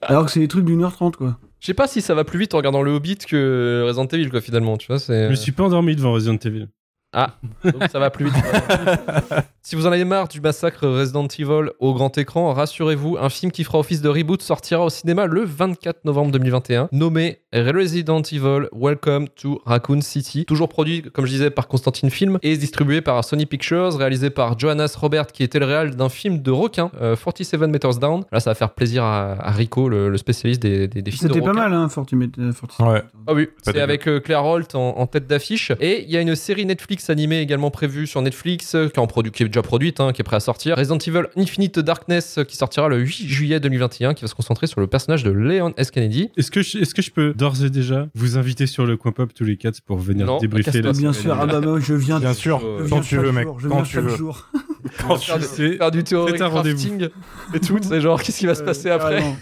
[0.00, 1.38] Alors que c'est des trucs d'une heure trente, quoi.
[1.60, 4.30] Je sais pas si ça va plus vite en regardant le Hobbit que Resident Evil,
[4.30, 4.76] quoi, finalement.
[4.78, 5.26] Tu vois, c'est.
[5.26, 6.70] Je me suis pas endormi devant Resident Evil.
[7.12, 8.34] Ah, donc ça va plus vite.
[9.62, 13.52] si vous en avez marre du massacre Resident Evil au grand écran, rassurez-vous, un film
[13.52, 18.68] qui fera office de reboot sortira au cinéma le 24 novembre 2021, nommé Resident Evil
[18.72, 20.44] Welcome to Raccoon City.
[20.46, 24.58] Toujours produit, comme je disais, par Constantine Film et distribué par Sony Pictures, réalisé par
[24.58, 28.24] Johannes Robert, qui était le réal d'un film de requin, euh, 47 Meters Down.
[28.32, 31.28] Là, ça va faire plaisir à, à Rico, le, le spécialiste des, des, des films
[31.28, 32.86] de C'était pas mal, hein, 40 mètres- euh, 47.
[32.86, 33.02] Ouais.
[33.26, 35.72] Ah oui, c'est avec euh, Claire Holt en, en tête d'affiche.
[35.80, 38.98] Et il y a une série Netflix animée également prévue sur Netflix, euh, qui, est
[38.98, 40.76] en produ- qui est déjà produite, hein, qui est prête à sortir.
[40.76, 44.66] Resident Evil Infinite Darkness, euh, qui sortira le 8 juillet 2021, qui va se concentrer
[44.66, 45.90] sur le personnage de Leon S.
[45.90, 46.30] Kennedy.
[46.36, 49.12] Est-ce que, je, est-ce que je peux d'ores et déjà vous inviter sur le coin
[49.12, 51.94] pop tous les quatre pour venir Non, débriefer la Bien sûr, ah bah, moi, je
[51.94, 52.20] viens.
[52.20, 53.46] Bien sûr, je quand viens tu veux, mec.
[53.58, 54.16] jour, Quand tu veux.
[54.16, 54.48] jour.
[55.06, 57.08] Quand tu sais, faire du théorie crafting
[57.54, 57.78] et tout.
[57.82, 59.36] C'est genre, qu'est-ce qui va se passer Euh, après carrément.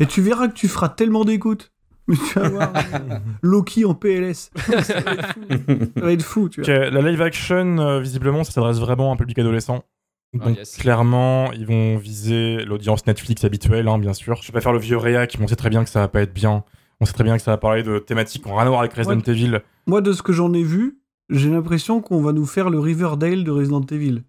[0.00, 1.70] Et tu verras que tu feras tellement d'écoute.
[2.10, 2.72] Mais tu vas voir.
[3.42, 4.50] Loki en PLS.
[4.82, 5.78] ça, va être fou.
[5.96, 6.90] Ça va être fou, tu Ok, vois.
[6.90, 9.84] la live action, euh, visiblement, ça s'adresse vraiment à un public adolescent.
[10.40, 10.76] Ah, Donc yes.
[10.76, 14.40] clairement, ils vont viser l'audience Netflix habituelle, hein, bien sûr.
[14.42, 16.08] Je vais pas faire le vieux réac, mais on sait très bien que ça va
[16.08, 16.64] pas être bien.
[17.00, 18.92] On sait très bien que ça va parler de thématiques ont rien à voir avec
[18.92, 19.20] Resident.
[19.20, 19.60] Evil.
[19.86, 20.98] Moi, de ce que j'en ai vu,
[21.30, 24.22] j'ai l'impression qu'on va nous faire le Riverdale de Resident Evil.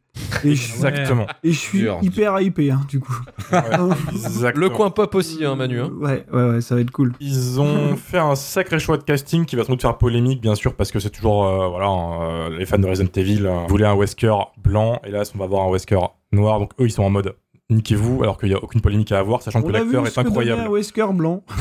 [0.44, 1.26] Et je, Exactement.
[1.44, 2.00] et je suis Dur.
[2.02, 3.14] hyper hypé, hein, du coup.
[3.52, 5.82] Le coin pop aussi, hein, Manu.
[5.82, 5.92] hein.
[6.00, 7.14] Ouais, ouais, ouais, ça va être cool.
[7.20, 10.56] Ils ont fait un sacré choix de casting qui va sans doute faire polémique, bien
[10.56, 13.86] sûr, parce que c'est toujours, euh, voilà, euh, les fans de Resident Evil euh, voulaient
[13.86, 14.34] un Wesker
[14.64, 16.00] blanc, et là, on va avoir un Wesker
[16.32, 17.36] noir, donc eux, ils sont en mode
[17.72, 20.62] niquez-vous, alors qu'il n'y a aucune polémique à avoir, sachant que On l'acteur est incroyable.
[20.62, 21.44] un Wesker blanc.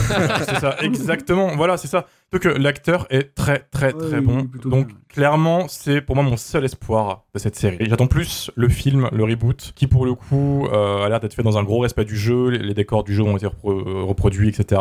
[0.46, 1.54] c'est ça, exactement.
[1.56, 2.06] Voilà, c'est ça.
[2.32, 4.46] Donc euh, l'acteur est très très très bon.
[4.64, 4.96] Donc bien.
[5.08, 7.76] clairement, c'est pour moi mon seul espoir de cette série.
[7.80, 11.34] Et J'attends plus le film, le reboot, qui pour le coup euh, a l'air d'être
[11.34, 12.50] fait dans un gros respect du jeu.
[12.50, 14.80] Les, les décors du jeu ont été repro- euh, reproduits, etc.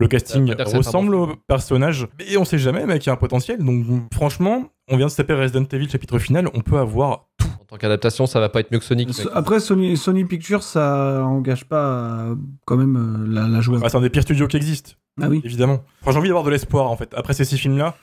[0.00, 3.58] Le casting ressemble au personnage, et on sait jamais, mec, il y a un potentiel.
[3.64, 7.46] Donc franchement, on vient de se taper Resident Evil chapitre final, on peut avoir tout.
[7.60, 9.08] En tant qu'adaptation, ça va pas être mieux que Sonic.
[9.08, 9.28] Mec.
[9.34, 11.84] Après, Sony, Sony Pictures, ça engage pas
[12.30, 12.34] euh,
[12.64, 13.82] quand même euh, la, la joueuse.
[13.84, 14.92] Ah, c'est un des pires studios qui existent.
[15.20, 15.42] Ah oui.
[15.44, 15.82] évidemment.
[16.00, 17.12] Enfin, j'ai envie d'avoir de l'espoir en fait.
[17.14, 17.94] Après ces six films-là,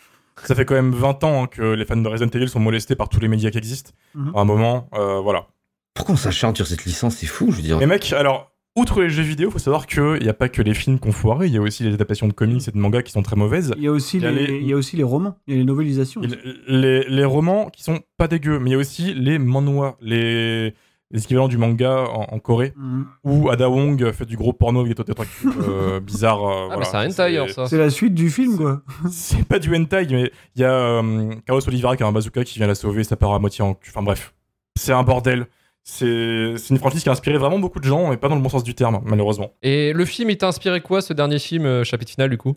[0.44, 2.96] ça fait quand même 20 ans hein, que les fans de Resident Evil sont molestés
[2.96, 3.92] par tous les médias qui existent.
[4.14, 4.34] Mhm.
[4.36, 5.48] À un moment, euh, voilà.
[5.94, 7.16] Pourquoi on s'acharne sur cette licence?
[7.16, 7.82] C'est fou, je veux dire.
[7.82, 10.74] Et mec, alors, outre les jeux vidéo, faut savoir qu'il n'y a pas que les
[10.74, 13.12] films qu'on foiré, il y a aussi les adaptations de comics et de mangas qui
[13.12, 13.74] sont très mauvaises.
[13.78, 15.38] Il y a aussi, Il y a les, les- il y a aussi les romans,
[15.48, 16.22] il y a les novélisations.
[16.24, 16.28] Et
[16.68, 20.74] les, les romans qui sont pas dégueux, mais il y a aussi les manhwa, les,
[21.12, 23.06] les équivalents du manga en, en Corée, Mhm.
[23.24, 26.44] où Ada Wong fait du gros porno avec des tentacules euh, bizarres.
[26.46, 26.78] euh, Ah, voilà.
[26.80, 27.68] mais c'est un hentai, alors, ça.
[27.68, 28.82] C'est la suite du film, quoi.
[29.10, 32.44] C'est pas du hentai, mais il y a euh, Carlos Oliveira qui a un bazooka
[32.44, 33.92] qui vient la sauver, ça part à moitié en cul.
[33.92, 34.34] Enfin bref,
[34.76, 35.46] c'est un bordel.
[35.88, 38.50] C'est une franchise qui a inspiré vraiment beaucoup de gens, et pas dans le bon
[38.50, 39.54] sens du terme, malheureusement.
[39.62, 42.56] Et le film, il t'a inspiré quoi, ce dernier film, euh, chapitre final, du coup?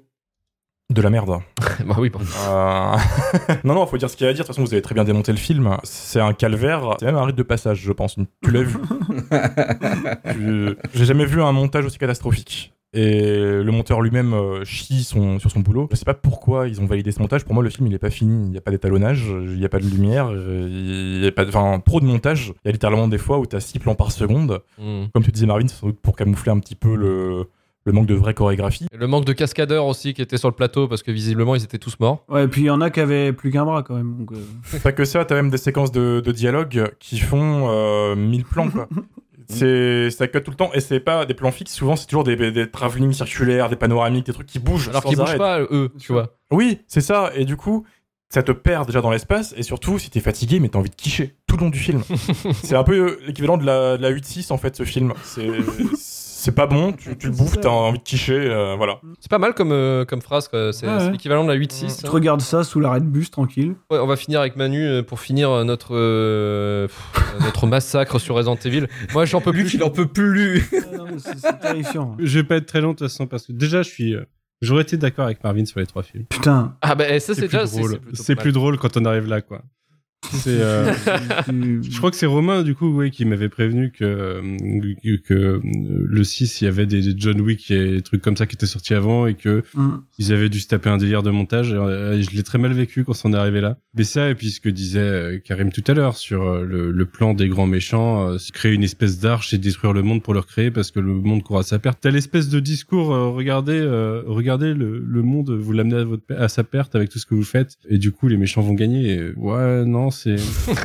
[0.91, 1.39] De la merde.
[1.85, 2.18] Bah oui, bon.
[2.20, 2.97] Euh,
[3.64, 4.43] non, non, faut dire ce qu'il y a à dire.
[4.43, 5.76] De toute façon, vous avez très bien démonté le film.
[5.85, 6.97] C'est un calvaire.
[6.99, 8.16] C'est même un rite de passage, je pense.
[8.43, 8.76] Tu l'as vu?
[10.95, 12.72] J'ai jamais vu un montage aussi catastrophique.
[12.95, 15.89] Et le monteur lui-même euh, chie son, sur son boulot.
[15.91, 17.45] Je sais pas pourquoi ils ont validé ce montage.
[17.45, 18.47] Pour moi, le film, il est pas fini.
[18.47, 21.32] Il n'y a pas d'étalonnage, il n'y a pas de lumière, euh, il y a
[21.32, 21.51] pas de...
[21.51, 22.53] Enfin, trop de montage.
[22.64, 24.61] Il y a littéralement des fois où tu as 6 plans par seconde.
[24.78, 25.05] Hmm.
[25.12, 27.45] Comme tu disais, Marvin, c'est sans doute pour camoufler un petit peu le,
[27.84, 28.86] le manque de vraie chorégraphie.
[28.93, 31.64] Et Le manque de cascadeurs aussi qui étaient sur le plateau parce que visiblement ils
[31.64, 32.24] étés tous morts.
[32.28, 34.16] Ouais, et puis il y en a qui avaient plus qu'un bras, quand même.
[34.18, 38.14] Donc, euh, Pas que ça, t'as même des séquences de, de dialogue qui font euh,
[38.14, 38.89] 1000 plans, quoi.
[39.49, 42.24] C'est, ça cut tout le temps, et c'est pas des plans fixes, souvent c'est toujours
[42.24, 44.90] des, des, des travelling circulaires, des panoramiques, des trucs qui bougent.
[44.90, 46.36] Alors qu'ils bougent pas, eux, tu vois.
[46.51, 47.86] Oui, c'est ça, et du coup,
[48.30, 50.94] ça te perd déjà dans l'espace, et surtout, si t'es fatigué, mais t'as envie de
[50.94, 52.03] quicher tout le long du film.
[52.62, 55.14] c'est un peu l'équivalent de la, de la 8-6, en fait, ce film.
[55.24, 55.49] C'est,
[56.41, 59.01] c'est pas bon, tu, tu le bouffes, t'as envie de quicher, euh, voilà.
[59.20, 60.72] C'est pas mal comme, euh, comme phrase, quoi.
[60.72, 61.12] C'est Ouais, c'est ouais.
[61.12, 62.01] l'équivalent de la 8-6.
[62.01, 62.11] tu hein.
[62.11, 63.74] regardes ça sous l'arrêt de bus, tranquille.
[63.91, 68.18] Ouais, on va finir avec Manu euh, pour finir euh, notre, euh, pff, notre massacre
[68.20, 68.86] sur Resident Evil.
[69.12, 69.70] Moi, j'en peux Lui plus.
[69.72, 70.68] qu'il en peut plus.
[70.72, 72.16] Ah c'est c'est terrifiant.
[72.20, 74.14] Je vais pas être très long de toute façon parce que déjà je suis.
[74.14, 74.24] euh,
[74.61, 76.24] J'aurais été d'accord avec Marvin sur les trois films.
[76.28, 76.74] Putain.
[76.82, 77.64] Ah, bah, ça, c'est déjà.
[77.66, 78.36] c'est- drôle.
[78.36, 79.62] plus drôle quand on arrive là, quoi.
[80.32, 80.60] C'est.
[80.60, 80.92] euh,
[81.82, 84.42] Je crois que c'est Romain, du coup, ouais, qui m'avait prévenu que, euh,
[85.26, 88.46] que, euh, le 6, il y avait des John Wick et des trucs comme ça
[88.46, 90.02] qui étaient sortis avant et que Hum.
[90.18, 91.72] ils avaient dû se taper un délire de montage.
[91.72, 93.78] Et, euh, je l'ai très mal vécu quand on est arrivé là.
[93.94, 97.32] Mais ça, et puis ce que disait Karim tout à l'heure sur le, le plan
[97.34, 100.70] des grands méchants, c'est créer une espèce d'arche et détruire le monde pour le recréer
[100.70, 101.98] parce que le monde court à sa perte.
[102.00, 106.22] T'as l'espèce de discours, euh, regardez, euh, regardez le, le monde, vous l'amenez à, votre,
[106.36, 108.74] à sa perte avec tout ce que vous faites et du coup les méchants vont
[108.74, 109.12] gagner.
[109.14, 110.36] Et, ouais, non, vraiment, c'est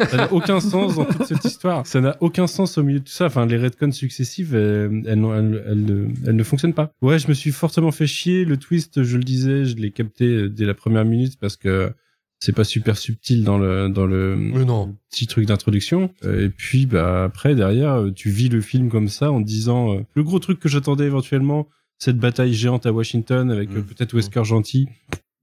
[0.10, 1.86] ça n'a aucun sens dans toute cette histoire.
[1.88, 3.26] Ça n'a aucun sens au milieu de tout ça.
[3.26, 6.92] Enfin, les retcons successives, elles, elles, n'ont- elles- elles ne- fonctionnent pas.
[7.02, 8.46] Ouais, je me suis fortement fait chier.
[8.46, 11.92] Le twist, je le disais, je l'ai capté euh, dès la première minute parce que
[12.40, 14.96] c'est pas super subtil dans le dans le Mais non.
[15.10, 16.10] petit truc d'introduction.
[16.26, 19.94] Euh, Et puis bah après derrière, euh, tu vis le film comme ça en disant
[19.96, 21.68] euh, le gros truc que j'attendais éventuellement,
[22.00, 23.84] cette bataille géante à Washington avec euh, Mm.
[23.84, 24.90] peut-être Wesker gentil,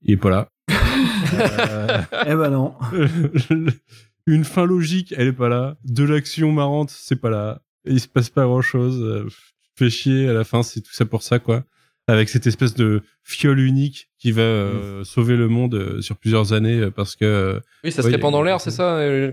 [0.03, 0.49] il est pas là.
[1.35, 2.75] Euh, Eh ben non.
[4.27, 5.77] une fin logique, elle est pas là.
[5.85, 7.63] De l'action marrante, c'est pas là.
[7.85, 9.29] Il se passe pas grand chose.
[9.77, 11.65] Fais chier à la fin, c'est tout ça pour ça quoi.
[12.07, 16.53] Avec cette espèce de fiole unique qui va euh, sauver le monde euh, sur plusieurs
[16.53, 19.33] années euh, parce que euh, Oui, ça se Ouais, répand dans l'air, c'est ça Ouais,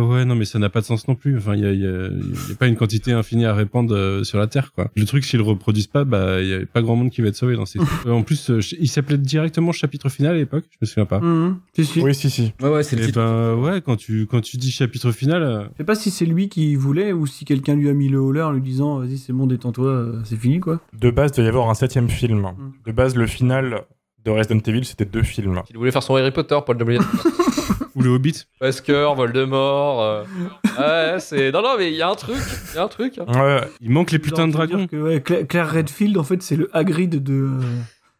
[0.00, 1.36] ouais, non, mais ça n'a pas de sens non plus.
[1.36, 3.94] Enfin, il y a, il y, a, y a pas une quantité infinie à répandre
[3.94, 4.90] euh, sur la Terre, quoi.
[4.96, 7.28] Le truc, s'ils le reproduisent pas, bah, il y a pas grand monde qui va
[7.28, 7.78] être sauvé dans ces.
[8.06, 10.64] En plus, euh, il s'appelait directement chapitre final à l'époque.
[10.70, 11.20] Je me souviens pas.
[11.20, 11.58] Mhm.
[11.76, 12.00] Si, si.
[12.00, 12.54] Oui, si, si.
[12.62, 13.18] Ouais, ouais, c'est le Et titre.
[13.20, 16.24] ben, ouais, quand tu quand tu dis chapitre final, euh, Je sais pas si c'est
[16.26, 19.18] lui qui voulait ou si quelqu'un lui a mis le haut-leur en lui disant vas-y
[19.18, 20.80] c'est bon détends-toi euh, c'est fini quoi.
[20.98, 22.46] De base, il doit y avoir un septième film.
[22.86, 23.82] De base, le final
[24.24, 25.62] de Resident Evil, c'était deux films.
[25.70, 26.98] Il voulait faire son Harry Potter, Paul W.
[27.94, 28.44] ou le Hobbit.
[28.60, 30.02] Wesker, Voldemort.
[30.02, 30.24] euh,
[30.78, 31.50] Ouais, c'est.
[31.52, 32.36] Non, non, mais il y a un truc.
[32.72, 33.18] Il y a un truc.
[33.18, 33.26] hein.
[33.28, 34.78] Ouais, Il manque les putains de dragons.
[34.78, 37.32] dire Que, ouais, Cla- Claire Redfield en fait c'est le Hagrid de.
[37.32, 37.60] euh,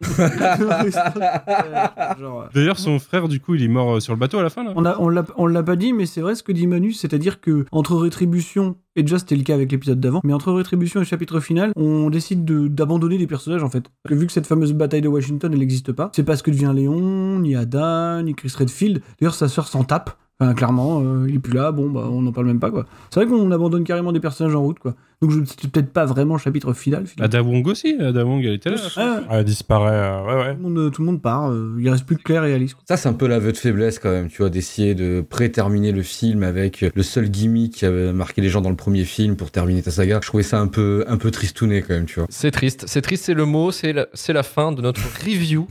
[2.19, 4.43] genre, euh, D'ailleurs, son frère, du coup, il est mort euh, sur le bateau à
[4.43, 4.73] la fin, là.
[4.75, 6.93] On a, on l'a, on l'a pas dit, mais c'est vrai ce que dit Manu,
[6.93, 11.01] c'est-à-dire que entre Rétribution et déjà c'était le cas avec l'épisode d'avant, mais entre Rétribution
[11.01, 13.85] et chapitre final, on décide de, d'abandonner des personnages en fait.
[14.03, 16.43] Parce que vu que cette fameuse bataille de Washington elle n'existe pas, c'est pas ce
[16.43, 19.01] que devient Léon, ni Ada, ni Chris Redfield.
[19.19, 20.11] D'ailleurs sa sœur s'en tape.
[20.43, 22.85] Enfin, clairement, euh, il est plus là, bon, bah, on n'en parle même pas, quoi.
[23.09, 24.95] C'est vrai qu'on abandonne carrément des personnages en route, quoi.
[25.21, 27.25] Donc, je- c'était peut-être pas vraiment chapitre final, finalement.
[27.33, 27.95] Ada Wong aussi.
[27.99, 28.75] Ada Wong, elle était là.
[28.97, 29.37] Ah, ouais.
[29.39, 29.91] elle disparaît.
[29.93, 30.55] euh, ouais, ouais.
[30.55, 32.73] tout, le monde, tout le monde part, euh, il reste plus que Claire et Alice.
[32.73, 32.83] quoi.
[32.87, 36.01] Ça, c'est un peu l'aveu de faiblesse quand même, tu vois, d'essayer de pré-terminer le
[36.01, 39.49] film avec le seul gimmick qui avait marqué les gens dans le premier film pour
[39.51, 40.19] terminer ta saga.
[40.21, 42.27] Je trouvais ça un peu, un peu tristouné quand même, tu vois.
[42.29, 42.83] C'est triste.
[42.87, 43.71] C'est triste, c'est le mot.
[43.71, 45.67] C'est la, c'est la fin de notre review,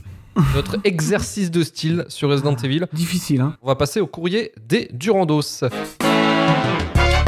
[0.55, 2.85] notre exercice de style sur Resident Evil.
[2.93, 3.55] Difficile, hein.
[3.61, 5.63] On va passer au courrier des Durandos.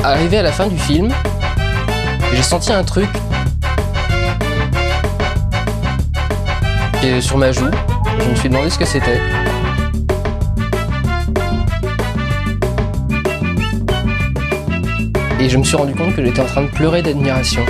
[0.03, 1.12] Arrivé à la fin du film,
[2.34, 3.10] j'ai senti un truc
[7.08, 7.70] est sur ma joue.
[8.20, 9.20] Je me suis demandé ce que c'était.
[15.39, 17.64] Et je me suis rendu compte que j'étais en train de pleurer d'admiration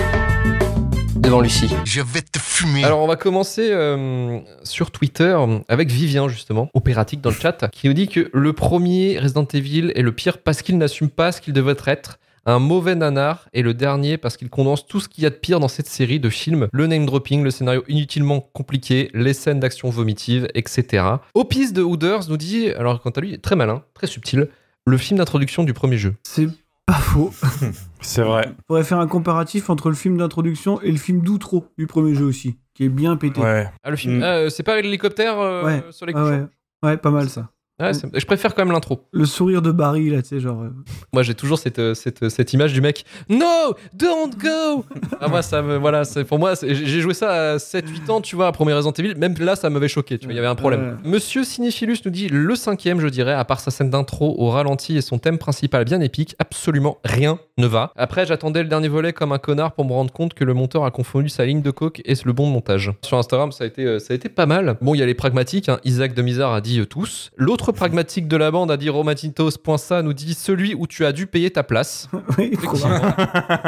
[1.25, 1.69] devant Lucie.
[1.85, 2.83] Je vais te fumer.
[2.83, 5.35] Alors, on va commencer euh, sur Twitter
[5.67, 9.91] avec Vivien, justement, opératique dans le chat, qui nous dit que le premier Resident Evil
[9.95, 12.19] est le pire parce qu'il n'assume pas ce qu'il devrait être.
[12.45, 15.35] Un mauvais nanar et le dernier parce qu'il condense tout ce qu'il y a de
[15.35, 19.59] pire dans cette série de films, le name dropping, le scénario inutilement compliqué, les scènes
[19.59, 21.05] d'action vomitive, etc.
[21.33, 24.49] Opis de Hooders nous dit, alors quant à lui, très malin, très subtil,
[24.85, 26.13] le film d'introduction du premier jeu.
[26.21, 26.47] C'est
[26.85, 27.31] pas faux.
[28.01, 28.53] C'est vrai.
[28.67, 32.25] faudrait faire un comparatif entre le film d'introduction et le film d'outro du premier jeu
[32.25, 33.41] aussi, qui est bien pété.
[33.41, 33.67] Ouais.
[33.83, 34.23] Ah, le film, Mm.
[34.23, 35.83] euh, c'est pas l'hélicoptère euh, Ouais.
[35.91, 36.43] sur les Ah ouais.
[36.83, 37.49] Ouais, pas mal ça.
[37.79, 39.01] Ouais, c'est- je préfère quand même l'intro.
[39.11, 40.61] Le sourire de Barry, là, tu sais, genre.
[40.61, 40.69] euh,
[41.11, 43.03] Moi, j'ai toujours cette, euh, cette, euh, cette image du mec.
[43.27, 43.45] No,
[43.93, 44.85] don't go.
[45.19, 46.53] ah moi, ça me, voilà, c'est pour moi.
[46.61, 49.15] J'ai joué ça à 7-8 ans, tu vois, à premier Resident Evil.
[49.17, 50.17] Même là, ça m'avait choqué.
[50.17, 50.99] Tu vois, il y avait un problème.
[51.03, 54.95] Monsieur Cinéphilus nous dit le cinquième, je dirais, à part sa scène d'intro au ralenti
[54.95, 57.91] et son thème principal bien épique, absolument rien ne va.
[57.97, 60.85] Après, j'attendais le dernier volet comme un connard pour me rendre compte que le monteur
[60.85, 62.91] a confondu sa ligne de coke et le bon montage.
[63.03, 64.77] Sur Instagram, ça a été, ça a été pas mal.
[64.81, 65.67] Bon, il y a les pragmatiques.
[65.69, 65.79] hein.
[65.83, 67.31] Isaac de Mizar a dit tous.
[67.35, 71.27] L'autre pragmatique de la bande a dit Romatintos.sa nous dit celui où tu as dû
[71.27, 72.09] payer ta place.
[72.37, 72.51] oui.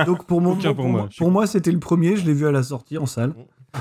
[0.05, 2.51] Donc pour, mon, pour, pour moi, pour moi, c'était le premier, je l'ai vu à
[2.51, 3.33] la sortie en salle.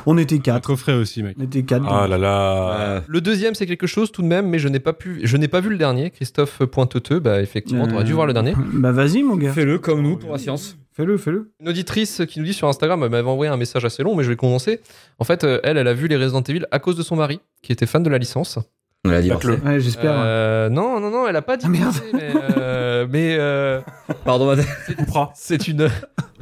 [0.04, 0.66] On était quatre.
[0.66, 1.36] coffret aussi, mec.
[1.38, 1.86] On était quatre.
[1.88, 2.80] Ah là là.
[2.80, 5.36] Euh, Le deuxième, c'est quelque chose tout de même, mais je n'ai pas pu, je
[5.36, 6.10] n'ai pas vu le dernier.
[6.10, 8.54] Christophe Pointeteux, bah effectivement, t'aurais dû voir le dernier.
[8.74, 9.52] Bah vas-y, mon gars.
[9.52, 10.76] Fais-le comme nous pour la science.
[10.92, 11.52] Fais-le, fais-le.
[11.60, 14.24] Une auditrice qui nous dit sur Instagram, elle m'avait envoyé un message assez long, mais
[14.24, 14.80] je vais condenser.
[15.18, 17.40] En fait, euh, elle, elle a vu les Resident Evil à cause de son mari,
[17.62, 18.58] qui était fan de la licence.
[19.04, 19.28] On l'a dit.
[19.30, 19.54] Faites-le.
[19.64, 20.14] Ouais, j'espère.
[20.16, 21.66] Euh, non, non, non, elle a pas dit.
[21.66, 21.94] Ah, merde.
[22.12, 23.80] mais euh, mais, euh,
[24.24, 24.66] Pardon, madame.
[25.34, 25.88] C'est une,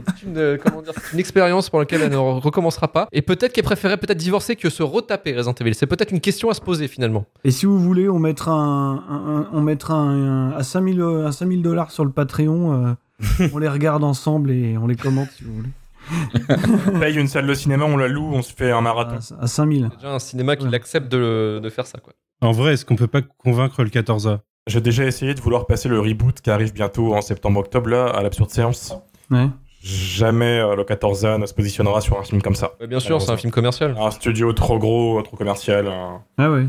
[0.07, 3.07] c'est une, comment dire, c'est une expérience pour laquelle elle ne recommencera pas.
[3.13, 5.75] Et peut-être qu'elle préférait peut-être divorcer que se retaper Resident Evil.
[5.75, 7.27] C'est peut-être une question à se poser finalement.
[7.45, 11.01] Et si vous voulez, on mettra un, un- un- on mettra un, un- à 5000
[11.03, 12.87] euh, à 5000 dollars sur le Patreon.
[12.87, 15.69] euh, on les regarde ensemble et on les commente si vous voulez.
[16.95, 19.19] On paye une salle de cinéma, on la loue, on se fait un marathon.
[19.39, 19.89] À, à 5000.
[19.91, 20.75] C'est déjà un cinéma qui Ouais.
[20.75, 22.13] accepte de, de faire ça, quoi.
[22.41, 25.89] En vrai, est-ce qu'on peut pas convaincre le 14A J'ai déjà essayé de vouloir passer
[25.89, 28.95] le reboot qui arrive bientôt en septembre-octobre là à l'absurde séance.
[29.31, 29.49] Ouais.
[29.83, 32.73] Jamais euh, le 14A ne se positionnera sur un film comme ça.
[32.81, 33.95] Ouais, bien sûr, c'est un film commercial.
[33.99, 35.87] Un studio trop gros, trop commercial.
[35.89, 36.67] un- Ah ouais.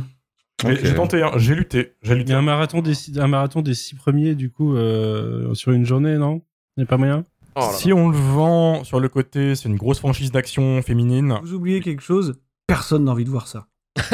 [0.65, 1.93] J'ai tenté, hein, j'ai lutté.
[2.01, 2.33] J'ai Il y lutté.
[2.33, 5.85] a un marathon des six, un marathon des six premiers, du coup, euh, sur une
[5.85, 6.41] journée, non?
[6.77, 7.25] Il n'y a pas moyen?
[7.55, 7.73] Oh là là.
[7.73, 11.39] Si on le vend sur le côté, c'est une grosse franchise d'action féminine.
[11.41, 13.67] Vous oubliez quelque chose Personne n'a envie de voir ça.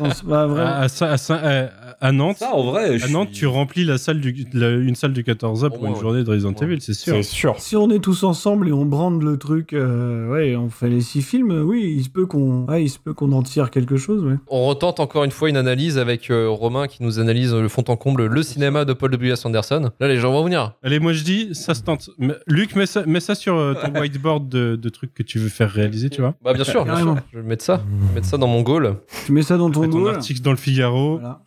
[0.00, 0.10] Non,
[0.46, 0.62] vrai.
[0.62, 3.98] à, à, à à- Nantes, Ça, en vrai, je à Nantes, suis- tu remplis la
[3.98, 6.00] salle du, la- une salle du 14A pour une ouais.
[6.00, 6.64] journée de Resident Ouais.
[6.66, 7.14] Evil, c'est sûr.
[7.16, 7.54] C'est sûr.
[7.58, 11.00] Si on est tous ensemble et on brande le truc, euh, ouais, on fait les
[11.00, 13.96] six films, oui, il se peut qu'on, ouais, il se peut qu'on en tire quelque
[13.96, 14.36] chose, ouais.
[14.48, 17.84] On retente encore une fois une analyse avec euh, Romain qui nous analyse le fond
[17.88, 19.44] en comble le cinéma de Paul W.S.
[19.46, 19.90] Anderson.
[20.00, 20.72] Là, les gens vont venir.
[20.82, 22.10] Allez, moi je dis, ça se tente.
[22.18, 25.38] Mais- Luc, mets ça, mets ça sur euh, ton whiteboard de, de trucs que tu
[25.38, 26.34] veux faire réaliser, tu vois.
[26.42, 27.16] Bah, bien sûr, bien sûr.
[27.32, 27.82] Je vais mettre ça.
[28.02, 28.96] Je vais mettre ça dans mon goal.
[29.26, 30.14] Tu mets ça dans ton ton goal.
[30.16, 31.18] article dans le Figaro.
[31.18, 31.40] Voilà.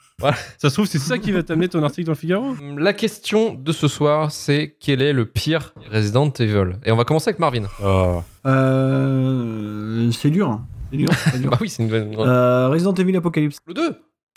[0.57, 2.55] Ça se trouve, c'est ça qui va t'amener ton article dans le Figaro?
[2.77, 6.73] La question de ce soir, c'est quel est le pire Resident Evil?
[6.85, 7.63] Et on va commencer avec Marvin.
[7.83, 8.23] Ah.
[8.45, 10.49] Euh, c'est dur.
[10.49, 10.65] hein.
[10.91, 11.09] C'est dur.
[11.13, 11.51] c'est dur.
[11.51, 12.15] Bah oui, c'est une bonne.
[12.17, 13.57] Euh, Resident Evil Apocalypse.
[13.67, 13.81] Le 2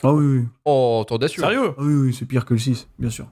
[0.03, 0.45] Ah oui, oui.
[0.65, 1.43] Oh, t'es audacieux.
[1.43, 1.71] Sérieux?
[1.77, 3.27] Ah oui, oui, c'est pire que le 6, bien sûr.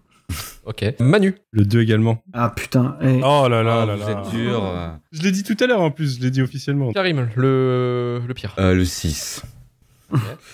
[0.65, 0.85] Ok.
[1.01, 1.35] Manu.
[1.51, 2.23] Le 2 également.
[2.33, 2.97] Ah putain.
[3.03, 3.21] eh.
[3.25, 4.23] Oh là là Ah, là vous là.
[4.23, 4.63] êtes dur.
[5.13, 6.93] Je l'ai dit tout à l'heure en plus, je l'ai dit officiellement.
[6.93, 8.55] Karim, le, le pire.
[8.59, 9.43] Euh, le 6.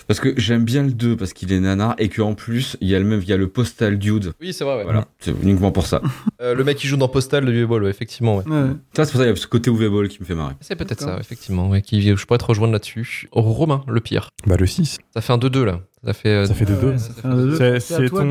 [0.06, 2.94] Parce que j'aime bien le 2 parce qu'il est nanar et qu'en plus, il y
[2.94, 4.32] a le même, il y a le postal dude.
[4.40, 4.84] Oui, c'est vrai, ouais.
[4.84, 6.00] Voilà, c'est uniquement pour ça.
[6.42, 8.44] Euh, le mec qui joue dans Postal de Vieux Ball, ouais, effectivement, ouais.
[8.46, 8.68] Ouais.
[8.94, 10.52] Ça, c'est pour ça qu'il y a ce côté UV Ball qui me fait marrer.
[10.60, 13.26] C'est peut-être ça, effectivement, ouais, qui, je pourrais te rejoindre là-dessus.
[13.32, 14.28] Romain, le pire.
[14.46, 14.98] Bah le 6.
[15.14, 15.80] Ça fait un 2-2 là.
[16.04, 16.28] Ça fait.
[16.28, 16.84] euh, Ça fait 2-2.
[16.92, 17.78] Ouais, ça fait un deux.
[17.80, 18.30] C'est ton, de-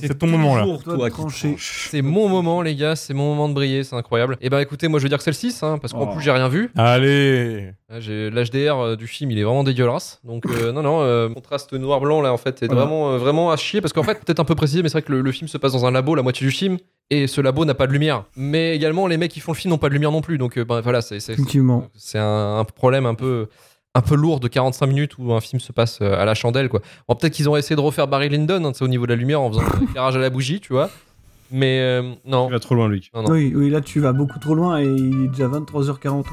[0.00, 0.66] c'est ton moment là.
[1.58, 4.36] C'est mon moment, les gars, c'est mon moment de briller, c'est incroyable.
[4.40, 6.12] Et ben écoutez, moi je veux dire que c'est le 6, hein, parce qu'en Oh.
[6.14, 6.70] plus j'ai rien vu.
[6.76, 7.70] Allez.
[7.90, 10.20] L'HDR euh, du film, il est vraiment dégueulasse.
[10.24, 12.82] Donc, euh, non, non, euh, contraste noir-blanc là en fait est Voilà.
[12.82, 13.80] vraiment, euh, vraiment à chier.
[13.80, 15.58] Parce qu'en fait, peut-être un peu précisé, mais c'est vrai que le, le film se
[15.58, 16.78] passe dans un labo, la moitié du film,
[17.10, 18.24] et ce labo n'a pas de lumière.
[18.36, 20.36] Mais également, les mecs qui font le film n'ont pas de lumière non plus.
[20.38, 21.86] Donc, euh, ben, voilà, c'est c'est- Effectivement.
[21.94, 23.46] c'est un, un problème un peu
[23.96, 26.68] un peu lourd de 45 minutes où un film se passe euh, à la chandelle
[26.68, 26.80] quoi.
[27.08, 29.12] Bon, peut-être qu'ils ont essayé de refaire Barry Lyndon hein, tu sais, au niveau de
[29.12, 30.90] la lumière en faisant un éclairage à la bougie, tu vois.
[31.50, 33.10] Mais euh, non, Tu vas trop loin, Luc.
[33.14, 33.30] non, non.
[33.30, 36.24] Oui, oui, là tu vas beaucoup trop loin et il est déjà 23h40.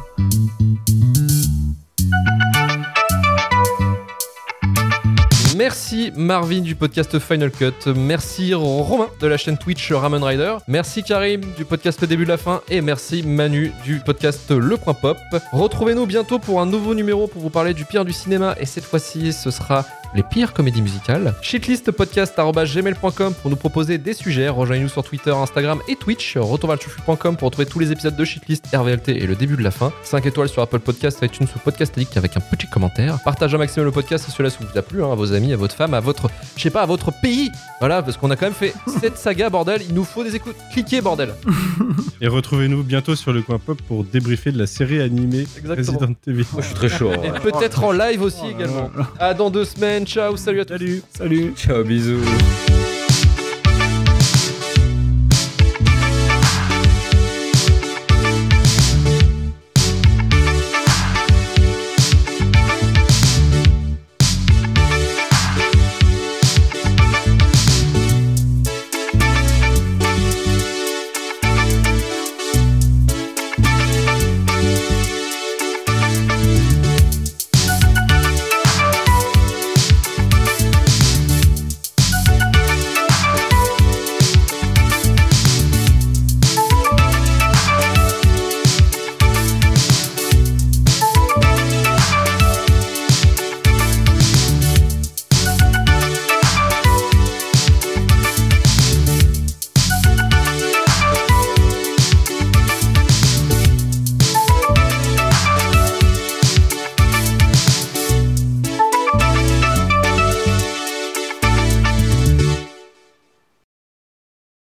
[5.56, 7.88] Merci Marvin du podcast Final Cut.
[7.96, 10.56] Merci Romain de la chaîne Twitch Ramen Rider.
[10.68, 12.62] Merci Karim du podcast Début de la Fin.
[12.70, 15.18] Et merci Manu du podcast Le Point Pop.
[15.52, 18.56] Retrouvez-nous bientôt pour un nouveau numéro pour vous parler du pire du cinéma.
[18.60, 21.34] Et cette fois-ci, ce sera les pires comédies musicales.
[21.42, 24.50] Shitlistpodcast.gmail.com pour nous proposer des sujets.
[24.50, 26.38] Rejoignez-nous sur Twitter, Instagram et Twitch.
[26.38, 29.92] Retourvalchufu.com pour retrouver tous les épisodes de Shitlist, RVLT et le début de la fin.
[30.04, 33.20] 5 étoiles sur Apple Podcast, iTunes ou Podcast Addict avec un petit commentaire.
[33.24, 35.58] Partagez un maximum le podcast si cela vous a plu, hein, à vos amis, à
[35.58, 37.50] votre femme, à votre, je sais pas, à votre pays.
[37.80, 39.82] Voilà, parce qu'on a quand même fait cette saga, bordel.
[39.88, 40.56] Il nous faut des écoutes.
[40.72, 41.34] Cliquez, bordel.
[42.22, 45.98] Et retrouvez-nous bientôt sur le coin pop pour débriefer de la série animée Exactement.
[45.98, 46.46] Resident Evil.
[46.54, 47.12] Moi, je suis très chaud.
[47.24, 47.40] Et ouais.
[47.40, 48.90] peut-être en live aussi également.
[49.20, 50.03] À dans deux semaines.
[50.06, 50.78] Ciao, salut à tous.
[50.78, 52.83] Salut Salut Ciao, bisous.